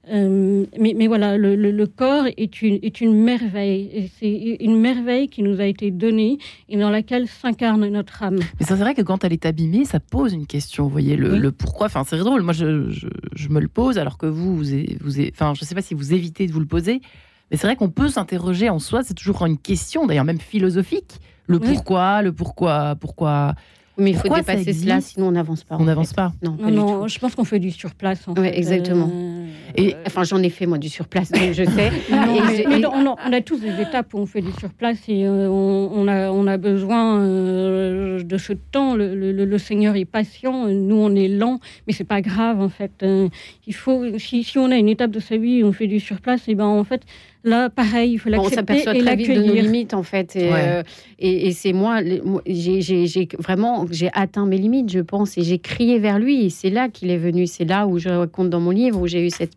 Euh, 0.09 0.65
mais, 0.79 0.93
mais 0.97 1.07
voilà, 1.07 1.37
le, 1.37 1.55
le- 1.55 1.69
le 1.71 1.85
corps 1.85 2.25
est 2.37 2.61
une, 2.61 2.79
est 2.81 3.01
une 3.01 3.13
merveille. 3.13 4.09
C'est 4.19 4.57
une 4.61 4.79
merveille 4.79 5.27
qui 5.27 5.43
nous 5.43 5.59
a 5.59 5.65
été 5.65 5.91
donnée 5.91 6.37
et 6.69 6.77
dans 6.77 6.89
laquelle 6.89 7.27
s'incarne 7.27 7.85
notre 7.89 8.23
âme. 8.23 8.39
Mais 8.59 8.65
c'est 8.65 8.75
vrai 8.75 8.95
que 8.95 9.01
quand 9.01 9.23
elle 9.25 9.33
est 9.33 9.45
abîmée, 9.45 9.83
ça 9.85 9.99
pose 9.99 10.33
une 10.33 10.47
question. 10.47 10.85
Vous 10.85 10.89
voyez, 10.89 11.15
le, 11.17 11.33
Oui. 11.33 11.39
le 11.39 11.51
pourquoi. 11.51 11.87
Enfin, 11.87 12.03
c'est 12.07 12.17
drôle. 12.17 12.41
Moi, 12.41 12.53
je, 12.53 12.89
je, 12.89 13.07
je 13.35 13.49
me 13.49 13.59
le 13.59 13.67
pose 13.67 13.97
alors 13.99 14.17
que 14.17 14.25
vous, 14.25 14.55
vous, 14.55 15.19
enfin, 15.31 15.53
je 15.55 15.63
ne 15.63 15.65
sais 15.67 15.75
pas 15.75 15.81
si 15.83 15.93
vous 15.93 16.13
évitez 16.13 16.47
de 16.47 16.53
vous 16.53 16.61
le 16.61 16.65
poser. 16.65 17.01
Mais 17.51 17.57
c'est 17.57 17.67
vrai 17.67 17.75
qu'on 17.75 17.89
peut 17.89 18.09
s'interroger 18.09 18.69
en 18.69 18.79
soi. 18.79 19.01
C'est 19.03 19.13
toujours 19.15 19.45
une 19.45 19.57
question, 19.57 20.05
d'ailleurs, 20.05 20.25
même 20.25 20.39
philosophique. 20.39 21.19
Le 21.47 21.57
Oui. 21.57 21.67
pourquoi, 21.73 22.21
le 22.21 22.31
pourquoi, 22.31 22.95
pourquoi 22.99 23.53
mais 24.01 24.11
il 24.11 24.15
faut 24.15 24.21
Pourquoi 24.29 24.39
dépasser 24.39 24.71
cela, 24.71 25.01
sinon 25.01 25.27
on 25.27 25.31
n'avance 25.33 25.65
pas. 25.65 25.75
on 25.77 25.83
n'avance 25.83 26.13
pas. 26.13 26.31
Non, 26.41 26.53
pas 26.55 26.71
Non, 26.71 27.07
je 27.09 27.19
pense 27.19 27.35
qu'on 27.35 27.43
fait 27.43 27.59
du 27.59 27.69
surplace. 27.71 28.25
En 28.29 28.33
Ouais, 28.33 28.49
fait. 28.51 28.57
exactement. 28.57 29.09
Euh, 29.13 29.45
Et- 29.75 29.93
Enfin, 30.07 30.23
j'en 30.23 30.41
ai 30.41 30.49
fait 30.49 30.65
moi 30.67 30.77
du 30.77 30.87
surplace, 30.87 31.31
donc 31.33 31.51
je 31.51 31.65
sais. 31.65 31.91
Non, 32.09 32.33
Et 32.35 32.41
mais- 32.41 32.55
j'ai- 32.55 32.65
mais 32.67 32.79
et- 32.79 32.85
on, 32.85 33.05
a, 33.11 33.15
on 33.27 33.33
a 33.33 33.41
tous 33.41 33.59
des 33.59 33.81
étapes 33.81 34.13
où 34.13 34.19
on 34.19 34.25
fait 34.25 34.39
du 34.39 34.53
surplace 34.53 34.99
et 35.09 35.25
euh, 35.25 35.49
on, 35.49 35.91
on 35.93 36.07
a, 36.07 36.29
on 36.31 36.47
a 36.47 36.55
besoin 36.55 37.19
euh, 37.19 38.23
de 38.23 38.37
ce 38.37 38.53
temps. 38.53 38.95
Le, 38.95 39.13
le- 39.15 39.43
le 39.43 39.57
Seigneur 39.57 39.97
est 39.97 40.05
patient, 40.05 40.67
nous 40.67 40.95
on 40.95 41.13
est 41.13 41.27
lent, 41.27 41.59
mais 41.85 41.91
c'est 41.91 42.05
pas 42.05 42.21
grave 42.21 42.61
en 42.61 42.69
fait. 42.69 42.91
Euh, 43.03 43.27
il 43.67 43.75
faut, 43.75 44.17
si, 44.17 44.45
si 44.45 44.57
on 44.57 44.71
a 44.71 44.77
une 44.77 44.87
étape 44.89 45.11
de 45.11 45.19
sa 45.19 45.35
vie 45.35 45.61
où 45.61 45.67
on 45.67 45.73
fait 45.73 45.87
du 45.87 45.99
surplace, 45.99 46.47
et 46.47 46.55
ben 46.55 46.65
en 46.65 46.85
fait 46.85 47.01
là 47.43 47.69
pareil, 47.69 48.13
il 48.13 48.17
faut 48.17 48.29
on 48.29 48.31
l'accepter 48.33 48.55
s'aperçoit 48.55 48.95
et 48.95 48.99
très 48.99 49.15
vite 49.15 49.27
de 49.29 49.33
nos 49.35 49.39
l'accueillir. 49.53 49.63
limites 49.63 49.93
en 49.93 50.03
fait 50.03 50.35
et, 50.35 50.51
Ouais. 50.51 50.61
euh, 50.67 50.83
et, 51.19 51.47
et 51.47 51.51
c'est 51.53 51.73
moi, 51.73 52.01
j'ai 52.45 52.81
j'ai- 52.81 53.07
j'ai 53.07 53.27
vraiment 53.37 53.85
j'ai 53.91 54.09
atteint 54.13 54.45
mes 54.45 54.57
limites 54.57 54.91
je 54.91 54.99
pense 54.99 55.37
et 55.37 55.43
j'ai 55.43 55.57
crié 55.59 55.99
vers 55.99 56.19
lui 56.19 56.45
et 56.45 56.49
c'est 56.49 56.69
là 56.69 56.89
qu'il 56.89 57.09
est 57.11 57.17
venu 57.17 57.47
c'est 57.47 57.65
là 57.65 57.87
où 57.87 57.97
je 57.99 58.09
raconte 58.09 58.49
dans 58.49 58.59
mon 58.59 58.71
livre 58.71 58.99
où 59.01 59.07
j'ai 59.07 59.25
eu 59.25 59.29
cette 59.29 59.53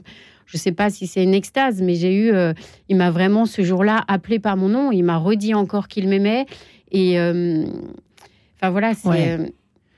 je 0.46 0.56
sais 0.58 0.72
pas 0.72 0.90
si 0.90 1.06
c'est 1.06 1.22
une 1.24 1.34
extase 1.34 1.80
mais 1.82 1.94
j'ai 1.94 2.14
eu 2.14 2.30
euh, 2.32 2.52
il 2.88 2.96
m'a 2.96 3.10
vraiment 3.10 3.46
ce 3.46 3.62
jour-là 3.62 4.04
appelé 4.06 4.38
par 4.38 4.56
mon 4.56 4.68
nom 4.68 4.92
il 4.92 5.02
m'a 5.02 5.16
redit 5.18 5.54
encore 5.54 5.88
qu'il 5.88 6.08
m'aimait 6.08 6.46
et 6.92 7.18
euh, 7.18 7.64
enfin 8.56 8.70
voilà 8.70 8.94
c'est 8.94 9.08
Ouais. 9.08 9.52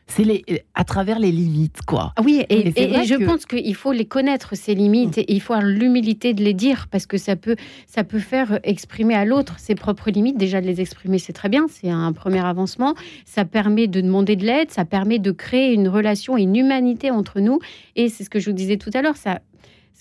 C'est 0.06 0.22
les, 0.24 0.44
à 0.74 0.84
travers 0.84 1.18
les 1.18 1.32
limites, 1.32 1.80
quoi. 1.86 2.12
Ah 2.16 2.22
oui, 2.22 2.44
et, 2.50 2.66
je 2.66 3.14
que- 3.16 3.24
pense 3.24 3.46
qu'il 3.46 3.74
faut 3.74 3.90
les 3.92 4.04
connaître, 4.04 4.54
ces 4.54 4.74
limites, 4.74 5.16
et 5.16 5.32
il 5.32 5.40
faut 5.40 5.54
avoir 5.54 5.66
l'humilité 5.66 6.34
de 6.34 6.44
les 6.44 6.52
dire, 6.52 6.88
parce 6.90 7.06
que 7.06 7.16
ça 7.16 7.36
peut, 7.36 7.56
ça 7.86 8.04
peut 8.04 8.18
faire 8.18 8.60
exprimer 8.64 9.14
à 9.14 9.24
l'autre 9.24 9.58
ses 9.58 9.74
propres 9.74 10.10
limites. 10.10 10.36
Déjà, 10.36 10.60
de 10.60 10.66
les 10.66 10.80
exprimer, 10.82 11.18
c'est 11.18 11.32
très 11.32 11.48
bien, 11.48 11.66
c'est 11.70 11.88
un 11.88 12.12
premier 12.12 12.44
avancement. 12.44 12.94
Ça 13.24 13.46
permet 13.46 13.86
de 13.86 14.02
demander 14.02 14.36
de 14.36 14.44
l'aide, 14.44 14.70
ça 14.70 14.84
permet 14.84 15.18
de 15.18 15.30
créer 15.30 15.72
une 15.72 15.88
relation 15.88 16.36
une 16.36 16.54
humanité 16.54 17.10
entre 17.10 17.40
nous. 17.40 17.58
Et 17.96 18.10
c'est 18.10 18.24
ce 18.24 18.30
que 18.30 18.40
je 18.40 18.50
vous 18.50 18.56
disais 18.56 18.76
tout 18.76 18.90
à 18.92 19.00
l'heure, 19.00 19.16
ça, 19.16 19.40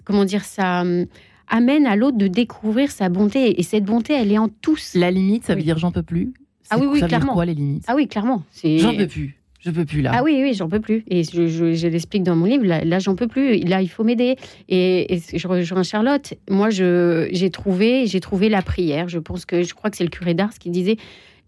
comment 0.04 0.26
dire, 0.26 0.44
ça 0.44 0.82
hum, 0.82 1.06
amène 1.48 1.88
à 1.88 1.96
l'autre 1.96 2.18
de 2.18 2.28
découvrir 2.28 2.92
sa 2.92 3.08
bonté. 3.08 3.58
Et 3.58 3.64
cette 3.64 3.86
bonté, 3.86 4.14
elle 4.14 4.32
est 4.34 4.38
en 4.38 4.50
tous. 4.50 4.96
La 4.96 5.12
limite, 5.12 5.46
ça 5.46 5.54
veut 5.54 5.60
Oui. 5.60 5.66
dire 5.66 5.78
j'en 5.78 5.92
peux 5.92 6.04
plus. 6.04 6.34
Ah 6.70 6.78
oui, 6.78 6.88
oui, 6.88 7.00
ça 7.00 7.06
veut 7.06 7.10
dire 7.10 7.18
clairement. 7.20 7.34
quoi 7.34 7.46
les 7.46 7.54
limites? 7.54 7.84
Ah 7.88 7.96
oui, 7.96 8.08
clairement. 8.08 8.44
J'en 8.64 8.96
peux 8.96 9.08
plus. 9.08 9.38
Je 9.66 9.72
peux 9.72 9.86
plus 9.86 10.02
là. 10.02 10.12
Ah 10.14 10.24
oui, 10.24 10.40
oui, 10.42 10.54
j'en 10.54 10.68
peux 10.68 10.80
plus. 10.82 11.04
Et 11.08 11.24
je, 11.24 11.48
je- 11.48 11.74
je 11.74 11.88
l'explique 11.88 12.24
dans 12.24 12.36
mon 12.36 12.46
livre. 12.46 12.66
Là, 12.66 12.84
là, 12.84 13.00
j'en 13.00 13.16
peux 13.16 13.28
plus. 13.28 13.60
Là, 13.60 13.82
il 13.82 13.88
faut 13.88 14.04
m'aider. 14.04 14.36
Et, 14.68 15.16
et 15.16 15.22
je 15.38 15.48
rejoins 15.48 15.84
Charlotte. 15.84 16.34
Moi, 16.50 16.70
je, 16.70 17.30
j'ai 17.32 17.50
trouvé, 17.50 18.06
j'ai 18.08 18.20
trouvé 18.20 18.50
la 18.50 18.62
prière. 18.62 19.08
Je 19.08 19.20
pense 19.20 19.46
que, 19.46 19.64
je 19.64 19.74
crois 19.74 19.90
que 19.90 19.96
c'est 19.98 20.04
le 20.04 20.10
curé 20.10 20.34
d'Ars 20.34 20.54
qui 20.60 20.70
disait, 20.70 20.98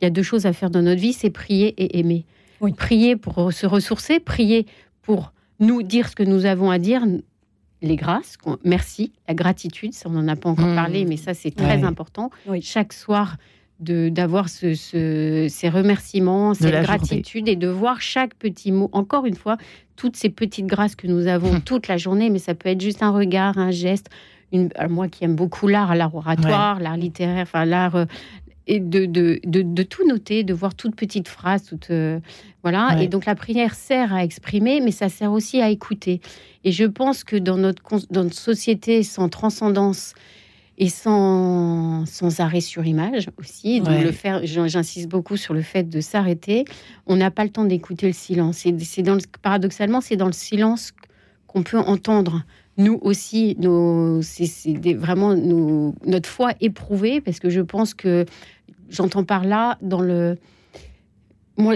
il 0.01 0.03
y 0.03 0.07
a 0.07 0.09
deux 0.09 0.23
choses 0.23 0.45
à 0.45 0.53
faire 0.53 0.69
dans 0.69 0.81
notre 0.81 1.01
vie, 1.01 1.13
c'est 1.13 1.29
prier 1.29 1.73
et 1.77 1.99
aimer. 1.99 2.25
Oui. 2.61 2.71
Prier 2.73 3.17
pour 3.17 3.51
se 3.51 3.65
ressourcer, 3.67 4.19
prier 4.21 4.65
pour 5.01 5.33
nous 5.59 5.83
dire 5.83 6.07
ce 6.07 6.15
que 6.15 6.23
nous 6.23 6.45
avons 6.45 6.69
à 6.71 6.79
dire, 6.79 7.01
les 7.81 7.95
grâces, 7.97 8.37
merci, 8.63 9.11
la 9.27 9.33
gratitude. 9.33 9.93
Ça, 9.93 10.07
on 10.09 10.13
n'en 10.13 10.27
a 10.29 10.35
pas 10.37 10.49
encore 10.49 10.67
Mmh. 10.67 10.75
parlé, 10.75 11.05
mais 11.05 11.17
ça, 11.17 11.33
c'est 11.33 11.51
très 11.51 11.77
Ouais. 11.77 11.83
important. 11.83 12.31
Oui. 12.47 12.61
Chaque 12.61 12.93
soir, 12.93 13.35
d'avoir 13.79 14.47
ce, 14.49 14.73
ce- 14.73 15.47
ces 15.49 15.69
remerciements, 15.69 16.53
cette 16.53 16.67
journée. 16.71 16.83
gratitude 16.83 17.47
et 17.49 17.55
de 17.55 17.67
voir 17.67 18.01
chaque 18.01 18.33
petit 18.35 18.71
mot. 18.71 18.89
Encore 18.93 19.25
une 19.25 19.35
fois, 19.35 19.57
toutes 19.95 20.15
ces 20.15 20.29
petites 20.29 20.65
grâces 20.65 20.95
que 20.95 21.07
nous 21.07 21.27
avons 21.27 21.59
toute 21.65 21.87
la 21.87 21.97
journée, 21.97 22.29
mais 22.29 22.39
ça 22.39 22.55
peut 22.55 22.69
être 22.69 22.81
juste 22.81 23.03
un 23.03 23.11
regard, 23.11 23.57
un 23.57 23.71
geste. 23.71 24.07
Une, 24.51 24.69
moi 24.89 25.07
qui 25.09 25.25
aime 25.25 25.35
beaucoup 25.35 25.67
l'art, 25.67 25.95
l'art 25.95 26.15
oratoire, 26.15 26.79
l'art 26.79 26.97
littéraire, 26.97 27.41
enfin 27.43 27.65
l'art. 27.65 27.95
euh, 27.95 28.05
et 28.67 28.79
de, 28.79 29.05
de, 29.05 29.39
de, 29.45 29.61
de 29.61 29.83
tout 29.83 30.07
noter, 30.07 30.43
de 30.43 30.51
voir 30.51 30.73
toutes 30.73 30.95
petites 30.95 31.27
phrases, 31.27 31.65
toutes, 31.65 31.91
euh, 31.91 32.19
voilà. 32.63 32.95
Ouais. 32.95 33.05
Et 33.05 33.07
donc 33.07 33.25
la 33.27 33.35
prière 33.35 33.75
sert 33.75 34.11
à 34.11 34.23
exprimer, 34.23 34.81
mais 34.81 34.89
ça 34.89 35.07
sert 35.07 35.31
aussi 35.31 35.61
à 35.61 35.69
écouter. 35.69 36.19
Et 36.63 36.71
je 36.71 36.83
pense 36.85 37.23
que 37.23 37.35
dans 37.35 37.57
notre, 37.57 37.83
dans 38.09 38.23
notre 38.23 38.33
société 38.35 39.03
sans 39.03 39.29
transcendance 39.29 40.15
et 40.77 40.89
sans, 40.89 42.05
sans 42.05 42.39
arrêt 42.41 42.59
sur 42.61 42.85
image 42.85 43.29
aussi, 43.39 43.79
donc 43.79 43.89
Ouais. 43.89 44.03
le 44.03 44.11
faire, 44.11 44.41
j'in- 44.45 44.67
j'insiste 44.67 45.07
beaucoup 45.07 45.37
sur 45.37 45.53
le 45.53 45.61
fait 45.61 45.83
de 45.89 46.01
s'arrêter, 46.01 46.65
on 47.07 47.15
n'a 47.15 47.31
pas 47.31 47.43
le 47.45 47.49
temps 47.49 47.63
d'écouter 47.65 48.07
le 48.07 48.13
silence. 48.13 48.65
Et 48.65 48.75
c'est 48.79 49.01
dans 49.01 49.15
le, 49.15 49.21
paradoxalement, 49.41 50.01
c'est 50.01 50.17
dans 50.17 50.25
le 50.25 50.33
silence 50.33 50.91
qu'on 51.47 51.63
peut 51.63 51.79
entendre 51.79 52.43
nous 52.77 52.99
aussi, 53.03 53.55
nos, 53.57 54.21
c'est, 54.21 54.73
vraiment 54.95 55.33
nos- 55.33 55.95
notre 56.05 56.27
foi 56.27 56.51
éprouvée, 56.59 57.21
parce 57.21 57.39
que 57.39 57.49
je 57.49 57.61
pense 57.61 57.93
que 57.93 58.25
j'entends 58.89 59.23
par 59.23 59.45
là 59.45 59.77
dans 59.81 60.01
le. 60.01 60.37
Moi, 61.57 61.75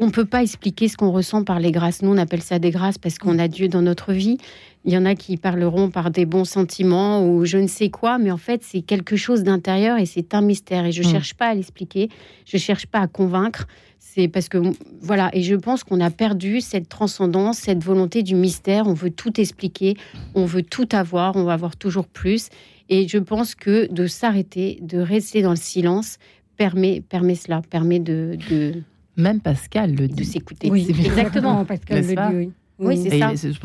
on 0.00 0.06
ne 0.06 0.10
peut 0.10 0.24
pas 0.24 0.42
expliquer 0.42 0.88
ce 0.88 0.96
qu'on 0.96 1.12
ressent 1.12 1.44
par 1.44 1.60
les 1.60 1.70
grâces. 1.70 2.02
Nous, 2.02 2.10
on 2.10 2.16
appelle 2.16 2.42
ça 2.42 2.58
des 2.58 2.70
grâces 2.72 2.98
parce 2.98 3.18
qu'on 3.18 3.38
a 3.38 3.46
Dieu 3.46 3.68
dans 3.68 3.82
notre 3.82 4.12
vie. 4.12 4.38
Il 4.86 4.92
y 4.92 4.96
en 4.96 5.04
a 5.04 5.14
qui 5.14 5.36
parleront 5.36 5.90
par 5.90 6.10
des 6.10 6.24
bons 6.24 6.46
sentiments 6.46 7.26
ou 7.28 7.44
je 7.44 7.58
ne 7.58 7.66
sais 7.66 7.90
quoi, 7.90 8.18
mais 8.18 8.30
en 8.30 8.38
fait, 8.38 8.62
c'est 8.64 8.80
quelque 8.80 9.14
chose 9.14 9.42
d'intérieur 9.42 9.98
et 9.98 10.06
c'est 10.06 10.32
un 10.34 10.40
mystère. 10.40 10.86
Et 10.86 10.92
je 10.92 11.02
ne 11.02 11.08
Mm. 11.08 11.10
cherche 11.10 11.34
pas 11.34 11.48
à 11.48 11.54
l'expliquer, 11.54 12.08
je 12.46 12.56
ne 12.56 12.60
cherche 12.60 12.86
pas 12.86 13.00
à 13.00 13.06
convaincre. 13.06 13.66
C'est 13.98 14.26
parce 14.28 14.48
que, 14.48 14.58
voilà, 15.02 15.28
et 15.34 15.42
je 15.42 15.54
pense 15.54 15.84
qu'on 15.84 16.00
a 16.00 16.10
perdu 16.10 16.60
cette 16.62 16.88
transcendance, 16.88 17.58
cette 17.58 17.84
volonté 17.84 18.22
du 18.22 18.34
mystère. 18.34 18.86
On 18.86 18.94
veut 18.94 19.10
tout 19.10 19.38
expliquer, 19.38 19.96
on 20.34 20.46
veut 20.46 20.62
tout 20.62 20.88
avoir, 20.92 21.36
on 21.36 21.44
va 21.44 21.52
avoir 21.52 21.76
toujours 21.76 22.06
plus. 22.06 22.48
Et 22.88 23.06
je 23.06 23.18
pense 23.18 23.54
que 23.54 23.86
de 23.92 24.06
s'arrêter, 24.06 24.78
de 24.82 24.98
rester 24.98 25.42
dans 25.42 25.50
le 25.50 25.56
silence, 25.56 26.16
permet, 26.56 27.02
permet 27.02 27.34
cela, 27.34 27.60
permet 27.68 28.00
de, 28.00 28.36
de, 28.50 28.82
Même 29.16 29.40
Pascal 29.40 29.90
le 29.94 30.08
de 30.08 30.14
dit. 30.14 30.24
s'écouter. 30.24 30.70
Oui, 30.70 30.86
exactement, 30.88 31.64
Pascal 31.66 31.98
le 32.04 32.14
dit. 32.14 32.36
oui. 32.36 32.50
Oui, 32.80 32.96
c'est 32.96 33.18
ça. 33.18 33.32
C'est 33.36 33.58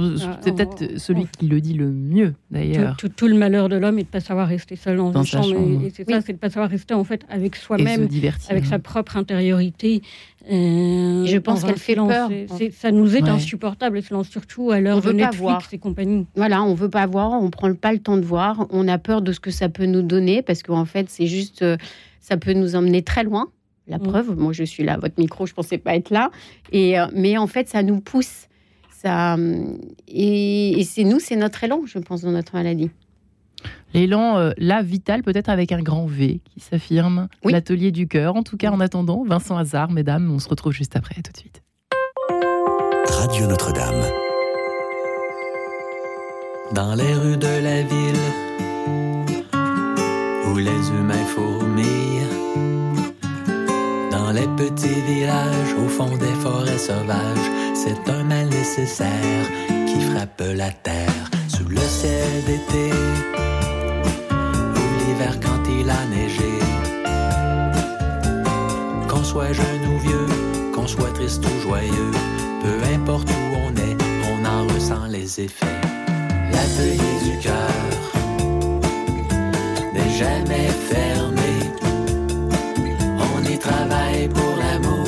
peut-être 0.54 1.00
celui 1.00 1.26
qui 1.28 1.48
le 1.48 1.62
dit 1.62 1.74
le 1.74 1.90
mieux, 1.90 2.34
d'ailleurs. 2.52 2.98
Tout, 2.98 3.28
le 3.28 3.36
malheur 3.36 3.70
de 3.70 3.78
l'homme 3.78 3.98
est 3.98 4.04
de 4.04 4.08
ne 4.08 4.12
pas 4.12 4.20
savoir 4.20 4.48
rester 4.48 4.76
seul 4.76 4.98
dans, 4.98 5.12
une 5.12 5.26
chambre. 5.26 5.56
Et, 5.84 5.90
c'est 5.90 6.10
ça, 6.10 6.22
c'est 6.22 6.34
de 6.34 6.38
ne 6.38 6.40
pas 6.40 6.50
savoir 6.50 6.70
rester 6.70 6.94
en 6.94 7.04
fait 7.04 7.22
avec 7.30 7.56
soi-même, 7.56 8.08
avec 8.50 8.66
sa 8.66 8.80
propre 8.80 9.18
intériorité. 9.18 10.02
Euh, 10.52 11.26
je 11.26 11.38
pense 11.38 11.64
qu'elle 11.64 11.78
fait 11.78 11.96
peur. 11.96 12.30
ça 12.72 12.92
nous 12.92 13.16
est 13.16 13.28
insupportable, 13.28 14.02
surtout 14.02 14.72
à 14.72 14.80
l'heure 14.80 15.02
de 15.02 15.12
Netflix 15.12 15.74
et 15.74 15.78
compagnie. 15.78 16.26
Voilà, 16.36 16.64
on 16.64 16.74
veut 16.74 16.90
pas 16.90 17.06
voir, 17.06 17.32
on 17.32 17.50
prend 17.50 17.74
pas 17.74 17.94
le 17.94 18.00
temps 18.00 18.18
de 18.18 18.26
voir, 18.26 18.68
on 18.70 18.88
a 18.88 18.98
peur 18.98 19.22
de 19.22 19.32
ce 19.32 19.40
que 19.40 19.52
ça 19.52 19.70
peut 19.70 19.86
nous 19.86 20.02
donner 20.02 20.42
parce 20.42 20.62
qu'en 20.62 20.86
fait, 20.86 21.10
c'est 21.10 21.28
juste, 21.28 21.62
euh, 21.62 21.78
ça 22.20 22.38
peut 22.38 22.54
nous 22.54 22.76
emmener 22.76 23.02
très 23.02 23.24
loin. 23.24 23.48
La 23.88 23.98
mm. 23.98 24.04
preuve, 24.04 24.38
moi 24.38 24.54
je 24.54 24.64
suis 24.64 24.84
là, 24.84 24.98
votre 24.98 25.20
micro, 25.20 25.46
je 25.46 25.54
pensais 25.54 25.78
pas 25.78 25.96
être 25.96 26.10
là. 26.10 26.32
Et, 26.72 27.00
euh, 27.00 27.08
mais 27.14 27.38
en 27.38 27.48
fait, 27.48 27.68
ça 27.68 27.84
nous 27.84 28.00
pousse. 28.00 28.48
Ça, 29.06 29.38
et, 30.08 30.84
c'est 30.84 31.04
nous, 31.04 31.20
c'est 31.20 31.36
notre 31.36 31.64
élan, 31.64 31.82
je 31.86 32.00
pense, 32.00 32.22
dans 32.22 32.32
notre 32.32 32.56
maladie. 32.56 32.90
L'élan, 33.94 34.38
euh, 34.38 34.52
là, 34.58 34.82
vital, 34.82 35.22
peut-être 35.22 35.50
avec 35.50 35.72
un 35.72 35.82
grand 35.84 36.08
V 36.08 36.42
qui 36.44 36.60
s'affirme. 36.60 37.28
L'atelier 37.44 37.92
du 37.92 38.08
cœur. 38.08 38.36
En 38.36 38.42
tout 38.42 38.58
cas, 38.58 38.72
en 38.72 38.80
attendant, 38.80 39.24
Vincent 39.24 39.58
Hazard, 39.58 39.92
mesdames, 39.92 40.32
on 40.32 40.40
se 40.40 40.50
retrouve 40.50 40.74
juste 40.74 40.96
après, 40.96 41.22
tout 41.22 41.32
de 41.32 41.38
suite. 41.38 41.62
Radio 43.10 43.46
Notre-Dame. 43.46 44.04
Dans 46.74 46.96
les 46.96 47.14
rues 47.14 47.38
de 47.38 47.64
la 47.64 47.84
ville, 47.84 48.26
où 50.52 50.58
les 50.58 50.90
humains 50.90 51.26
fourmillent, 51.28 52.26
dans 54.10 54.32
les 54.32 54.48
petits 54.58 55.02
villages, 55.08 55.76
au 55.78 55.88
fond 55.88 56.18
des 56.18 56.34
forêts 56.42 56.80
sauvages, 56.80 57.65
c'est 57.76 58.10
un 58.10 58.24
mal 58.24 58.48
nécessaire 58.48 59.46
qui 59.88 60.02
frappe 60.02 60.42
la 60.56 60.72
terre 60.72 61.30
sous 61.48 61.68
le 61.68 61.78
ciel 61.78 62.44
d'été 62.48 62.92
quand 65.42 65.64
il 65.70 65.90
a 65.90 66.06
neigé. 66.06 66.60
Qu'on 69.08 69.24
soit 69.24 69.54
jeune 69.54 69.86
ou 69.94 70.00
vieux, 70.00 70.72
qu'on 70.74 70.88
soit 70.88 71.12
triste 71.14 71.44
ou 71.46 71.62
joyeux, 71.62 72.12
peu 72.62 72.94
importe 72.94 73.30
où 73.30 73.56
on 73.56 73.76
est, 73.76 73.98
on 74.32 74.46
en 74.46 74.74
ressent 74.74 75.06
les 75.10 75.42
effets. 75.42 75.82
L'atelier 76.52 77.18
du 77.24 77.40
cœur 77.40 77.72
n'est 79.94 80.18
jamais 80.18 80.68
fermé. 80.92 81.54
On 83.18 83.44
y 83.50 83.58
travaille 83.58 84.28
pour 84.30 84.56
l'amour, 84.58 85.08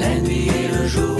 la 0.00 0.20
nuit 0.20 0.48
et 0.48 0.68
le 0.76 0.86
jour, 0.86 1.18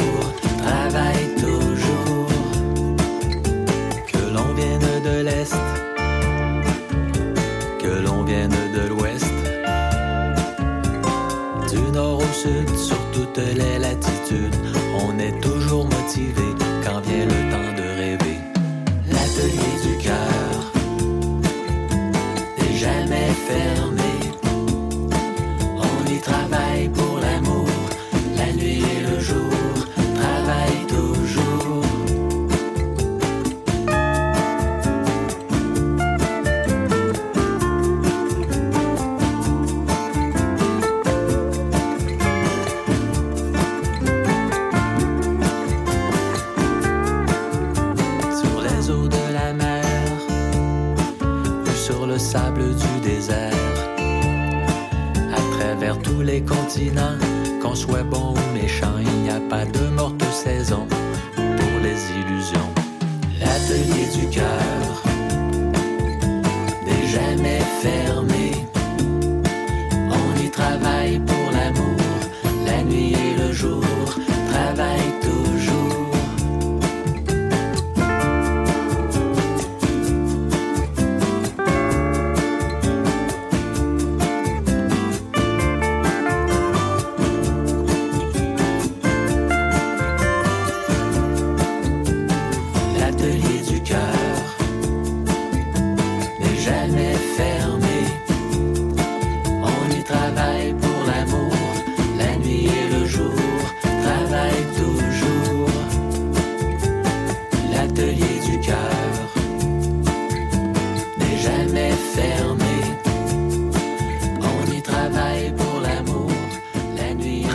jamais 23.53 23.82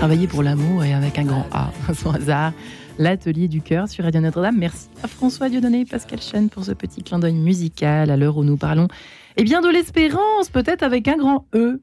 Travailler 0.07 0.27
pour 0.27 0.41
l'amour 0.41 0.85
et 0.85 0.93
avec 0.93 1.19
un 1.19 1.25
grand 1.25 1.45
A, 1.51 1.69
sans 1.93 2.13
hasard. 2.13 2.53
L'atelier 2.97 3.49
du 3.49 3.59
cœur 3.59 3.89
sur 3.89 4.05
Radio 4.05 4.21
Notre-Dame. 4.21 4.55
Merci 4.57 4.87
à 5.03 5.07
François 5.09 5.49
Dieudonné 5.49 5.81
et 5.81 5.85
Pascal 5.85 6.21
Chen 6.21 6.47
pour 6.47 6.63
ce 6.63 6.71
petit 6.71 7.03
clin 7.03 7.19
d'œil 7.19 7.33
musical 7.33 8.09
à 8.09 8.15
l'heure 8.15 8.37
où 8.37 8.45
nous 8.45 8.55
parlons 8.55 8.87
eh 9.35 9.43
bien 9.43 9.59
de 9.59 9.67
l'espérance, 9.67 10.49
peut-être 10.49 10.81
avec 10.81 11.09
un 11.09 11.17
grand 11.17 11.45
E 11.53 11.81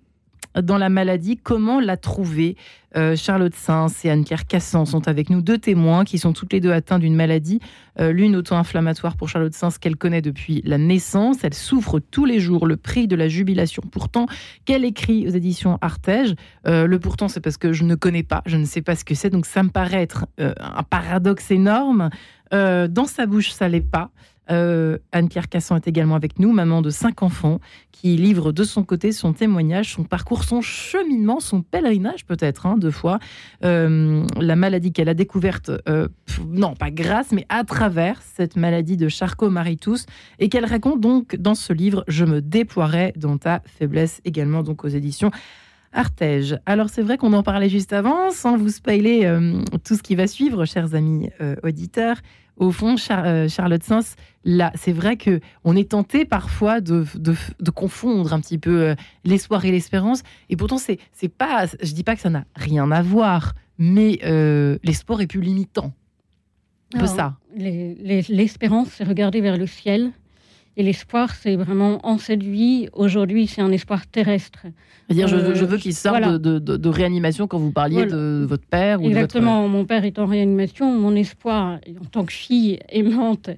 dans 0.60 0.78
la 0.78 0.88
maladie. 0.88 1.36
Comment 1.36 1.80
la 1.80 1.96
trouver? 1.96 2.56
Euh, 2.96 3.16
Charlotte 3.16 3.54
Sains 3.54 3.88
et 4.04 4.10
Anne-Pierre 4.10 4.46
Cassan 4.46 4.86
sont 4.86 5.08
avec 5.08 5.30
nous, 5.30 5.42
deux 5.42 5.58
témoins 5.58 6.04
qui 6.04 6.18
sont 6.18 6.32
toutes 6.32 6.52
les 6.52 6.60
deux 6.60 6.70
atteints 6.70 6.98
d'une 6.98 7.16
maladie, 7.16 7.60
euh, 7.98 8.12
l'une 8.12 8.36
auto-inflammatoire 8.36 9.16
pour 9.16 9.28
Charlotte 9.28 9.52
Sains 9.52 9.70
qu'elle 9.80 9.96
connaît 9.96 10.22
depuis 10.22 10.62
la 10.64 10.78
naissance. 10.78 11.38
Elle 11.42 11.54
souffre 11.54 11.98
tous 11.98 12.24
les 12.24 12.38
jours 12.38 12.66
le 12.66 12.76
prix 12.76 13.08
de 13.08 13.16
la 13.16 13.28
jubilation. 13.28 13.82
Pourtant, 13.90 14.26
qu'elle 14.64 14.84
écrit 14.84 15.26
aux 15.26 15.32
éditions 15.32 15.78
Artege. 15.80 16.34
Euh, 16.66 16.86
le 16.86 16.98
pourtant, 16.98 17.28
c'est 17.28 17.40
parce 17.40 17.56
que 17.56 17.72
je 17.72 17.84
ne 17.84 17.94
connais 17.94 18.22
pas, 18.22 18.42
je 18.46 18.56
ne 18.56 18.64
sais 18.64 18.82
pas 18.82 18.94
ce 18.94 19.04
que 19.04 19.14
c'est, 19.14 19.30
donc 19.30 19.46
ça 19.46 19.62
me 19.62 19.70
paraît 19.70 20.02
être 20.02 20.26
un 20.38 20.82
paradoxe 20.82 21.50
énorme. 21.50 22.10
dans 22.52 23.06
sa 23.06 23.26
bouche, 23.26 23.50
ça 23.50 23.68
l'est 23.68 23.80
pas. 23.80 24.10
Euh, 24.50 24.98
Anne-Pierre 25.12 25.48
Cassan 25.48 25.76
est 25.76 25.88
également 25.88 26.14
avec 26.14 26.38
nous, 26.38 26.52
maman 26.52 26.82
de 26.82 26.90
cinq 26.90 27.22
enfants, 27.22 27.60
qui 27.92 28.16
livre 28.16 28.52
de 28.52 28.64
son 28.64 28.84
côté 28.84 29.12
son 29.12 29.32
témoignage, 29.32 29.92
son 29.92 30.04
parcours, 30.04 30.44
son 30.44 30.60
cheminement, 30.60 31.40
son 31.40 31.62
pèlerinage 31.62 32.26
peut-être, 32.26 32.66
hein, 32.66 32.76
deux 32.76 32.90
fois. 32.90 33.18
Euh, 33.64 34.24
la 34.38 34.56
maladie 34.56 34.92
qu'elle 34.92 35.08
a 35.08 35.14
découverte, 35.14 35.70
euh, 35.88 36.08
non 36.46 36.74
pas 36.74 36.90
grâce, 36.90 37.32
mais 37.32 37.46
à 37.48 37.64
travers 37.64 38.20
cette 38.22 38.56
maladie 38.56 38.96
de 38.96 39.08
Charcot-Marie-Tous, 39.08 40.06
et 40.38 40.48
qu'elle 40.48 40.66
raconte 40.66 41.00
donc 41.00 41.36
dans 41.36 41.54
ce 41.54 41.72
livre 41.72 42.04
Je 42.08 42.24
me 42.24 42.40
déploierai 42.40 43.12
dans 43.16 43.38
ta 43.38 43.62
faiblesse, 43.66 44.20
également 44.24 44.62
donc 44.62 44.84
aux 44.84 44.88
éditions 44.88 45.30
Artege. 45.92 46.58
Alors 46.66 46.88
c'est 46.90 47.02
vrai 47.02 47.16
qu'on 47.18 47.32
en 47.34 47.44
parlait 47.44 47.68
juste 47.68 47.92
avant, 47.92 48.32
sans 48.32 48.56
vous 48.56 48.68
spoiler 48.68 49.32
tout 49.84 49.94
ce 49.94 50.02
qui 50.02 50.16
va 50.16 50.26
suivre, 50.26 50.64
chers 50.64 50.96
amis 50.96 51.30
auditeurs 51.62 52.16
au 52.56 52.70
fond, 52.70 52.96
euh, 53.10 53.48
Charlotte 53.48 53.82
Sens, 53.82 54.14
là, 54.44 54.72
c'est 54.74 54.92
vrai 54.92 55.16
que 55.16 55.40
on 55.64 55.74
est 55.76 55.90
tenté 55.90 56.24
parfois 56.24 56.80
de, 56.80 57.04
confondre 57.74 58.32
un 58.32 58.40
petit 58.40 58.58
peu 58.58 58.82
euh, 58.82 58.94
l'espoir 59.24 59.64
et 59.64 59.72
l'espérance. 59.72 60.22
Et 60.50 60.56
pourtant, 60.56 60.78
c'est, 60.78 60.98
pas, 61.28 61.66
je 61.82 61.92
dis 61.92 62.04
pas 62.04 62.14
que 62.14 62.20
ça 62.20 62.30
n'a 62.30 62.44
rien 62.54 62.90
à 62.90 63.02
voir, 63.02 63.54
mais 63.78 64.20
euh, 64.24 64.78
l'espoir 64.84 65.20
est 65.20 65.26
plus 65.26 65.40
limitant. 65.40 65.92
Un 66.94 67.00
peu 67.00 67.06
ça. 67.06 67.36
l'espérance, 67.56 68.88
c'est 68.88 69.04
regarder 69.04 69.40
vers 69.40 69.56
le 69.56 69.66
ciel 69.66 70.12
Et 70.76 70.82
l'espoir, 70.82 71.34
c'est 71.34 71.54
vraiment 71.54 72.00
en 72.04 72.18
cette 72.18 72.42
vie. 72.42 72.88
Aujourd'hui, 72.92 73.46
c'est 73.46 73.60
un 73.62 73.70
espoir 73.70 74.06
terrestre. 74.08 74.60
C'est-à-dire, 75.06 75.28
je, 75.28 75.36
veux- 75.36 75.54
je 75.54 75.64
Euh, 75.64 75.68
veux 75.68 75.76
qu'il 75.78 75.94
sorte 75.94 76.18
voilà. 76.18 76.36
de, 76.38 76.58
de- 76.58 76.76
de 76.76 76.88
réanimation 76.88 77.46
quand 77.46 77.58
vous 77.58 77.70
parliez 77.70 77.96
Voilà. 78.06 78.10
de 78.12 78.44
votre 78.48 78.66
père 78.66 79.00
ou 79.00 79.06
Exactement. 79.06 79.68
Mon 79.68 79.84
père 79.84 80.04
est 80.04 80.18
en 80.18 80.26
réanimation. 80.26 80.92
Mon 80.98 81.14
espoir, 81.14 81.78
en 82.00 82.04
tant 82.06 82.24
que 82.24 82.32
fille 82.32 82.80
aimante 82.88 83.50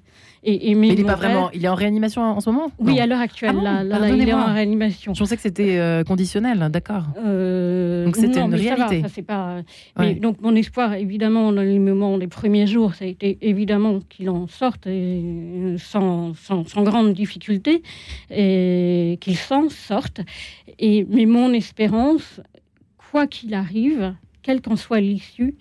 et. 0.42 0.74
Mais 0.74 0.88
il 0.88 0.96
de 0.96 1.00
est 1.00 1.04
pas 1.04 1.14
vraiment. 1.14 1.50
Il 1.52 1.64
est 1.64 1.68
en 1.68 1.74
réanimation 1.74 2.22
en 2.22 2.40
ce 2.40 2.50
moment 2.50 2.70
Oui, 2.78 2.94
Non. 2.96 3.02
à 3.02 3.06
l'heure 3.06 3.20
actuelle, 3.20 3.50
Ah 3.52 3.58
bon 3.58 3.62
là, 3.62 3.84
là, 3.84 3.98
là, 3.98 4.08
il 4.10 4.28
est 4.28 4.32
en 4.32 4.52
réanimation. 4.52 5.14
Je 5.14 5.18
pensais 5.20 5.36
que 5.36 5.42
c'était 5.42 5.78
euh, 5.78 6.04
conditionnel, 6.04 6.68
d'accord. 6.70 7.04
Euh, 7.24 8.04
Donc 8.04 8.16
c'était 8.16 8.40
une 8.40 8.50
mais 8.50 8.58
ça 8.62 8.74
va, 8.76 8.86
réalité. 8.86 9.08
ça, 9.08 9.14
c'est 9.14 9.22
pas. 9.22 9.56
Mais 9.98 10.06
Ouais. 10.06 10.14
donc 10.14 10.40
mon 10.40 10.54
espoir, 10.54 10.94
évidemment, 10.94 11.52
dans 11.52 11.62
les 11.62 11.78
moments, 11.78 12.16
les 12.16 12.28
premiers 12.28 12.66
jours, 12.66 12.94
ça 12.94 13.04
a 13.04 13.08
été 13.08 13.38
évidemment 13.42 14.00
qu'il 14.08 14.30
en 14.30 14.46
sorte 14.46 14.86
et, 14.86 15.76
sans, 15.78 16.34
sans, 16.34 16.64
sans 16.68 16.82
grande 16.82 17.12
difficulté, 17.12 17.82
et 18.30 19.18
qu'il 19.20 19.36
s'en 19.36 19.68
sorte. 19.68 20.20
Et 20.78 21.06
mais 21.08 21.26
mon 21.26 21.52
espérance, 21.52 22.40
quoi 23.10 23.26
qu'il 23.26 23.54
arrive, 23.54 24.14
quelle 24.42 24.60
qu'en 24.60 24.76
soit 24.76 25.00
l'issue, 25.00 25.54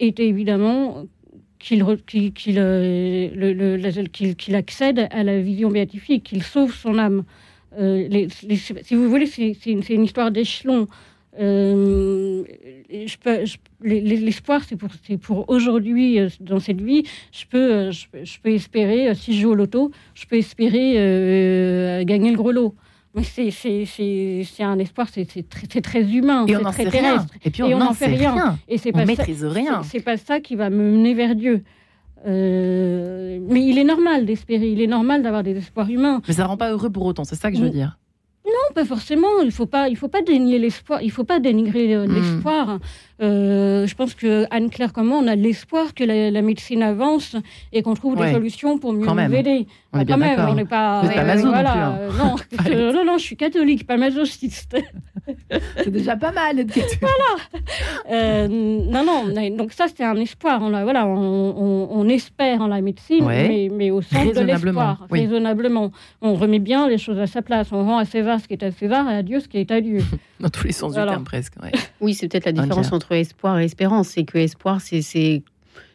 est 0.00 0.20
évidemment 0.20 1.04
qu'il 1.58 1.84
qu'il 2.06 2.32
qu'il, 2.32 2.56
euh, 2.58 4.54
accède 4.54 5.08
à 5.10 5.22
la 5.22 5.40
vision 5.40 5.70
béatifique, 5.70 6.24
qu'il 6.24 6.42
sauve 6.42 6.74
son 6.74 6.98
âme. 6.98 7.24
Euh, 7.78 8.28
si 8.30 8.94
vous 8.94 9.08
voulez, 9.08 9.26
c'est 9.26 9.54
une, 9.66 10.04
histoire 10.04 10.30
d'échelon. 10.30 10.86
Euh, 11.38 12.44
L'espoir, 13.82 14.62
c'est 14.64 14.76
pour, 15.18 15.48
aujourd'hui, 15.48 16.18
dans 16.40 16.60
cette 16.60 16.80
vie. 16.80 17.04
Je 17.32 17.44
peux, 17.46 17.90
je, 17.90 18.38
peux- 18.42 18.50
espérer, 18.50 19.14
si 19.14 19.34
je 19.34 19.42
joue 19.42 19.50
au 19.50 19.54
loto, 19.54 19.90
je 20.14 20.24
peux 20.26 20.36
espérer 20.36 20.94
gagner 22.04 22.30
le 22.30 22.36
gros 22.36 22.52
lot. 22.52 22.74
Mais 23.16 23.22
c'est- 23.22 23.50
c'est 24.44 24.62
un 24.62 24.78
espoir, 24.78 25.08
c'est 25.10 25.26
c'est 25.30 25.48
très, 25.48 25.66
c'est 25.72 25.80
très 25.80 26.02
humain, 26.02 26.44
Et 26.46 26.50
c'est 26.50 26.56
on 26.58 26.60
n'en 26.60 26.70
très 26.70 26.82
sait 26.84 26.88
rien. 26.90 27.00
terrestre. 27.14 27.34
Et 27.44 27.50
puis 27.50 27.62
on 27.62 27.78
n'en 27.78 27.92
sait 27.94 28.06
rien. 28.06 28.58
Et 28.68 28.76
c'est 28.78 28.90
On 28.90 28.92
pas 28.92 28.98
ça- 29.00 29.06
maîtrise 29.06 29.44
rien. 29.44 29.82
c'est- 29.84 30.00
pas 30.00 30.16
ça 30.18 30.38
qui 30.40 30.54
va 30.54 30.68
me 30.70 30.90
mener 30.92 31.14
vers 31.14 31.34
Dieu. 31.34 31.62
Euh, 32.26 33.38
mais 33.48 33.62
il 33.64 33.78
est 33.78 33.84
normal 33.84 34.26
d'espérer, 34.26 34.68
il 34.68 34.80
est 34.80 34.86
normal 34.86 35.22
d'avoir 35.22 35.42
des 35.42 35.56
espoirs 35.56 35.88
humains. 35.90 36.20
Mais 36.26 36.34
ça 36.34 36.44
rend 36.46 36.56
pas 36.56 36.70
heureux 36.72 36.90
pour 36.90 37.04
autant, 37.06 37.24
c'est 37.24 37.36
ça 37.36 37.50
que 37.50 37.56
je 37.56 37.62
veux 37.62 37.70
dire. 37.70 37.98
Non, 38.44 38.74
pas 38.74 38.84
forcément. 38.84 39.40
Il 39.44 39.50
faut 39.50 39.66
pas, 39.66 39.88
il 39.88 39.96
faut 39.96 40.08
pas 40.08 40.22
dénier 40.22 40.58
l'espoir. 40.58 41.02
Il 41.02 41.10
faut 41.10 41.24
pas 41.24 41.40
dénigrer 41.40 41.94
euh, 41.94 42.06
Mm. 42.06 42.14
l'espoir. 42.14 42.78
Je 43.20 43.94
pense 43.94 44.14
que 44.14 44.46
Anne 44.50 44.70
Claire 44.70 44.92
comme 44.92 45.06
moi, 45.08 45.18
on 45.22 45.26
a 45.26 45.36
de 45.36 45.42
l'espoir 45.42 45.94
que 45.94 46.04
la, 46.04 46.30
la 46.30 46.42
médecine 46.42 46.82
avance 46.82 47.36
et 47.72 47.82
qu'on 47.82 47.94
trouve 47.94 48.16
Ouais. 48.16 48.26
des 48.28 48.32
solutions 48.34 48.78
pour 48.78 48.92
mieux 48.92 49.04
Quand 49.04 49.12
nous 49.12 49.16
même. 49.16 49.34
aider. 49.34 49.66
On 49.92 49.98
est 49.98 50.02
Ah, 50.02 50.04
bien 50.04 50.14
quand 50.16 50.20
même, 50.20 50.36
d'accord. 50.36 50.52
on 50.52 50.54
n'est 50.56 50.64
pas. 50.66 51.02
Pas 51.14 51.24
maso 51.24 51.44
non 51.46 51.52
voilà, 51.52 51.70
plus, 51.70 51.80
hein. 51.80 51.98
euh, 52.00 52.10
non, 52.18 52.36
je- 52.66 52.92
non, 52.96 53.04
non, 53.04 53.18
je 53.18 53.22
suis 53.24 53.36
catholique, 53.36 53.86
pas 53.86 53.96
masochiste. 53.96 54.76
C'est 55.78 55.90
déjà 55.90 56.16
pas 56.16 56.30
mal 56.32 56.56
d'être 56.56 56.72
catholique. 56.72 57.00
Euh, 58.10 58.46
non, 58.48 59.04
non. 59.04 59.56
Donc 59.56 59.72
ça, 59.72 59.86
c'est 59.94 60.04
un 60.04 60.14
espoir. 60.16 60.60
On, 60.62 60.72
a- 60.74 60.84
voilà, 60.84 61.06
on, 61.06 61.16
on- 61.16 61.88
on 61.90 62.08
espère 62.08 62.60
en 62.60 62.66
la 62.68 62.80
médecine, 62.80 63.24
Ouais. 63.24 63.48
mais, 63.48 63.68
mais 63.72 63.90
au 63.90 64.02
sens 64.02 64.32
de 64.34 64.40
l'espoir, 64.40 65.06
oui. 65.10 65.20
raisonnablement. 65.22 65.90
On 66.22 66.34
remet 66.34 66.58
bien 66.58 66.88
les 66.88 66.98
choses 66.98 67.18
à 67.18 67.26
sa 67.26 67.42
place. 67.42 67.68
On 67.72 67.84
rend 67.84 67.98
à 67.98 68.04
César 68.04 68.40
ce 68.40 68.46
qui 68.46 68.54
est 68.54 68.62
à 68.62 68.70
César 68.70 69.10
et 69.10 69.14
à 69.16 69.22
Dieu 69.22 69.40
ce 69.40 69.48
qui 69.48 69.58
est 69.58 69.70
à 69.70 69.80
Dieu. 69.80 70.04
Dans 70.40 70.48
tous 70.50 70.64
les 70.66 70.72
sens 70.72 70.92
Voilà. 70.92 71.06
du 71.12 71.14
terme 71.14 71.24
presque. 71.24 71.54
ouais. 71.62 71.72
Oui, 72.00 72.14
c'est 72.14 72.28
peut-être 72.28 72.46
la 72.46 72.52
différence 72.52 72.92
entre 72.92 73.05
espoir 73.12 73.58
et 73.58 73.64
espérance. 73.64 74.08
C'est 74.08 74.24
que 74.24 74.38
espoir, 74.38 74.80
c'est, 74.80 75.02
c'est- 75.02 75.42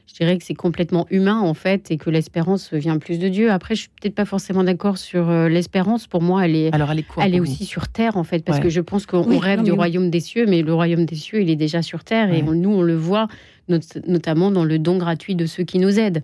je 0.07 0.13
dirais 0.15 0.37
que 0.37 0.43
c'est 0.43 0.53
complètement 0.55 1.05
humain 1.09 1.39
en 1.39 1.53
fait, 1.53 1.89
et 1.89 1.97
que 1.97 2.09
l'espérance 2.09 2.73
vient 2.73 2.97
plus 2.97 3.17
de 3.17 3.29
Dieu. 3.29 3.49
Après, 3.51 3.75
je 3.75 3.81
suis 3.81 3.89
peut-être 4.01 4.15
pas 4.15 4.25
forcément 4.25 4.63
d'accord 4.63 4.97
sur 4.97 5.29
euh, 5.29 5.47
l'espérance. 5.47 6.05
Pour 6.07 6.21
moi, 6.21 6.45
elle 6.45 6.55
est, 6.55 6.73
Alors 6.75 6.91
elle 6.91 6.99
est 6.99 7.03
quoi 7.03 7.23
elle 7.25 7.33
est 7.33 7.39
aussi 7.39 7.63
sur 7.65 7.87
terre 7.87 8.17
en 8.17 8.23
fait, 8.25 8.43
parce 8.43 8.57
Ouais. 8.57 8.63
que 8.65 8.69
je 8.69 8.81
pense 8.81 9.05
qu'on 9.05 9.23
Oui, 9.25 9.37
rêve 9.39 9.59
non, 9.59 9.63
du 9.63 9.71
oui. 9.71 9.77
royaume 9.77 10.09
des 10.09 10.19
cieux, 10.19 10.45
mais 10.47 10.63
le 10.63 10.73
royaume 10.73 11.05
des 11.05 11.15
cieux, 11.15 11.41
il 11.41 11.49
est 11.49 11.55
déjà 11.55 11.81
sur 11.81 12.03
terre, 12.03 12.33
et 12.33 12.43
on- 12.43 12.53
nous, 12.53 12.71
on 12.71 12.81
le 12.81 12.95
voit 12.95 13.27
not- 13.69 13.79
notamment 14.05 14.51
dans 14.51 14.65
le 14.65 14.79
don 14.79 14.97
gratuit 14.97 15.35
de 15.35 15.45
ceux 15.45 15.63
qui 15.63 15.79
nous 15.79 15.97
aident. 15.97 16.23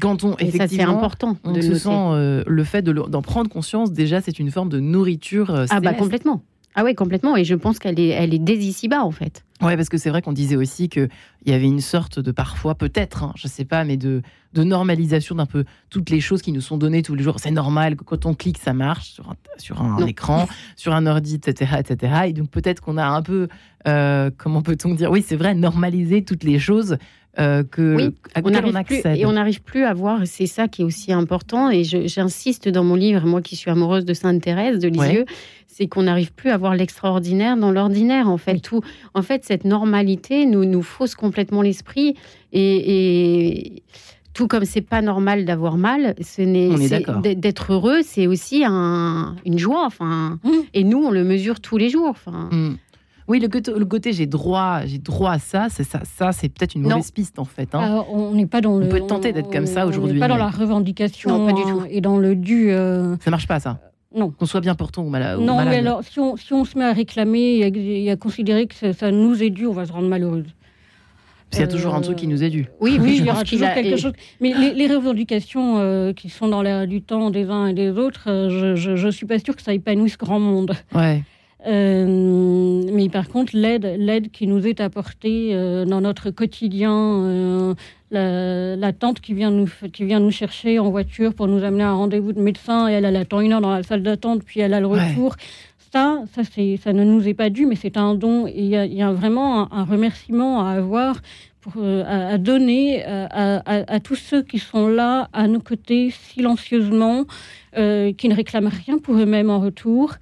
Quand 0.00 0.24
on 0.24 0.30
Et 0.30 0.30
ça, 0.30 0.36
c'est 0.38 0.46
effectivement, 0.56 0.96
important 0.96 1.36
on 1.44 1.52
de 1.52 1.60
se 1.60 1.66
noter. 1.68 1.78
sent 1.80 1.90
euh, 1.92 2.42
le 2.46 2.64
fait 2.64 2.82
de 2.82 2.90
le- 2.90 3.02
d'en 3.08 3.22
prendre 3.22 3.48
conscience. 3.50 3.92
Déjà, 3.92 4.20
c'est 4.22 4.38
une 4.40 4.50
forme 4.50 4.68
de 4.70 4.80
nourriture. 4.80 5.50
euh, 5.54 5.66
Ah 5.70 5.80
bah 5.80 5.92
complètement. 5.94 6.42
Ah 6.74 6.82
ouais, 6.82 6.94
complètement. 6.94 7.36
Et 7.36 7.44
je 7.44 7.54
pense 7.54 7.78
qu'elle 7.78 8.00
est, 8.00 8.08
elle 8.08 8.34
est 8.34 8.38
dès 8.38 8.56
ici-bas 8.56 9.04
en 9.04 9.10
fait. 9.12 9.44
Ouais, 9.62 9.76
parce 9.76 9.88
que 9.88 9.96
c'est 9.96 10.10
vrai 10.10 10.20
qu'on 10.22 10.32
disait 10.32 10.56
aussi 10.56 10.88
qu'il 10.88 11.08
y 11.46 11.52
avait 11.52 11.64
une 11.66 11.80
sorte 11.80 12.18
de 12.18 12.32
parfois, 12.32 12.74
peut-être, 12.74 13.22
hein, 13.22 13.32
je 13.36 13.46
sais 13.46 13.64
pas, 13.64 13.84
mais 13.84 13.96
de, 13.96 14.22
de 14.52 14.64
normalisation 14.64 15.36
d'un 15.36 15.46
peu 15.46 15.64
toutes 15.90 16.10
les 16.10 16.20
choses 16.20 16.42
qui 16.42 16.50
nous 16.50 16.60
sont 16.60 16.76
données 16.76 17.02
tous 17.02 17.14
les 17.14 17.22
jours. 17.22 17.36
C'est 17.38 17.52
normal 17.52 17.94
que 17.96 18.02
quand 18.02 18.26
on 18.26 18.34
clique, 18.34 18.58
ça 18.58 18.72
marche 18.72 19.10
sur 19.12 19.30
un, 19.30 19.36
sur 19.56 19.80
un 19.80 20.00
Non. 20.00 20.06
écran, 20.06 20.48
sur 20.76 20.92
un 20.92 21.06
ordi, 21.06 21.36
etc., 21.36 21.76
etc. 21.78 22.12
Et 22.26 22.32
donc 22.32 22.50
peut-être 22.50 22.80
qu'on 22.80 22.96
a 22.98 23.06
un 23.06 23.22
peu, 23.22 23.46
euh, 23.86 24.30
comment 24.36 24.62
peut-on 24.62 24.94
dire? 24.94 25.10
Oui, 25.12 25.24
c'est 25.26 25.36
vrai, 25.36 25.54
normaliser 25.54 26.24
toutes 26.24 26.42
les 26.44 26.58
choses 26.58 26.98
euh, 27.38 27.62
que 27.64 27.94
Oui, 27.96 28.14
on 28.44 28.50
n'arrive 28.50 28.76
on 28.76 28.84
plus 28.84 29.02
et 29.16 29.26
on 29.26 29.32
n'arrive 29.32 29.62
plus 29.62 29.84
à 29.84 29.92
voir. 29.94 30.20
C'est 30.26 30.46
ça 30.46 30.68
qui 30.68 30.82
est 30.82 30.84
aussi 30.84 31.12
important. 31.12 31.70
Et 31.70 31.82
j'insiste 31.84 32.68
dans 32.68 32.84
mon 32.84 32.94
livre, 32.94 33.26
moi 33.26 33.42
qui 33.42 33.56
suis 33.56 33.70
amoureuse 33.70 34.04
de 34.04 34.14
Sainte 34.14 34.40
Thérèse 34.42 34.78
de 34.78 34.88
Lisieux, 34.88 35.24
c'est 35.66 35.88
qu'on 35.88 36.02
n'arrive 36.04 36.32
plus 36.32 36.50
à 36.50 36.56
voir 36.56 36.76
l'extraordinaire 36.76 37.56
dans 37.56 37.72
l'ordinaire. 37.72 38.28
En 38.28 38.38
fait, 38.38 38.58
tout, 38.60 38.80
en 39.14 39.22
fait, 39.22 39.44
cette 39.44 39.64
normalité 39.64 40.46
nous 40.46 40.64
nous 40.64 40.82
fausse 40.82 41.16
complètement 41.16 41.62
l'esprit 41.62 42.14
et, 42.52 43.74
et 43.76 43.82
tout 44.34 44.46
comme 44.48 44.64
c'est 44.64 44.80
pas 44.80 45.02
normal 45.02 45.44
d'avoir 45.44 45.76
mal, 45.76 46.14
ce 46.20 46.42
n'est 46.42 46.68
d'être- 47.34 47.72
heureux, 47.72 48.02
c'est 48.02 48.26
aussi 48.28 48.62
un, 48.66 49.34
une 49.44 49.58
joie. 49.58 49.84
Enfin, 49.86 50.38
Mm. 50.44 50.50
et 50.74 50.84
nous 50.84 50.98
on 51.04 51.10
le 51.10 51.24
mesure 51.24 51.60
tous 51.60 51.76
les 51.76 51.88
jours. 51.88 52.08
Enfin, 52.10 52.48
Hmm. 52.52 52.74
Oui, 53.26 53.40
le 53.40 53.48
côté, 53.48 53.72
le 53.74 53.84
côté 53.86 54.12
j'ai 54.12 54.26
droit, 54.26 54.80
j'ai 54.84 54.98
droit 54.98 55.32
à 55.32 55.38
ça, 55.38 55.68
c'est 55.70 55.84
ça, 55.84 56.00
ça 56.04 56.32
c'est 56.32 56.48
peut-être 56.50 56.74
une 56.74 56.82
Non. 56.82 56.90
mauvaise 56.90 57.10
piste 57.10 57.38
en 57.38 57.44
fait. 57.46 57.74
hein. 57.74 57.80
Ah, 57.82 58.04
on 58.12 58.32
n'est 58.32 58.46
pas 58.46 58.60
dans 58.60 58.76
le. 58.78 58.88
peut 58.88 59.00
tenter 59.00 59.32
d'être 59.32 59.50
comme 59.50 59.66
ça 59.66 59.86
on- 59.86 59.88
aujourd'hui, 59.88 60.10
On 60.12 60.14
n'est 60.14 60.20
pas 60.20 60.28
dans 60.28 60.36
la 60.36 60.50
revendication 60.50 61.30
Non, 61.38 61.46
pas 61.46 61.52
du 61.54 61.62
tout. 61.62 61.82
et 61.88 62.00
dans 62.02 62.18
le 62.18 62.36
dû. 62.36 62.70
euh, 62.70 63.16
Ça 63.24 63.30
marche 63.30 63.46
pas 63.48 63.60
ça. 63.60 63.78
Non. 64.14 64.30
Qu'on 64.30 64.46
soit 64.46 64.60
bien 64.60 64.74
portant 64.74 65.02
ou, 65.02 65.08
mala- 65.08 65.38
ou 65.38 65.40
non, 65.40 65.56
malade. 65.56 65.72
mais 65.72 65.78
alors, 65.78 66.02
si 66.04 66.20
on, 66.20 66.36
si 66.36 66.52
on 66.52 66.64
se 66.64 66.78
met 66.78 66.84
à 66.84 66.92
réclamer 66.92 67.56
et 67.58 67.64
à, 67.64 67.68
et 67.74 68.10
à 68.10 68.16
considérer 68.16 68.66
que 68.66 68.74
ça, 68.74 68.92
ça 68.92 69.10
nous 69.10 69.42
est 69.42 69.50
dû, 69.50 69.66
on 69.66 69.72
va 69.72 69.86
se 69.86 69.92
rendre 69.92 70.06
malheureuse. 70.08 70.44
Parce 71.50 71.50
qu'il 71.50 71.60
y 71.60 71.64
a 71.64 71.66
toujours 71.66 71.94
un 71.94 72.00
truc 72.00 72.18
qui 72.18 72.26
nous 72.28 72.42
est 72.44 72.50
dû. 72.50 72.66
oui, 72.80 72.98
Oui, 73.00 73.16
il 73.18 73.24
y 73.26 73.30
aura 73.30 73.42
toujours 73.42 73.66
a- 73.68 73.70
quelque 73.70 73.96
chose. 73.96 74.12
Mais 74.40 74.52
les, 74.52 74.72
les 74.74 74.86
revendications 74.94 75.78
euh, 75.78 76.12
qui 76.12 76.28
sont 76.28 76.48
dans 76.48 76.62
l'air 76.62 76.86
du 76.86 77.00
temps 77.02 77.30
des 77.30 77.48
uns 77.50 77.66
et 77.68 77.72
des 77.74 77.90
autres, 77.90 78.24
euh, 78.28 78.76
je 78.76 79.06
ne 79.06 79.10
suis 79.10 79.26
pas 79.26 79.38
sûre 79.38 79.56
que 79.56 79.62
ça 79.62 79.72
épanouisse 79.72 80.16
grand 80.18 80.38
monde. 80.40 80.74
Ouais. 80.94 81.22
Euh, 81.66 82.82
mais 82.92 83.08
par 83.08 83.28
contre, 83.28 83.52
l'aide, 83.56 83.96
l'aide 83.98 84.30
qui 84.30 84.46
nous 84.46 84.66
est 84.66 84.80
apportée 84.80 85.50
euh, 85.52 85.84
dans 85.84 86.00
notre 86.00 86.30
quotidien, 86.30 86.92
euh, 86.92 87.74
la, 88.10 88.76
la 88.76 88.92
tante 88.92 89.20
qui 89.20 89.34
vient, 89.34 89.50
nous, 89.50 89.68
qui 89.92 90.04
vient 90.04 90.20
nous 90.20 90.30
chercher 90.30 90.78
en 90.78 90.90
voiture 90.90 91.34
pour 91.34 91.46
nous 91.48 91.64
amener 91.64 91.84
à 91.84 91.90
un 91.90 91.94
rendez-vous 91.94 92.32
de 92.32 92.40
médecin 92.40 92.88
et 92.88 92.92
elle, 92.92 93.04
elle 93.04 93.16
attend 93.16 93.40
une 93.40 93.52
heure 93.52 93.60
dans 93.60 93.72
la 93.74 93.82
salle 93.82 94.02
d'attente, 94.02 94.42
puis 94.44 94.60
elle 94.60 94.74
a 94.74 94.80
le 94.80 94.86
Ouais. 94.86 95.08
retour. 95.10 95.34
Ça, 95.92 96.22
ça, 96.34 96.42
c'est, 96.44 96.76
ça 96.82 96.92
ne 96.92 97.04
nous 97.04 97.26
est 97.28 97.34
pas 97.34 97.50
dû, 97.50 97.66
mais 97.66 97.76
c'est 97.76 97.96
un 97.96 98.14
don. 98.14 98.46
Il 98.48 98.66
y 98.66 98.76
a, 98.76 98.84
il 98.84 98.94
y 98.94 99.02
a 99.02 99.12
vraiment 99.12 99.62
un, 99.72 99.78
un 99.80 99.84
remerciement 99.84 100.66
à 100.66 100.72
avoir, 100.72 101.16
pour, 101.60 101.74
euh, 101.78 102.02
à, 102.06 102.34
à 102.34 102.38
donner 102.38 103.04
euh, 103.06 103.26
à, 103.30 103.56
à- 103.64 103.94
à 103.94 104.00
tous 104.00 104.16
ceux 104.16 104.42
qui 104.42 104.58
sont 104.58 104.88
là 104.88 105.28
à 105.32 105.46
nos 105.48 105.60
côtés 105.60 106.10
silencieusement, 106.10 107.24
euh, 107.78 108.12
qui 108.12 108.28
ne 108.28 108.34
réclament 108.34 108.70
rien 108.86 108.98
pour 108.98 109.14
eux-mêmes 109.16 109.50
en 109.50 109.60
retour 109.60 110.14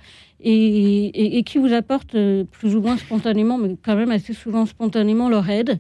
et, 0.42 1.06
et- 1.06 1.38
et 1.38 1.42
qui 1.44 1.58
vous 1.58 1.72
apportent 1.72 2.14
euh, 2.14 2.44
plus 2.44 2.74
ou 2.76 2.80
moins 2.80 2.96
spontanément, 2.96 3.58
mais 3.58 3.76
quand 3.84 3.96
même 3.96 4.10
assez 4.10 4.34
souvent 4.34 4.66
spontanément 4.66 5.28
leur 5.28 5.48
aide. 5.48 5.78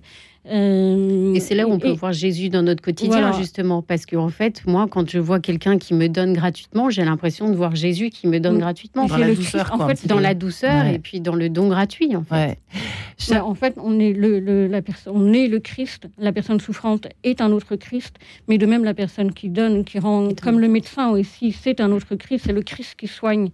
Euh, 0.50 1.34
Et 1.34 1.40
c'est 1.40 1.54
là 1.54 1.68
où 1.68 1.72
on 1.72 1.78
peut 1.78 1.88
et- 1.88 1.94
voir 1.94 2.12
Jésus 2.12 2.48
dans 2.48 2.62
notre 2.62 2.82
quotidien, 2.82 3.20
Voilà. 3.20 3.38
justement. 3.38 3.80
Parce 3.80 4.06
que, 4.06 4.16
en 4.16 4.28
fait, 4.28 4.62
moi, 4.66 4.88
quand 4.90 5.08
je 5.08 5.18
vois 5.20 5.38
quelqu'un 5.38 5.78
qui 5.78 5.94
me 5.94 6.08
donne 6.08 6.32
gratuitement, 6.32 6.90
j'ai 6.90 7.04
l'impression 7.04 7.48
de 7.48 7.54
voir 7.54 7.76
Jésus 7.76 8.10
qui 8.10 8.26
me 8.26 8.40
donne 8.40 8.56
Mm. 8.56 8.60
gratuitement. 8.60 9.06
Dans 9.06 9.14
c'est 9.14 9.20
la 9.20 9.28
le 9.28 9.36
douceur, 9.36 9.66
Christ, 9.66 9.72
en 9.74 9.76
quoi, 9.86 9.94
fait, 9.94 10.08
Dans 10.08 10.18
la 10.18 10.34
douceur 10.34 10.84
Ouais. 10.84 10.96
et 10.96 10.98
puis 10.98 11.20
dans 11.20 11.36
le 11.36 11.48
don 11.48 11.68
gratuit, 11.68 12.16
en 12.16 12.24
fait. 12.24 12.34
Ouais. 12.34 12.58
En 13.44 13.54
fait, 13.54 13.74
on 13.80 14.00
est 14.00 14.12
le, 14.12 14.40
le- 14.40 14.66
la 14.66 14.82
personne, 14.82 15.12
on 15.14 15.32
est 15.32 15.46
le 15.46 15.60
Christ. 15.60 16.08
La 16.18 16.32
personne 16.32 16.58
souffrante 16.58 17.06
est 17.22 17.40
un 17.40 17.52
autre 17.52 17.76
Christ, 17.76 18.16
mais 18.48 18.58
de 18.58 18.66
même 18.66 18.82
la 18.82 18.94
personne 18.94 19.32
qui 19.32 19.48
donne, 19.48 19.84
qui 19.84 20.00
rend, 20.00 20.30
comme 20.42 20.58
le 20.58 20.66
médecin 20.66 21.08
aussi, 21.10 21.52
c'est 21.52 21.80
un 21.80 21.92
autre 21.92 22.16
Christ. 22.16 22.44
C'est 22.46 22.52
le 22.52 22.62
Christ 22.62 22.94
qui 22.98 23.06
soigne, 23.06 23.50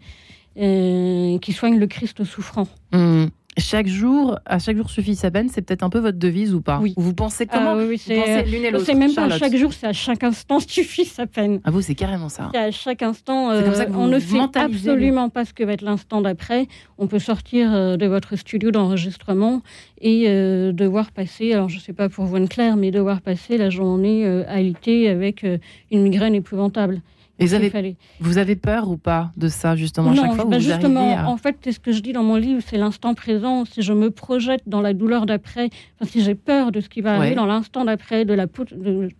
euh, 0.58 1.38
qui 1.38 1.52
soigne 1.52 1.78
le 1.78 1.86
Christ 1.86 2.24
souffrant. 2.24 2.68
Hum. 2.92 3.30
Chaque 3.58 3.88
jour, 3.88 4.38
à 4.46 4.60
chaque 4.60 4.76
jour 4.76 4.88
suffit 4.88 5.16
sa 5.16 5.32
peine, 5.32 5.48
c'est 5.48 5.62
peut-être 5.62 5.82
un 5.82 5.90
peu 5.90 5.98
votre 5.98 6.18
devise 6.18 6.54
ou 6.54 6.60
pas 6.60 6.78
Oui. 6.80 6.94
Ou 6.96 7.02
Vous 7.02 7.14
pensez 7.14 7.44
comment 7.44 7.72
Ah 7.72 7.76
oui, 7.76 7.86
oui, 7.88 7.96
Vous 8.06 8.14
pensez 8.14 8.32
c'est, 8.32 8.44
l'une 8.44 8.64
et 8.64 8.70
l'autre 8.70 8.84
c'est 8.86 8.94
même 8.94 9.12
pas 9.12 9.24
à 9.24 9.36
chaque 9.36 9.56
jour, 9.56 9.72
c'est 9.72 9.88
à 9.88 9.92
chaque 9.92 10.22
instant 10.22 10.60
suffit 10.66 11.04
sa 11.04 11.26
peine. 11.26 11.60
Ah 11.64 11.72
vous, 11.72 11.80
c'est 11.80 11.96
carrément 11.96 12.28
ça. 12.28 12.52
À 12.54 12.70
chaque 12.70 13.02
instant, 13.02 13.50
C'est 13.56 13.64
comme 13.64 13.74
ça 13.74 13.82
euh, 13.82 13.86
on 13.94 14.06
vous 14.06 14.10
ne 14.10 14.20
sait 14.20 14.38
absolument 14.54 15.28
pas 15.28 15.44
ce 15.44 15.52
que 15.52 15.64
va 15.64 15.72
être 15.72 15.82
l'instant 15.82 16.20
d'après. 16.20 16.68
On 16.98 17.08
peut 17.08 17.18
sortir 17.18 17.74
euh, 17.74 17.96
de 17.96 18.06
votre 18.06 18.36
studio 18.36 18.70
d'enregistrement 18.70 19.62
et 20.00 20.26
euh, 20.28 20.72
devoir 20.72 21.10
passer, 21.10 21.52
alors 21.52 21.68
je 21.68 21.76
ne 21.76 21.80
sais 21.80 21.92
pas 21.92 22.08
pour 22.08 22.24
vous 22.24 22.38
Claire, 22.46 22.76
mais 22.76 22.90
devoir 22.90 23.20
passer 23.20 23.58
la 23.58 23.70
journée 23.70 24.24
euh, 24.24 24.44
alitée 24.48 25.08
avec 25.08 25.44
euh, 25.44 25.58
une 25.90 26.02
migraine 26.02 26.34
épouvantable. 26.34 27.00
Et 27.40 27.46
vous 27.46 27.54
avez, 27.54 27.70
fallait. 27.70 27.96
vous 28.20 28.38
avez 28.38 28.56
peur 28.56 28.90
ou 28.90 28.96
pas 28.96 29.30
de 29.36 29.46
ça, 29.48 29.76
justement 29.76 30.10
à 30.10 30.14
Non, 30.14 30.22
Chaque 30.22 30.34
fois, 30.34 30.44
bah 30.46 30.56
vous 30.58 30.62
justement, 30.64 31.16
à- 31.16 31.26
en 31.26 31.36
fait, 31.36 31.56
c'est 31.62 31.70
ce 31.72 31.78
que 31.78 31.92
je 31.92 32.00
dis 32.00 32.12
dans 32.12 32.24
mon 32.24 32.34
livre, 32.36 32.60
c'est 32.66 32.78
l'instant 32.78 33.14
présent. 33.14 33.64
Si 33.64 33.82
je 33.82 33.92
me 33.92 34.10
projette 34.10 34.62
dans 34.66 34.80
la 34.80 34.92
douleur 34.92 35.24
d'après, 35.24 35.70
enfin, 36.00 36.10
si 36.10 36.22
j'ai 36.22 36.34
peur 36.34 36.72
de 36.72 36.80
ce 36.80 36.88
qui 36.88 37.00
va 37.00 37.14
arriver 37.14 37.36
dans 37.36 37.46
l'instant 37.46 37.84
d'après, 37.84 38.24
de 38.24 38.34
la 38.34 38.46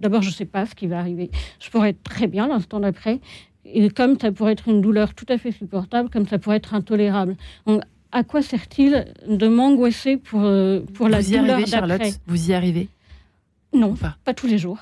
d'abord, 0.00 0.22
je 0.22 0.30
ne 0.30 0.34
sais 0.34 0.46
pas 0.46 0.66
ce 0.66 0.74
qui 0.74 0.86
va 0.88 0.98
arriver. 0.98 1.30
Je 1.60 1.70
pourrais 1.70 1.90
être 1.90 2.02
très 2.02 2.26
bien 2.26 2.48
l'instant 2.48 2.80
d'après, 2.80 3.20
et 3.64 3.88
comme 3.90 4.18
ça 4.18 4.32
pourrait 4.32 4.52
être 4.52 4.66
une 4.68 4.80
douleur 4.80 5.14
tout 5.14 5.26
à 5.28 5.38
fait 5.38 5.52
supportable, 5.52 6.10
comme 6.10 6.26
ça 6.26 6.38
pourrait 6.38 6.56
être 6.56 6.74
intolérable. 6.74 7.36
Donc, 7.66 7.82
à 8.10 8.24
quoi 8.24 8.42
sert-il 8.42 9.06
de 9.28 9.46
m'angoisser 9.48 10.16
pour, 10.16 10.40
euh, 10.42 10.80
pour 10.94 11.08
la 11.08 11.20
Vous 11.20 11.28
y 11.34 11.38
douleur 11.38 11.54
arrivez, 11.56 11.70
Charlotte 11.70 11.98
d'après? 11.98 12.14
Vous 12.26 12.50
y 12.50 12.54
arrivez? 12.54 12.88
Non, 13.74 13.94
pas 14.24 14.34
tous 14.34 14.46
les 14.48 14.58
jours. 14.58 14.78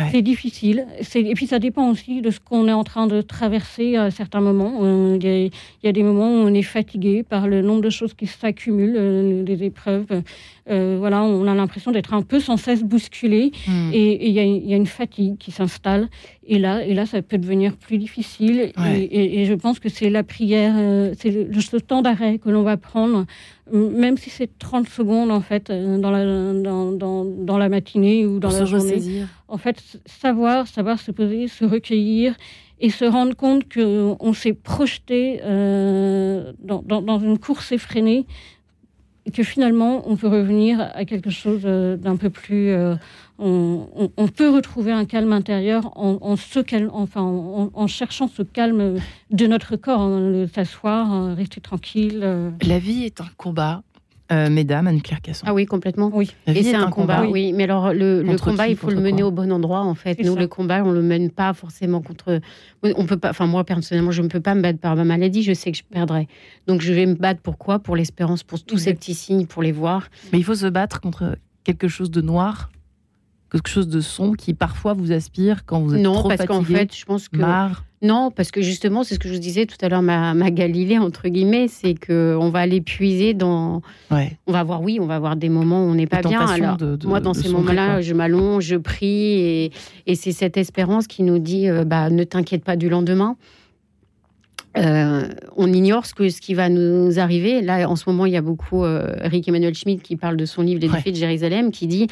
Ouais. 0.00 0.08
C'est 0.12 0.22
difficile. 0.22 0.86
Et 1.14 1.34
puis 1.34 1.46
ça 1.46 1.58
dépend 1.58 1.90
aussi 1.90 2.20
de 2.22 2.30
ce 2.30 2.40
qu'on 2.40 2.66
est 2.68 2.72
en 2.72 2.84
train 2.84 3.06
de 3.06 3.20
traverser 3.22 3.96
à 3.96 4.10
certains 4.10 4.40
moments. 4.40 4.80
Euh, 4.82 5.16
Il 5.20 5.24
y, 5.26 5.28
a- 5.30 5.44
il 5.46 5.50
y 5.84 5.88
a 5.88 5.92
des 5.92 6.02
moments 6.02 6.28
où 6.30 6.46
on 6.48 6.54
est 6.54 6.62
fatigué 6.62 7.22
par 7.22 7.48
le 7.48 7.60
nombre 7.62 7.82
de 7.82 7.90
choses 7.90 8.14
qui 8.14 8.26
s'accumulent, 8.26 8.96
euh, 8.96 9.44
les 9.44 9.62
épreuves. 9.64 10.06
Euh, 10.70 10.96
voilà, 10.98 11.22
on 11.22 11.46
a 11.46 11.54
l'impression 11.54 11.90
d'être 11.90 12.14
un 12.14 12.22
peu 12.22 12.38
sans 12.40 12.56
cesse 12.56 12.82
bousculé. 12.84 13.50
Hmm. 13.66 13.90
Et 13.92 14.28
y, 14.30 14.38
il 14.38 14.68
y 14.70 14.72
a 14.72 14.76
une 14.76 14.86
fatigue 14.86 15.36
qui 15.38 15.50
s'installe. 15.50 16.08
Et 16.52 16.58
là, 16.58 16.84
et 16.84 16.94
là, 16.94 17.06
ça 17.06 17.22
peut 17.22 17.38
devenir 17.38 17.76
plus 17.76 17.96
difficile. 17.96 18.72
Ouais. 18.76 19.02
Et, 19.02 19.04
et- 19.04 19.40
et 19.40 19.44
je 19.44 19.54
pense 19.54 19.78
que 19.78 19.88
c'est 19.88 20.10
la 20.10 20.24
prière, 20.24 20.74
euh, 20.76 21.14
c'est 21.16 21.30
le, 21.30 21.60
ce 21.60 21.76
temps 21.76 22.02
d'arrêt 22.02 22.38
que 22.38 22.50
l'on 22.50 22.64
va 22.64 22.76
prendre, 22.76 23.24
euh, 23.72 23.88
même 23.90 24.16
si 24.16 24.30
c'est 24.30 24.50
30 24.58 24.88
secondes, 24.88 25.30
en 25.30 25.40
fait, 25.40 25.70
euh, 25.70 25.96
dans 25.98 26.10
la, 26.10 26.24
dans, 26.54 26.90
dans, 26.90 27.24
dans 27.24 27.56
la 27.56 27.68
matinée 27.68 28.26
ou 28.26 28.40
dans 28.40 28.48
Pour 28.48 28.58
la 28.58 28.64
journée. 28.64 28.94
ressaisir. 28.94 29.28
En 29.46 29.58
fait, 29.58 29.76
savoir, 30.06 30.66
savoir 30.66 30.98
se 30.98 31.12
poser, 31.12 31.46
se 31.46 31.64
recueillir 31.64 32.34
et 32.80 32.90
se 32.90 33.04
rendre 33.04 33.36
compte 33.36 33.72
qu'on 33.72 34.32
s'est 34.32 34.54
projeté 34.54 35.40
euh, 35.44 36.52
dans, 36.64 36.82
dans- 36.82 37.02
dans 37.02 37.20
une 37.20 37.38
course 37.38 37.70
effrénée 37.70 38.26
et 39.26 39.30
que 39.30 39.42
finalement, 39.44 40.02
on 40.10 40.16
peut 40.16 40.28
revenir 40.28 40.80
à 40.94 41.04
quelque 41.04 41.30
chose 41.30 41.60
euh, 41.64 41.96
d'un 41.96 42.16
peu 42.16 42.30
plus... 42.30 42.70
euh, 42.70 42.96
on, 43.40 43.88
on- 43.96 44.10
on 44.16 44.28
peut 44.28 44.50
retrouver 44.50 44.92
un 44.92 45.04
calme 45.04 45.32
intérieur 45.32 45.90
en, 45.96 46.18
en 46.20 46.36
se 46.36 46.60
calme- 46.60 46.90
enfin, 46.92 47.22
en, 47.22 47.70
en 47.72 47.86
cherchant 47.86 48.28
ce 48.28 48.42
calme 48.42 48.96
de 49.30 49.46
notre 49.46 49.76
corps, 49.76 50.00
hein, 50.00 50.46
s'asseoir, 50.54 51.12
euh, 51.12 51.34
rester 51.34 51.60
tranquille. 51.60 52.20
euh. 52.22 52.50
La 52.62 52.78
vie 52.78 53.04
est 53.04 53.20
un 53.20 53.28
combat, 53.36 53.82
euh, 54.32 54.48
mesdames, 54.48 54.86
Anne-Claire 54.86 55.20
Casson. 55.22 55.44
Ah 55.48 55.54
oui, 55.54 55.66
complètement. 55.66 56.10
Oui. 56.14 56.30
La 56.46 56.52
vie 56.52 56.60
Et 56.60 56.62
c'est 56.62 56.70
est 56.70 56.74
un, 56.74 56.88
combat, 56.90 57.24
oui. 57.26 57.52
Mais 57.52 57.64
alors, 57.64 57.92
le, 57.92 58.22
combat, 58.40 58.66
qui, 58.66 58.72
il 58.72 58.76
faut 58.76 58.88
le 58.90 59.00
mener 59.00 59.22
quoi 59.22 59.26
au 59.26 59.30
bon 59.32 59.50
endroit, 59.50 59.80
en 59.80 59.94
fait. 59.96 60.22
Nous, 60.22 60.34
ça. 60.34 60.40
le 60.40 60.46
combat, 60.46 60.84
on 60.84 60.92
le 60.92 61.02
mène 61.02 61.30
pas 61.30 61.52
forcément 61.52 62.00
contre. 62.00 62.40
On 62.84 63.06
peut 63.06 63.16
pas. 63.16 63.30
Enfin, 63.30 63.46
moi, 63.46 63.64
personnellement, 63.64 64.12
je 64.12 64.22
ne 64.22 64.28
peux 64.28 64.40
pas 64.40 64.54
me 64.54 64.62
battre 64.62 64.78
par 64.78 64.94
ma 64.94 65.02
maladie. 65.04 65.42
Je 65.42 65.52
sais 65.52 65.72
que 65.72 65.78
je 65.78 65.82
perdrai. 65.82 66.28
Donc, 66.68 66.80
je 66.80 66.92
vais 66.92 67.06
me 67.06 67.14
battre 67.14 67.40
pour 67.40 67.58
quoi? 67.58 67.80
Pour 67.80 67.96
l'espérance, 67.96 68.44
pour 68.44 68.62
tous 68.62 68.78
ces 68.78 68.94
petits 68.94 69.14
signes, 69.14 69.46
pour 69.46 69.62
les 69.62 69.72
voir. 69.72 70.08
Mais 70.32 70.38
il 70.38 70.44
faut 70.44 70.54
se 70.54 70.66
battre 70.66 71.00
contre 71.00 71.36
quelque 71.64 71.88
chose 71.88 72.10
de 72.12 72.20
noir, 72.20 72.70
quelque 73.50 73.68
chose 73.68 73.88
de 73.88 74.00
sombre 74.00 74.36
qui 74.36 74.54
parfois 74.54 74.92
vous 74.92 75.12
aspire 75.12 75.64
quand 75.66 75.80
vous 75.80 75.94
êtes 75.94 76.02
non, 76.02 76.14
trop 76.14 76.28
parce 76.28 76.44
qu'en 76.46 76.60
fatigué, 76.60 76.78
fait, 76.80 76.96
je 76.96 77.04
pense 77.04 77.28
que. 77.28 77.36
marre. 77.38 77.84
Non, 78.02 78.30
parce 78.30 78.50
que 78.50 78.62
justement, 78.62 79.04
c'est 79.04 79.14
ce 79.16 79.18
que 79.18 79.28
je 79.28 79.34
vous 79.34 79.40
disais 79.40 79.66
tout 79.66 79.76
à 79.82 79.88
l'heure, 79.90 80.00
ma, 80.00 80.32
ma 80.32 80.50
Galilée, 80.50 80.96
entre 80.96 81.28
guillemets, 81.28 81.68
c'est 81.68 81.94
qu'on 81.94 82.48
va 82.48 82.60
aller 82.60 82.80
puiser 82.80 83.34
dans. 83.34 83.82
Ouais. 84.10 84.38
On 84.46 84.52
va 84.52 84.62
voir, 84.62 84.80
oui, 84.80 84.98
on 85.02 85.06
va 85.06 85.16
avoir 85.16 85.36
des 85.36 85.50
moments 85.50 85.84
où 85.84 85.88
on 85.90 85.94
n'est 85.94 86.06
pas 86.06 86.22
bien. 86.22 86.38
tentations 86.40 86.64
Alors, 86.64 86.76
de- 86.78 86.96
de- 86.96 87.06
moi, 87.06 87.20
dans 87.20 87.34
ces 87.34 87.50
moments-là, 87.50 88.00
je 88.00 88.14
m'allonge, 88.14 88.64
je 88.64 88.76
prie, 88.76 89.06
et, 89.40 89.72
et 90.06 90.14
c'est 90.14 90.32
cette 90.32 90.56
espérance 90.56 91.06
qui 91.06 91.22
nous 91.22 91.38
dit 91.38 91.68
euh, 91.68 91.84
bah, 91.84 92.08
ne 92.08 92.24
t'inquiète 92.24 92.64
pas 92.64 92.76
du 92.76 92.88
lendemain. 92.88 93.36
Euh, 94.78 95.28
on 95.56 95.72
ignore 95.72 96.06
ce, 96.06 96.14
que, 96.14 96.28
ce 96.28 96.40
qui 96.40 96.54
va 96.54 96.68
nous 96.68 97.18
arriver. 97.18 97.60
Là, 97.60 97.88
en 97.90 97.96
ce 97.96 98.08
moment, 98.08 98.24
il 98.24 98.32
y 98.32 98.36
a 98.36 98.40
beaucoup 98.42 98.84
euh, 98.84 99.12
Eric 99.24 99.48
Emmanuel 99.48 99.74
Schmitt 99.74 100.00
qui 100.00 100.14
parle 100.16 100.36
de 100.36 100.44
son 100.44 100.62
livre 100.62 100.80
Les 100.80 100.88
Ouais. 100.88 100.94
défis 100.96 101.10
de 101.10 101.16
Jérusalem, 101.16 101.72
qui 101.72 101.88
dit 101.88 102.06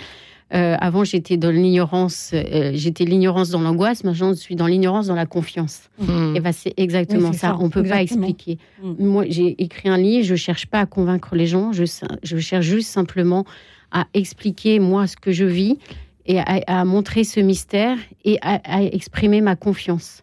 euh, 0.55 0.77
avant 0.81 1.05
j'étais 1.05 1.37
dans 1.37 1.51
l'ignorance, 1.51 2.31
euh, 2.33 2.71
j'étais 2.75 3.05
l'ignorance 3.05 3.51
dans 3.51 3.61
l'angoisse, 3.61 4.03
maintenant 4.03 4.31
je 4.31 4.39
suis 4.39 4.57
dans 4.57 4.67
l'ignorance 4.67 5.07
dans 5.09 5.15
la 5.15 5.27
confiance. 5.27 5.91
Hmm. 5.99 6.35
Et 6.37 6.41
ben 6.41 6.53
c'est 6.53 6.73
exactement 6.79 7.29
Oui, 7.31 7.35
ça. 7.35 7.49
ça, 7.49 7.57
On 7.61 7.69
peut 7.69 7.83
pas 7.83 8.01
expliquer. 8.03 8.59
Mm. 8.83 9.05
Moi, 9.05 9.25
j'ai 9.29 9.63
écrit 9.63 9.89
un 9.91 9.99
livre. 9.99 10.25
Je 10.25 10.37
cherche 10.37 10.67
pas 10.67 10.81
à 10.81 10.87
convaincre 10.87 11.35
les 11.35 11.47
gens. 11.47 11.73
Je, 11.73 11.85
je 12.23 12.39
cherche 12.39 12.65
juste 12.65 12.89
simplement 12.89 13.45
à 13.91 14.07
expliquer 14.15 14.79
moi 14.79 15.07
ce 15.07 15.17
que 15.17 15.33
je 15.33 15.45
vis 15.45 15.79
et 16.27 16.39
à, 16.39 16.61
à 16.67 16.85
montrer 16.85 17.25
ce 17.25 17.41
mystère 17.41 17.99
et 18.25 18.39
à, 18.43 18.61
à 18.65 18.83
exprimer 18.83 19.41
ma 19.41 19.57
confiance. 19.57 20.23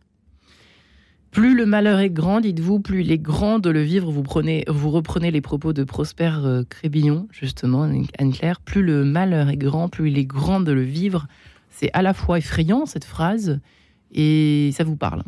Plus 1.35 1.53
le 1.53 1.65
malheur 1.65 1.99
est 1.99 2.09
grand, 2.09 2.39
dites-vous, 2.39 2.79
plus 2.79 3.01
il 3.01 3.11
est 3.11 3.17
grand 3.17 3.59
de 3.59 3.69
le 3.69 3.81
vivre. 3.81 4.09
Vous, 4.09 4.23
prenez, 4.23 4.63
vous 4.69 4.89
reprenez 4.89 5.31
les 5.31 5.41
propos 5.41 5.73
de 5.73 5.83
Prosper 5.83 6.31
euh, 6.37 6.63
Crébillon, 6.63 7.27
justement, 7.29 7.91
Anne-Claire. 8.17 8.61
Plus 8.61 8.81
le 8.81 9.03
malheur 9.03 9.49
est 9.49 9.57
grand, 9.57 9.89
plus 9.89 10.09
il 10.09 10.17
est 10.17 10.23
grand 10.23 10.61
de 10.61 10.71
le 10.71 10.83
vivre. 10.83 11.27
C'est 11.71 11.89
à 11.91 12.01
la 12.01 12.13
fois 12.13 12.37
effrayant, 12.37 12.85
cette 12.85 13.03
phrase, 13.03 13.59
et 14.13 14.69
ça 14.71 14.85
vous 14.85 14.95
parle. 14.95 15.23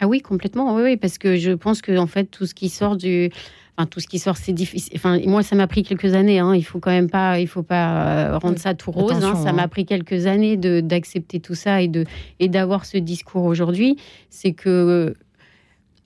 Ah 0.00 0.06
oui, 0.08 0.20
complètement. 0.20 0.74
Oui, 0.74 0.82
oui, 0.82 0.96
parce 0.96 1.18
que 1.18 1.36
je 1.36 1.50
pense 1.52 1.82
que 1.82 1.96
en 1.98 2.06
fait 2.06 2.24
tout 2.26 2.46
ce 2.46 2.54
qui 2.54 2.68
sort 2.68 2.96
du, 2.96 3.30
enfin 3.76 3.86
tout 3.86 3.98
ce 4.00 4.06
qui 4.06 4.18
sort, 4.18 4.36
c'est 4.36 4.52
difficile. 4.52 4.92
Enfin 4.96 5.18
moi, 5.26 5.42
ça 5.42 5.56
m'a 5.56 5.66
pris 5.66 5.82
quelques 5.82 6.14
années. 6.14 6.38
Hein. 6.38 6.54
Il 6.54 6.62
faut 6.64 6.78
quand 6.78 6.90
même 6.92 7.10
pas, 7.10 7.40
il 7.40 7.48
faut 7.48 7.64
pas 7.64 8.28
euh, 8.34 8.38
rendre 8.38 8.58
ça 8.58 8.74
tout 8.74 8.92
rose. 8.92 9.12
hein. 9.24 9.34
Ça 9.42 9.50
hein. 9.50 9.52
m'a 9.54 9.66
pris 9.68 9.84
quelques 9.86 10.26
années 10.26 10.56
de 10.56 10.80
d'accepter 10.80 11.40
tout 11.40 11.54
ça 11.56 11.82
et 11.82 11.88
de 11.88 12.04
et 12.38 12.48
d'avoir 12.48 12.84
ce 12.84 12.96
discours 12.98 13.44
aujourd'hui. 13.44 13.96
C'est 14.30 14.52
que 14.52 15.14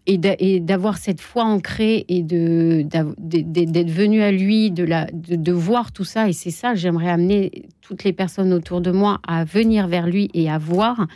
et 0.07 0.19
d'a- 0.19 0.37
et 0.41 0.59
d'avoir 0.59 0.97
cette 0.99 1.21
foi 1.21 1.45
ancrée 1.45 2.05
et 2.09 2.23
de 2.23 2.85
d'être 2.89 3.91
venu 3.91 4.23
à 4.23 4.33
lui, 4.33 4.71
de 4.71 4.85
la 4.85 5.07
de, 5.13 5.37
de 5.37 5.53
voir 5.53 5.93
tout 5.93 6.05
ça. 6.05 6.29
Et 6.29 6.33
c'est 6.33 6.51
ça, 6.51 6.73
que 6.73 6.79
j'aimerais 6.79 7.09
amener 7.11 7.67
toutes 7.83 8.05
les 8.05 8.13
personnes 8.13 8.53
autour 8.55 8.81
de 8.81 8.91
moi 8.91 9.21
à 9.29 9.45
venir 9.45 9.87
vers 9.87 10.07
lui 10.07 10.31
et 10.35 10.51
à 10.51 10.57
voir. 10.59 11.07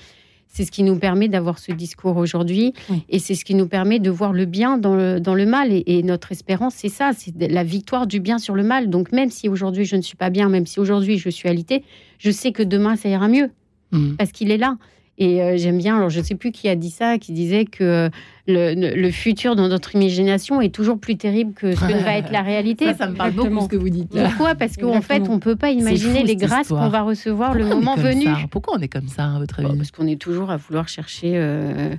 C'est 0.56 0.64
ce 0.64 0.70
qui 0.70 0.82
nous 0.84 0.96
permet 0.98 1.28
d'avoir 1.28 1.58
ce 1.58 1.70
discours 1.70 2.16
aujourd'hui 2.16 2.72
Oui. 2.88 3.02
et 3.10 3.18
c'est 3.18 3.34
ce 3.34 3.44
qui 3.44 3.54
nous 3.54 3.68
permet 3.68 3.98
de 3.98 4.08
voir 4.10 4.32
le 4.32 4.46
bien 4.46 4.78
dans 4.78 4.96
le, 4.96 5.20
dans 5.20 5.34
le 5.34 5.44
mal. 5.44 5.70
Et, 5.70 5.84
et 5.86 6.02
notre 6.02 6.32
espérance, 6.32 6.72
c'est 6.76 6.88
ça, 6.88 7.10
c'est 7.14 7.34
la 7.52 7.62
victoire 7.62 8.06
du 8.06 8.20
bien 8.20 8.38
sur 8.38 8.54
le 8.54 8.62
mal. 8.62 8.88
Donc 8.88 9.12
même 9.12 9.28
si 9.30 9.50
aujourd'hui 9.50 9.84
je 9.84 9.96
ne 9.96 10.00
suis 10.02 10.16
pas 10.16 10.30
bien, 10.30 10.48
même 10.48 10.64
si 10.64 10.80
aujourd'hui 10.80 11.18
je 11.18 11.28
suis 11.28 11.46
alité, 11.46 11.84
je 12.18 12.30
sais 12.30 12.52
que 12.52 12.62
demain 12.62 12.96
ça 12.96 13.10
ira 13.10 13.28
mieux 13.28 13.50
Hmm. 13.92 14.16
parce 14.16 14.32
qu'il 14.32 14.50
est 14.50 14.56
là. 14.56 14.78
Et 15.18 15.42
euh, 15.42 15.56
j'aime 15.56 15.78
bien, 15.78 15.96
alors 15.96 16.10
je 16.10 16.18
ne 16.18 16.24
sais 16.24 16.34
plus 16.34 16.52
qui 16.52 16.68
a 16.68 16.76
dit 16.76 16.90
ça, 16.90 17.16
qui 17.18 17.32
disait 17.32 17.64
que 17.64 17.82
euh, 17.82 18.08
le, 18.46 18.74
le 18.74 19.10
futur 19.10 19.56
dans 19.56 19.66
notre 19.68 19.94
imagination 19.94 20.60
est 20.60 20.74
toujours 20.74 20.98
plus 20.98 21.16
terrible 21.16 21.54
que 21.54 21.74
ce 21.74 21.80
que 21.80 22.04
va 22.04 22.18
être 22.18 22.30
la 22.30 22.42
réalité. 22.42 22.84
Ça, 22.86 22.94
ça 22.94 23.06
me 23.08 23.14
parle 23.14 23.30
beaucoup 23.30 23.46
Exactement. 23.46 23.60
ce 23.62 23.68
que 23.68 23.76
vous 23.76 23.88
dites 23.88 24.14
là. 24.14 24.28
Pourquoi? 24.28 24.54
Parce 24.54 24.76
qu'en 24.76 25.00
fait, 25.00 25.22
on 25.28 25.36
ne 25.36 25.40
peut 25.40 25.56
pas 25.56 25.70
imaginer 25.70 26.20
fou, 26.20 26.26
les 26.26 26.36
grâces 26.36 26.68
qu'on 26.68 26.88
va 26.90 27.00
recevoir 27.00 27.54
le 27.54 27.60
Pourquoi 27.60 27.78
moment 27.78 27.94
venu. 27.96 28.26
Pourquoi 28.50 28.76
on 28.76 28.80
est 28.80 28.88
comme 28.88 29.08
ça, 29.08 29.34
à 29.34 29.38
votre 29.38 29.60
avis? 29.60 29.74
Parce 29.76 29.90
qu'on 29.90 30.06
est 30.06 30.20
toujours 30.20 30.50
à 30.50 30.58
vouloir 30.58 30.86
chercher, 30.86 31.32
euh, 31.36 31.94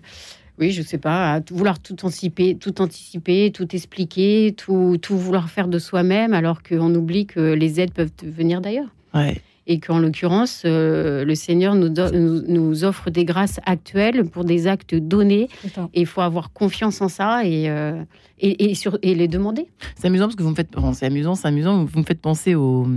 oui, 0.60 0.70
je 0.70 0.84
sais 0.84 1.00
pas, 1.00 1.34
à 1.34 1.40
vouloir 1.52 1.80
tout 1.80 1.96
anticiper, 2.06 2.56
tout 2.56 2.82
anticiper, 2.84 3.52
tout 3.52 3.76
expliquer, 3.76 4.54
tout, 4.56 5.00
tout 5.02 5.18
vouloir 5.18 5.50
faire 5.50 5.68
de 5.68 5.80
soi-même, 5.80 6.34
alors 6.34 6.62
qu'on 6.62 6.94
oublie 6.94 7.26
que 7.26 7.54
les 7.54 7.80
aides 7.80 7.94
peuvent 7.94 8.12
venir 8.24 8.62
d'ailleurs. 8.62 8.90
Ouais. 9.16 9.42
Et 9.70 9.80
qu'en 9.82 10.00
l'occurrence, 10.00 10.64
euh, 10.66 11.26
le 11.26 11.36
Seigneur 11.36 11.76
nous, 11.76 11.90
do- 11.90 12.10
nous, 12.12 12.42
nous 12.48 12.84
offre 12.86 13.10
des 13.10 13.26
grâces 13.26 13.60
actuelles 13.66 14.24
pour 14.30 14.46
des 14.46 14.66
actes 14.66 14.96
donnés. 14.96 15.50
Et 15.94 16.02
il 16.02 16.06
faut 16.06 16.22
avoir 16.22 16.54
confiance 16.54 17.02
en 17.02 17.10
ça 17.10 17.44
et, 17.46 17.70
euh, 17.70 18.02
et, 18.40 18.70
et, 18.72 18.76
sur, 18.76 18.98
et 19.02 19.14
les 19.14 19.28
demander. 19.28 19.68
C'est 19.98 20.08
amusant 20.08 20.26
parce 20.26 20.36
que 20.38 20.44
vous 20.44 20.52
me 20.52 20.56
faites. 20.56 20.72
bon, 20.72 20.94
c'est 20.94 21.06
amusant, 21.06 21.36
c'est 21.36 21.50
amusant. 21.50 21.84
Vous 21.84 22.00
me 22.00 22.06
faites 22.06 22.22
penser 22.22 22.56
au, 22.56 22.88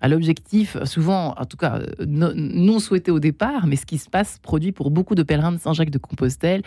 à 0.00 0.08
l'objectif, 0.08 0.76
souvent, 0.84 1.34
en 1.38 1.44
tout 1.44 1.58
cas, 1.58 1.80
euh, 1.80 2.06
non, 2.06 2.32
non 2.34 2.78
souhaité 2.78 3.10
au 3.10 3.20
départ, 3.20 3.66
mais 3.66 3.76
ce 3.76 3.84
qui 3.84 3.98
se 3.98 4.08
passe 4.08 4.38
produit 4.42 4.72
pour 4.72 4.90
beaucoup 4.90 5.14
de 5.14 5.22
pèlerins 5.22 5.52
de 5.52 5.58
Saint-Jacques-de-Compostelle. 5.58 6.62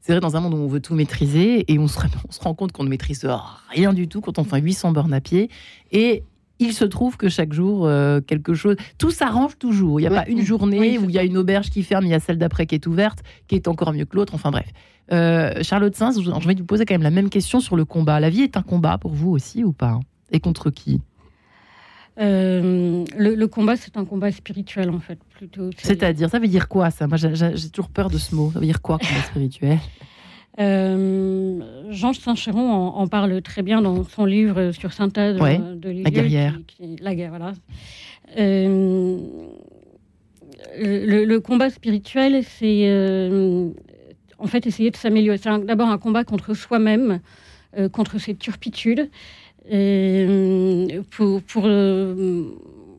C'est 0.00 0.12
vrai, 0.12 0.20
dans 0.20 0.36
un 0.36 0.40
monde 0.40 0.54
où 0.54 0.58
on 0.58 0.66
veut 0.66 0.80
tout 0.80 0.94
maîtriser 0.94 1.64
et 1.72 1.78
on 1.78 1.86
se, 1.88 1.98
on 2.28 2.32
se 2.32 2.40
rend 2.40 2.54
compte 2.54 2.72
qu'on 2.72 2.82
ne 2.84 2.88
maîtrise 2.88 3.24
rien 3.70 3.92
du 3.92 4.06
tout 4.08 4.20
quand 4.20 4.38
on 4.38 4.44
fait 4.44 4.60
800 4.60 4.90
bornes 4.92 5.12
à 5.12 5.20
pied. 5.20 5.48
Et 5.92 6.24
il 6.62 6.72
se 6.72 6.84
trouve 6.84 7.16
que 7.16 7.28
chaque 7.28 7.52
jour, 7.52 7.86
euh, 7.86 8.20
quelque 8.20 8.54
chose. 8.54 8.76
Tout 8.98 9.10
s'arrange 9.10 9.58
toujours. 9.58 10.00
Il 10.00 10.02
n'y 10.04 10.08
a 10.08 10.10
Ouais. 10.10 10.24
pas 10.24 10.28
une 10.28 10.42
journée 10.42 10.78
Oui, 10.80 10.98
où 10.98 11.04
il 11.08 11.14
y 11.14 11.18
a 11.18 11.24
une 11.24 11.36
auberge 11.36 11.70
qui 11.70 11.82
ferme, 11.82 12.04
il 12.04 12.10
y 12.10 12.14
a 12.14 12.20
celle 12.20 12.38
d'après 12.38 12.66
qui 12.66 12.74
est 12.74 12.86
ouverte, 12.86 13.20
qui 13.48 13.54
est 13.54 13.68
encore 13.68 13.92
mieux 13.92 14.04
que 14.04 14.16
l'autre. 14.16 14.34
Enfin 14.34 14.50
bref. 14.50 14.66
Euh, 15.12 15.52
Charlotte 15.62 15.94
Sainz, 15.94 16.18
je 16.22 16.48
vais 16.48 16.54
vous 16.54 16.64
poser 16.64 16.84
quand 16.86 16.94
même 16.94 17.02
la 17.02 17.10
même 17.10 17.28
question 17.28 17.60
sur 17.60 17.76
le 17.76 17.84
combat. 17.84 18.20
La 18.20 18.30
vie 18.30 18.42
est 18.42 18.56
un 18.56 18.62
combat 18.62 18.98
pour 18.98 19.12
vous 19.12 19.30
aussi 19.30 19.64
ou 19.64 19.72
pas? 19.72 19.98
Et 20.30 20.40
contre 20.40 20.70
qui? 20.70 21.00
Euh, 22.20 23.04
le, 23.16 23.34
le 23.34 23.46
combat, 23.48 23.76
c'est 23.76 23.96
un 23.96 24.04
combat 24.04 24.30
spirituel, 24.32 24.90
en 24.90 25.00
fait, 25.00 25.18
plutôt. 25.30 25.70
C'est- 25.76 25.88
C'est-à-dire, 25.88 26.28
ça 26.28 26.38
veut 26.38 26.48
dire 26.48 26.68
quoi 26.68 26.90
ça? 26.90 27.06
Moi, 27.06 27.16
j'ai 27.16 27.70
toujours 27.70 27.88
peur 27.90 28.10
de 28.10 28.18
ce 28.18 28.34
mot. 28.34 28.50
Ça 28.52 28.60
veut 28.60 28.66
dire 28.66 28.82
quoi, 28.82 28.98
combat 28.98 29.22
spirituel? 29.22 29.78
Euh, 30.60 31.60
Jean 31.90 32.12
Saint-Chéron 32.12 32.70
en, 32.70 32.96
en 32.98 33.06
parle 33.08 33.40
très 33.42 33.62
bien 33.62 33.80
dans 33.80 34.04
son 34.04 34.24
livre 34.26 34.72
sur 34.72 34.92
Ouais, 34.92 35.58
euh, 35.62 35.74
de 35.74 35.90
La 36.02 36.10
guerrière. 36.10 36.58
qui- 36.66 36.96
qui- 36.96 37.02
la 37.02 37.14
guerre, 37.14 37.30
voilà. 37.30 37.52
Euh, 38.38 39.16
le, 40.78 41.24
le 41.24 41.40
combat 41.40 41.70
spirituel, 41.70 42.42
c'est 42.44 42.82
euh, 42.86 43.70
en 44.38 44.46
fait 44.46 44.66
essayer 44.66 44.90
de 44.90 44.96
s'améliorer. 44.96 45.38
C'est 45.38 45.64
d'abord 45.64 45.88
un 45.88 45.98
combat 45.98 46.24
contre 46.24 46.54
soi-même, 46.54 47.20
euh, 47.78 47.88
contre 47.88 48.18
ses 48.18 48.34
turpitudes, 48.34 49.08
pour, 51.10 51.42
pour, 51.42 51.62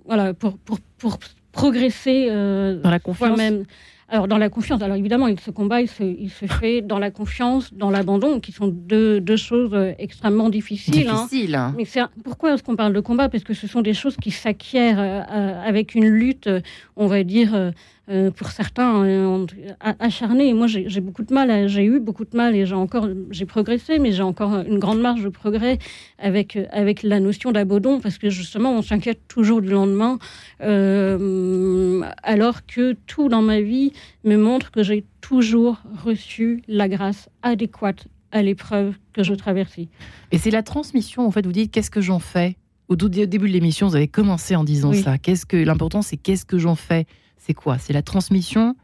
voilà, 0.05 0.33
pour, 0.33 0.57
pour, 0.57 0.79
pour 0.97 1.17
progresser 1.51 2.27
dans 2.29 2.89
la 2.89 2.99
confiance. 2.99 3.37
même 3.37 3.65
alors, 4.13 4.27
dans 4.27 4.37
la 4.37 4.49
confiance, 4.49 4.83
alors 4.83 4.95
évidemment, 4.95 5.27
ce 5.43 5.49
combat, 5.49 5.81
il 5.81 5.87
se, 5.87 6.03
il 6.03 6.29
se 6.29 6.45
fait 6.45 6.83
dans 6.83 6.99
la 6.99 7.09
confiance, 7.09 7.73
dans 7.73 7.89
l'abandon, 7.89 8.39
qui 8.39 8.51
sont 8.51 8.67
deux, 8.67 9.19
deux 9.19 9.37
choses 9.37 9.71
euh, 9.73 9.93
extrêmement 9.97 10.51
difficiles. 10.51 11.07
Hein. 11.07 11.25
Difficile. 11.27 11.55
Hein. 11.55 11.73
Mais 11.75 11.85
pourquoi 12.23 12.53
est-ce 12.53 12.61
qu'on 12.61 12.75
parle 12.75 12.93
de 12.93 12.99
combat? 12.99 13.27
Parce 13.27 13.43
que 13.43 13.55
ce 13.55 13.65
sont 13.65 13.81
des 13.81 13.95
choses 13.95 14.15
qui 14.17 14.29
s'acquièrent 14.29 14.99
euh, 14.99 15.21
euh, 15.31 15.67
avec 15.67 15.95
une 15.95 16.07
lutte, 16.07 16.47
on 16.95 17.07
va 17.07 17.23
dire, 17.23 17.71
euh, 18.09 18.31
pour 18.31 18.51
certains 18.51 19.05
euh, 19.05 19.45
acharnés. 19.79 20.53
moi, 20.53 20.67
j'ai 20.67 20.99
beaucoup 20.99 21.23
de 21.23 21.33
mal, 21.33 21.69
j'ai 21.69 21.85
eu 21.85 22.01
beaucoup 22.01 22.25
de 22.25 22.35
mal 22.35 22.53
et 22.53 22.65
j'ai 22.65 22.75
encore, 22.75 23.07
j'ai 23.31 23.45
progressé, 23.45 23.97
mais 23.97 24.11
j'ai 24.11 24.23
encore 24.23 24.55
une 24.67 24.77
grande 24.77 24.99
marge 24.99 25.23
de 25.23 25.29
progrès 25.29 25.79
avec 26.19 26.57
avec 26.71 27.01
la 27.01 27.21
notion 27.21 27.53
d'abandon 27.53 28.01
parce 28.01 28.17
que 28.17 28.29
justement, 28.29 28.73
on 28.73 28.81
s'inquiète 28.81 29.21
toujours 29.29 29.61
du 29.61 29.69
lendemain, 29.69 30.19
euh, 30.61 32.01
alors 32.23 32.65
que 32.65 32.97
tout 33.07 33.29
dans 33.29 33.41
ma 33.41 33.61
vie 33.61 33.93
me 34.25 34.35
montre 34.35 34.71
que 34.71 34.83
j'ai 34.83 35.05
toujours 35.21 35.81
reçu 36.03 36.61
la 36.67 36.89
grâce 36.89 37.29
adéquate 37.41 38.07
à 38.33 38.41
l'épreuve 38.41 38.95
que 39.13 39.23
je 39.23 39.33
traversais. 39.33 39.87
Et 40.31 40.37
c'est 40.37 40.51
la 40.51 40.63
transmission, 40.63 41.25
en 41.25 41.31
fait, 41.31 41.45
vous 41.45 41.53
dites, 41.53 41.71
qu'est-ce 41.71 41.91
que 41.91 42.01
j'en 42.01 42.19
fais? 42.19 42.57
Au 42.89 42.95
début 42.97 43.47
de 43.47 43.53
l'émission, 43.53 43.87
vous 43.87 43.95
avez 43.95 44.09
commencé 44.09 44.57
en 44.57 44.65
disant 44.65 44.91
ça. 44.91 45.17
Qu'est-ce 45.17 45.45
que 45.45 45.55
l'important, 45.55 46.01
c'est 46.01 46.17
qu'est-ce 46.17 46.45
que 46.45 46.57
j'en 46.57 46.75
fais? 46.75 47.05
C'est 47.45 47.53
quoi? 47.53 47.77
C'est 47.77 47.93
la 47.93 48.01
transmission 48.01 48.75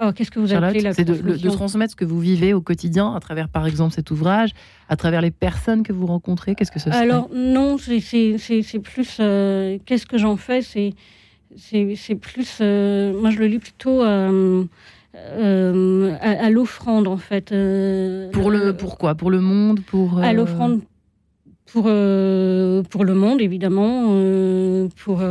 Oh, 0.00 0.12
qu'est-ce 0.14 0.30
que 0.30 0.38
vous 0.38 0.54
appelez 0.54 0.80
la 0.80 0.92
C'est 0.92 1.04
de, 1.04 1.14
de, 1.14 1.50
transmettre 1.50 1.90
ce 1.90 1.96
que 1.96 2.04
vous 2.04 2.20
vivez 2.20 2.54
au 2.54 2.60
quotidien 2.60 3.12
à 3.14 3.18
travers, 3.18 3.48
par 3.48 3.66
exemple, 3.66 3.92
cet 3.92 4.12
ouvrage, 4.12 4.50
à 4.88 4.94
travers 4.94 5.20
les 5.20 5.32
personnes 5.32 5.82
que 5.82 5.92
vous 5.92 6.06
rencontrez? 6.06 6.54
Qu'est-ce 6.54 6.70
que 6.70 6.78
ce 6.78 6.88
Alors 6.90 7.28
non, 7.34 7.78
c'est 7.78 7.98
plus. 8.78 9.16
Euh, 9.18 9.78
qu'est-ce 9.84 10.06
que 10.06 10.18
j'en 10.18 10.36
fais? 10.36 10.62
C'est 10.62 10.94
c'est 11.56 12.14
plus. 12.14 12.58
Euh, 12.60 13.18
moi, 13.18 13.30
je 13.30 13.38
le 13.38 13.46
lis 13.46 13.58
plutôt. 13.58 14.04
Euh, 14.04 14.64
à, 16.20 16.48
l'offrande 16.50 17.08
en 17.08 17.16
fait. 17.16 17.46
pour 17.46 18.50
le 18.50 18.76
pourquoi 18.78 19.16
Pour 19.16 19.32
le 19.32 19.40
monde 19.40 19.80
Pour 19.80 20.20
à 20.20 20.32
l'offrande 20.32 20.82
pour 21.66 21.84
pour 21.84 21.90
le 23.04 23.14
monde 23.14 23.40
évidemment, 23.40 24.02
pour 24.96 25.24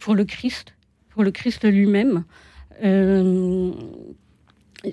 pour 0.00 0.14
le 0.14 0.24
Christ 0.24 0.74
pour 1.14 1.22
le 1.22 1.30
Christ 1.30 1.64
lui-même. 1.64 2.24
Euh, 2.82 3.70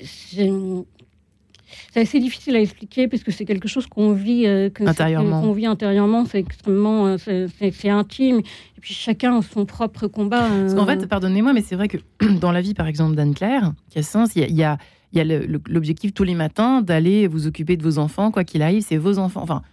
c'est 0.05 1.99
assez 1.99 2.19
difficile 2.19 2.55
à 2.55 2.61
expliquer 2.61 3.07
parce 3.07 3.23
que 3.23 3.31
c'est 3.31 3.43
quelque 3.43 3.67
chose 3.67 3.87
qu'on 3.87 4.13
vit, 4.13 4.45
euh, 4.45 4.69
intérieurement. 4.85 5.51
vit 5.51 5.65
intérieurement. 5.65 6.25
C'est 6.25 6.39
extrêmement, 6.39 7.07
euh, 7.07 7.47
c'est 7.59 7.89
intime. 7.89 8.39
Et 8.39 8.81
puis 8.81 8.93
chacun 8.93 9.37
a 9.37 9.41
son 9.41 9.65
propre 9.65 10.07
combat. 10.07 10.47
Parce 10.47 10.75
qu'en 10.75 10.85
fait, 10.85 11.07
pardonnez-moi, 11.07 11.53
mais 11.53 11.61
c'est 11.61 11.75
vrai 11.75 11.87
que 11.87 11.97
dans 12.39 12.51
la 12.51 12.61
vie, 12.61 12.75
par 12.75 12.87
exemple, 12.87 13.15
d'Anne 13.15 13.33
Claire, 13.33 13.73
qui 13.89 13.99
a 13.99 14.03
sens, 14.03 14.35
il 14.35 14.41
y 14.41 14.63
a, 14.63 14.77
il 15.11 15.17
y 15.17 15.21
a 15.21 15.47
l'objectif 15.67 16.13
tous 16.13 16.23
les 16.23 16.35
matins 16.35 16.81
d'aller 16.81 17.27
vous 17.27 17.47
occuper 17.47 17.77
de 17.77 17.83
vos 17.83 17.97
enfants, 17.97 18.31
quoi 18.31 18.43
qu'il 18.43 18.61
arrive, 18.61 18.83
c'est 18.83 18.97
vos 18.97 19.17
enfants. 19.17 19.41
Enfin, 19.41 19.63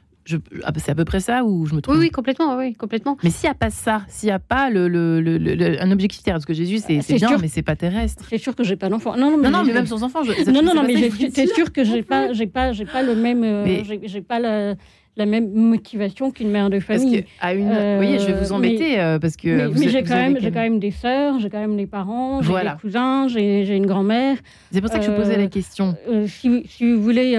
c'est 0.76 0.90
à 0.90 0.94
peu 0.94 1.04
près 1.04 1.20
ça 1.20 1.44
ou 1.44 1.66
je 1.66 1.74
me 1.74 1.80
trompe 1.80 1.96
Oui, 1.96 2.02
oui, 2.02 2.10
complètement, 2.10 2.56
oui, 2.56 2.74
complètement. 2.74 3.16
Mais 3.22 3.30
s'il 3.30 3.48
n'y 3.48 3.50
a 3.50 3.54
pas 3.54 3.70
ça, 3.70 4.02
s'il 4.08 4.28
n'y 4.28 4.32
a 4.32 4.38
pas 4.38 4.70
le, 4.70 4.88
le, 4.88 5.82
un 5.82 5.90
objectif 5.90 6.22
terrestre, 6.22 6.46
parce 6.46 6.58
que 6.58 6.64
Jésus, 6.64 6.78
c'est 6.78 7.14
bien, 7.14 7.36
mais 7.38 7.48
c'est 7.48 7.62
pas 7.62 7.76
terrestre. 7.76 8.24
C'est 8.28 8.38
sûr 8.38 8.54
que 8.54 8.64
j'ai 8.64 8.76
pas 8.76 8.88
d'enfant. 8.88 9.16
Non, 9.16 9.36
non, 9.36 9.64
mais, 9.64 9.72
même 9.72 9.86
sans 9.86 10.02
enfant. 10.02 10.22
Je, 10.22 10.50
non, 10.50 10.62
non, 10.62 10.74
non, 10.74 10.84
mais 10.84 11.10
c'est 11.32 11.46
sûr 11.54 11.72
que 11.72 11.84
j'ai 11.84 12.02
pas, 12.02 12.32
j'ai 12.32 12.46
pas, 12.46 12.72
j'ai 12.72 12.84
pas 12.84 13.02
le 13.02 13.14
même, 13.14 13.42
euh, 13.44 13.82
j'ai 14.02 14.20
pas 14.20 14.40
le 14.40 14.74
la 15.18 15.26
même 15.26 15.52
motivation 15.52 16.30
qu'une 16.30 16.50
mère 16.50 16.70
de 16.70 16.80
famille. 16.80 17.24
à 17.40 17.52
une... 17.52 17.68
oui, 17.98 18.18
je 18.18 18.26
vais 18.26 18.40
vous 18.40 18.52
embêter 18.52 18.90
mais, 18.90 19.00
euh, 19.00 19.18
parce 19.18 19.36
que. 19.36 19.68
Mais, 19.68 19.88
j'ai 19.88 20.02
quand, 20.02 20.14
même, 20.14 20.38
j'ai 20.40 20.50
quand 20.50 20.60
même 20.60 20.78
des 20.78 20.92
sœurs, 20.92 21.40
j'ai 21.40 21.50
quand 21.50 21.58
même 21.58 21.76
des 21.76 21.86
parents, 21.86 22.40
j'ai 22.40 22.52
des 22.52 22.80
cousins, 22.80 23.28
j'ai 23.28 23.76
une 23.76 23.86
grand-mère. 23.86 24.36
C'est 24.72 24.80
pour 24.80 24.90
ça 24.90 24.98
que 24.98 25.04
je 25.04 25.10
posais 25.10 25.36
la 25.36 25.44
euh, 25.44 25.48
question. 25.48 25.96
Euh, 26.08 26.26
si, 26.26 26.64
si, 26.68 26.90
vous 26.90 27.02
voulez, 27.02 27.34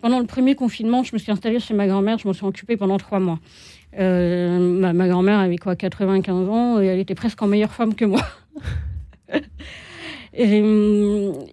pendant 0.00 0.20
le 0.20 0.26
premier 0.26 0.54
confinement, 0.54 1.02
je 1.02 1.12
me 1.12 1.18
suis 1.18 1.32
installée 1.32 1.58
chez 1.58 1.74
ma 1.74 1.86
grand-mère, 1.86 2.18
je 2.18 2.26
m'en 2.26 2.34
suis 2.34 2.46
occupée 2.46 2.76
pendant 2.76 2.98
trois 2.98 3.18
mois. 3.18 3.38
ma, 3.98 4.92
ma 4.92 5.08
grand-mère 5.08 5.40
avait 5.40 5.58
quoi, 5.58 5.76
95 5.76 6.48
ans, 6.48 6.80
et 6.80 6.86
elle 6.86 7.00
était 7.00 7.14
presque 7.14 7.42
en 7.42 7.48
meilleure 7.48 7.72
forme 7.72 7.94
que 7.94 8.04
moi. 8.04 8.22
Et, 10.34 10.62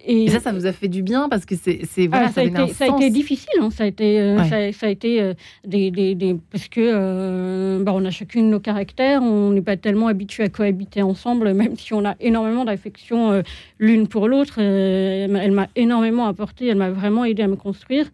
et, 0.06 0.30
ça, 0.30 0.40
ça 0.40 0.52
vous 0.52 0.64
a 0.64 0.72
fait 0.72 0.88
du 0.88 1.02
bien 1.02 1.28
parce 1.28 1.44
que 1.44 1.54
c'est 1.54 2.06
voilà, 2.06 2.28
ah, 2.28 2.32
ça, 2.32 2.40
a 2.40 2.44
été, 2.44 2.68
ça, 2.72 2.84
a 2.86 2.96
été, 2.96 3.10
difficile. 3.10 3.60
Hein. 3.60 3.68
Ça 3.70 3.84
a 3.84 3.86
été, 3.86 4.18
euh, 4.18 4.72
ça, 4.72 4.86
a 4.86 4.88
été 4.88 5.20
euh, 5.20 5.34
des, 5.66 5.90
des, 5.90 6.14
des, 6.14 6.36
parce 6.50 6.68
que 6.68 6.80
euh, 6.80 7.82
bah, 7.82 7.92
on 7.94 8.04
a 8.06 8.10
chacune 8.10 8.48
nos 8.48 8.60
caractères. 8.60 9.22
On 9.22 9.50
n'est 9.50 9.60
pas 9.60 9.76
tellement 9.76 10.06
habitué 10.06 10.44
à 10.44 10.48
cohabiter 10.48 11.02
ensemble, 11.02 11.52
même 11.54 11.76
si 11.76 11.92
on 11.92 12.06
a 12.06 12.16
énormément 12.20 12.64
d'affection 12.64 13.42
l'une 13.78 14.08
pour 14.08 14.28
l'autre. 14.28 14.58
elle 14.58 15.52
m'a 15.52 15.68
énormément 15.76 16.26
apporté. 16.26 16.68
Elle 16.68 16.78
m'a 16.78 16.90
vraiment 16.90 17.26
aidé 17.26 17.42
à 17.42 17.48
me 17.48 17.56
construire 17.56 18.10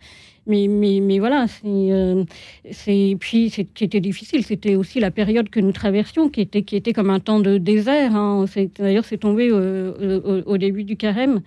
mais, 0.47 0.68
mais, 0.68 1.01
mais 1.01 1.18
voilà, 1.18 1.47
c'est, 1.49 1.64
euh, 1.64 2.24
c'est 2.70 3.16
puis 3.18 3.51
ce 3.51 3.62
qui 3.62 3.84
était 3.84 4.01
difficile, 4.01 4.44
c'était 4.44 4.76
aussi 4.76 5.01
la 5.01 5.11
période 5.11 5.49
que 5.51 5.61
nous 5.61 5.72
traversions, 5.72 6.28
qui 6.28 6.40
était, 6.40 6.62
qui 6.62 6.76
était 6.76 6.92
comme 6.92 7.11
un 7.11 7.20
temps 7.20 7.40
de 7.40 7.59
désert. 7.59 8.14
Hein. 8.14 8.44
d'ailleurs, 8.78 9.05
c'est 9.05 9.18
tombé 9.18 9.51
au, 9.51 9.59
au, 10.47 10.57
début 10.59 10.84
du 10.84 10.97
carême, 10.97 11.40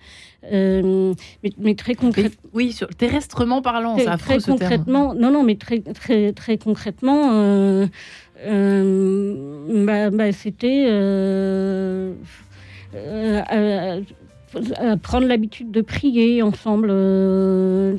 euh, 0.52 1.14
mais, 1.58 1.74
très 1.74 1.94
concrètement. 1.94 2.50
Oui, 2.52 2.72
sur, 2.72 2.88
terrestrement 2.88 3.62
parlant, 3.62 3.98
ça 3.98 4.16
Très 4.16 4.38
concrètement, 4.38 5.14
non, 5.14 5.30
non, 5.30 5.42
mais 5.42 5.56
très, 5.56 5.80
très, 5.80 6.32
très 6.32 6.58
concrètement, 6.58 7.30
euh, 7.32 7.86
bah, 9.84 10.10
bah, 10.10 10.32
c'était 10.32 10.86
prendre 15.02 15.26
l'habitude 15.26 15.70
de 15.70 15.80
prier 15.80 16.42
ensemble. 16.42 16.88
Euh, 16.90 17.96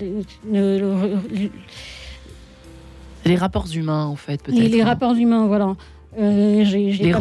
les 3.25 3.35
rapports 3.35 3.67
humains, 3.73 4.05
en 4.05 4.15
fait, 4.15 4.41
peut-être. 4.41 4.57
Les, 4.57 4.83
rapports 4.83 5.15
humains, 5.15 5.47
voilà. 5.47 5.75
Euh, 6.19 6.63
j'ai 6.65 7.11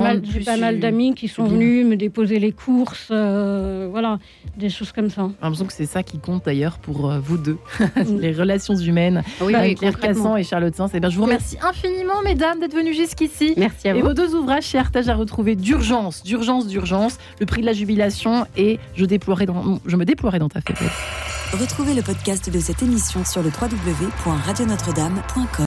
pas 0.45 0.57
mal, 0.57 0.80
d'amis 0.80 1.14
qui 1.14 1.28
sont 1.28 1.45
venus 1.45 1.86
me 1.86 1.97
déposer 1.97 2.38
les 2.38 2.53
courses, 2.53 3.09
euh, 3.11 3.88
voilà, 3.91 4.18
des 4.57 4.68
choses 4.68 4.93
comme 4.93 5.11
ça. 5.11 5.28
J'ai 5.28 5.43
l'impression 5.43 5.66
que 5.66 5.72
c'est 5.72 5.86
ça 5.86 6.03
qui 6.03 6.18
compte 6.18 6.45
d'ailleurs 6.45 6.78
pour 6.78 7.11
vous 7.20 7.38
deux, 7.38 7.59
les 8.18 8.32
relations 8.32 8.74
humaines 8.74 9.22
oui, 9.41 9.55
avec 9.55 9.78
Claire 9.78 9.99
Cassan 9.99 10.36
et 10.36 10.43
Charlotte 10.43 10.74
Sens. 10.74 10.93
Et 10.93 10.97
eh 10.97 11.01
bien, 11.01 11.09
je 11.09 11.16
vous 11.16 11.24
remercie 11.24 11.57
infiniment, 11.62 12.22
mesdames, 12.24 12.59
d'être 12.59 12.74
venues 12.74 12.95
jusqu'ici. 12.95 13.55
Merci 13.57 13.88
à 13.88 13.93
vous. 13.93 14.01
Et 14.01 14.03
vos 14.03 14.14
deux 14.14 14.34
ouvrages 14.34 14.64
chez 14.64 14.78
Artage 14.78 15.09
à 15.09 15.14
retrouver 15.14 15.55
d'urgence, 15.55 16.22
d'urgence, 16.22 16.66
d'urgence, 16.66 17.18
le 17.38 17.47
prix 17.47 17.61
de 17.61 17.66
la 17.66 17.72
jubilation 17.72 18.47
et 18.57 18.78
je, 18.95 19.05
déploierai 19.05 19.47
dans, 19.47 19.78
je 19.86 19.97
me 19.97 20.05
déploierai 20.05 20.38
dans 20.38 20.49
ta 20.49 20.61
faiblesse. 20.61 20.91
Retrouvez 21.53 21.95
le 21.95 22.03
podcast 22.03 22.49
de 22.49 22.61
cette 22.61 22.82
émission 22.82 23.24
sur 23.24 23.43
le 23.43 23.51
www.radionotre-dame.com. 23.51 25.51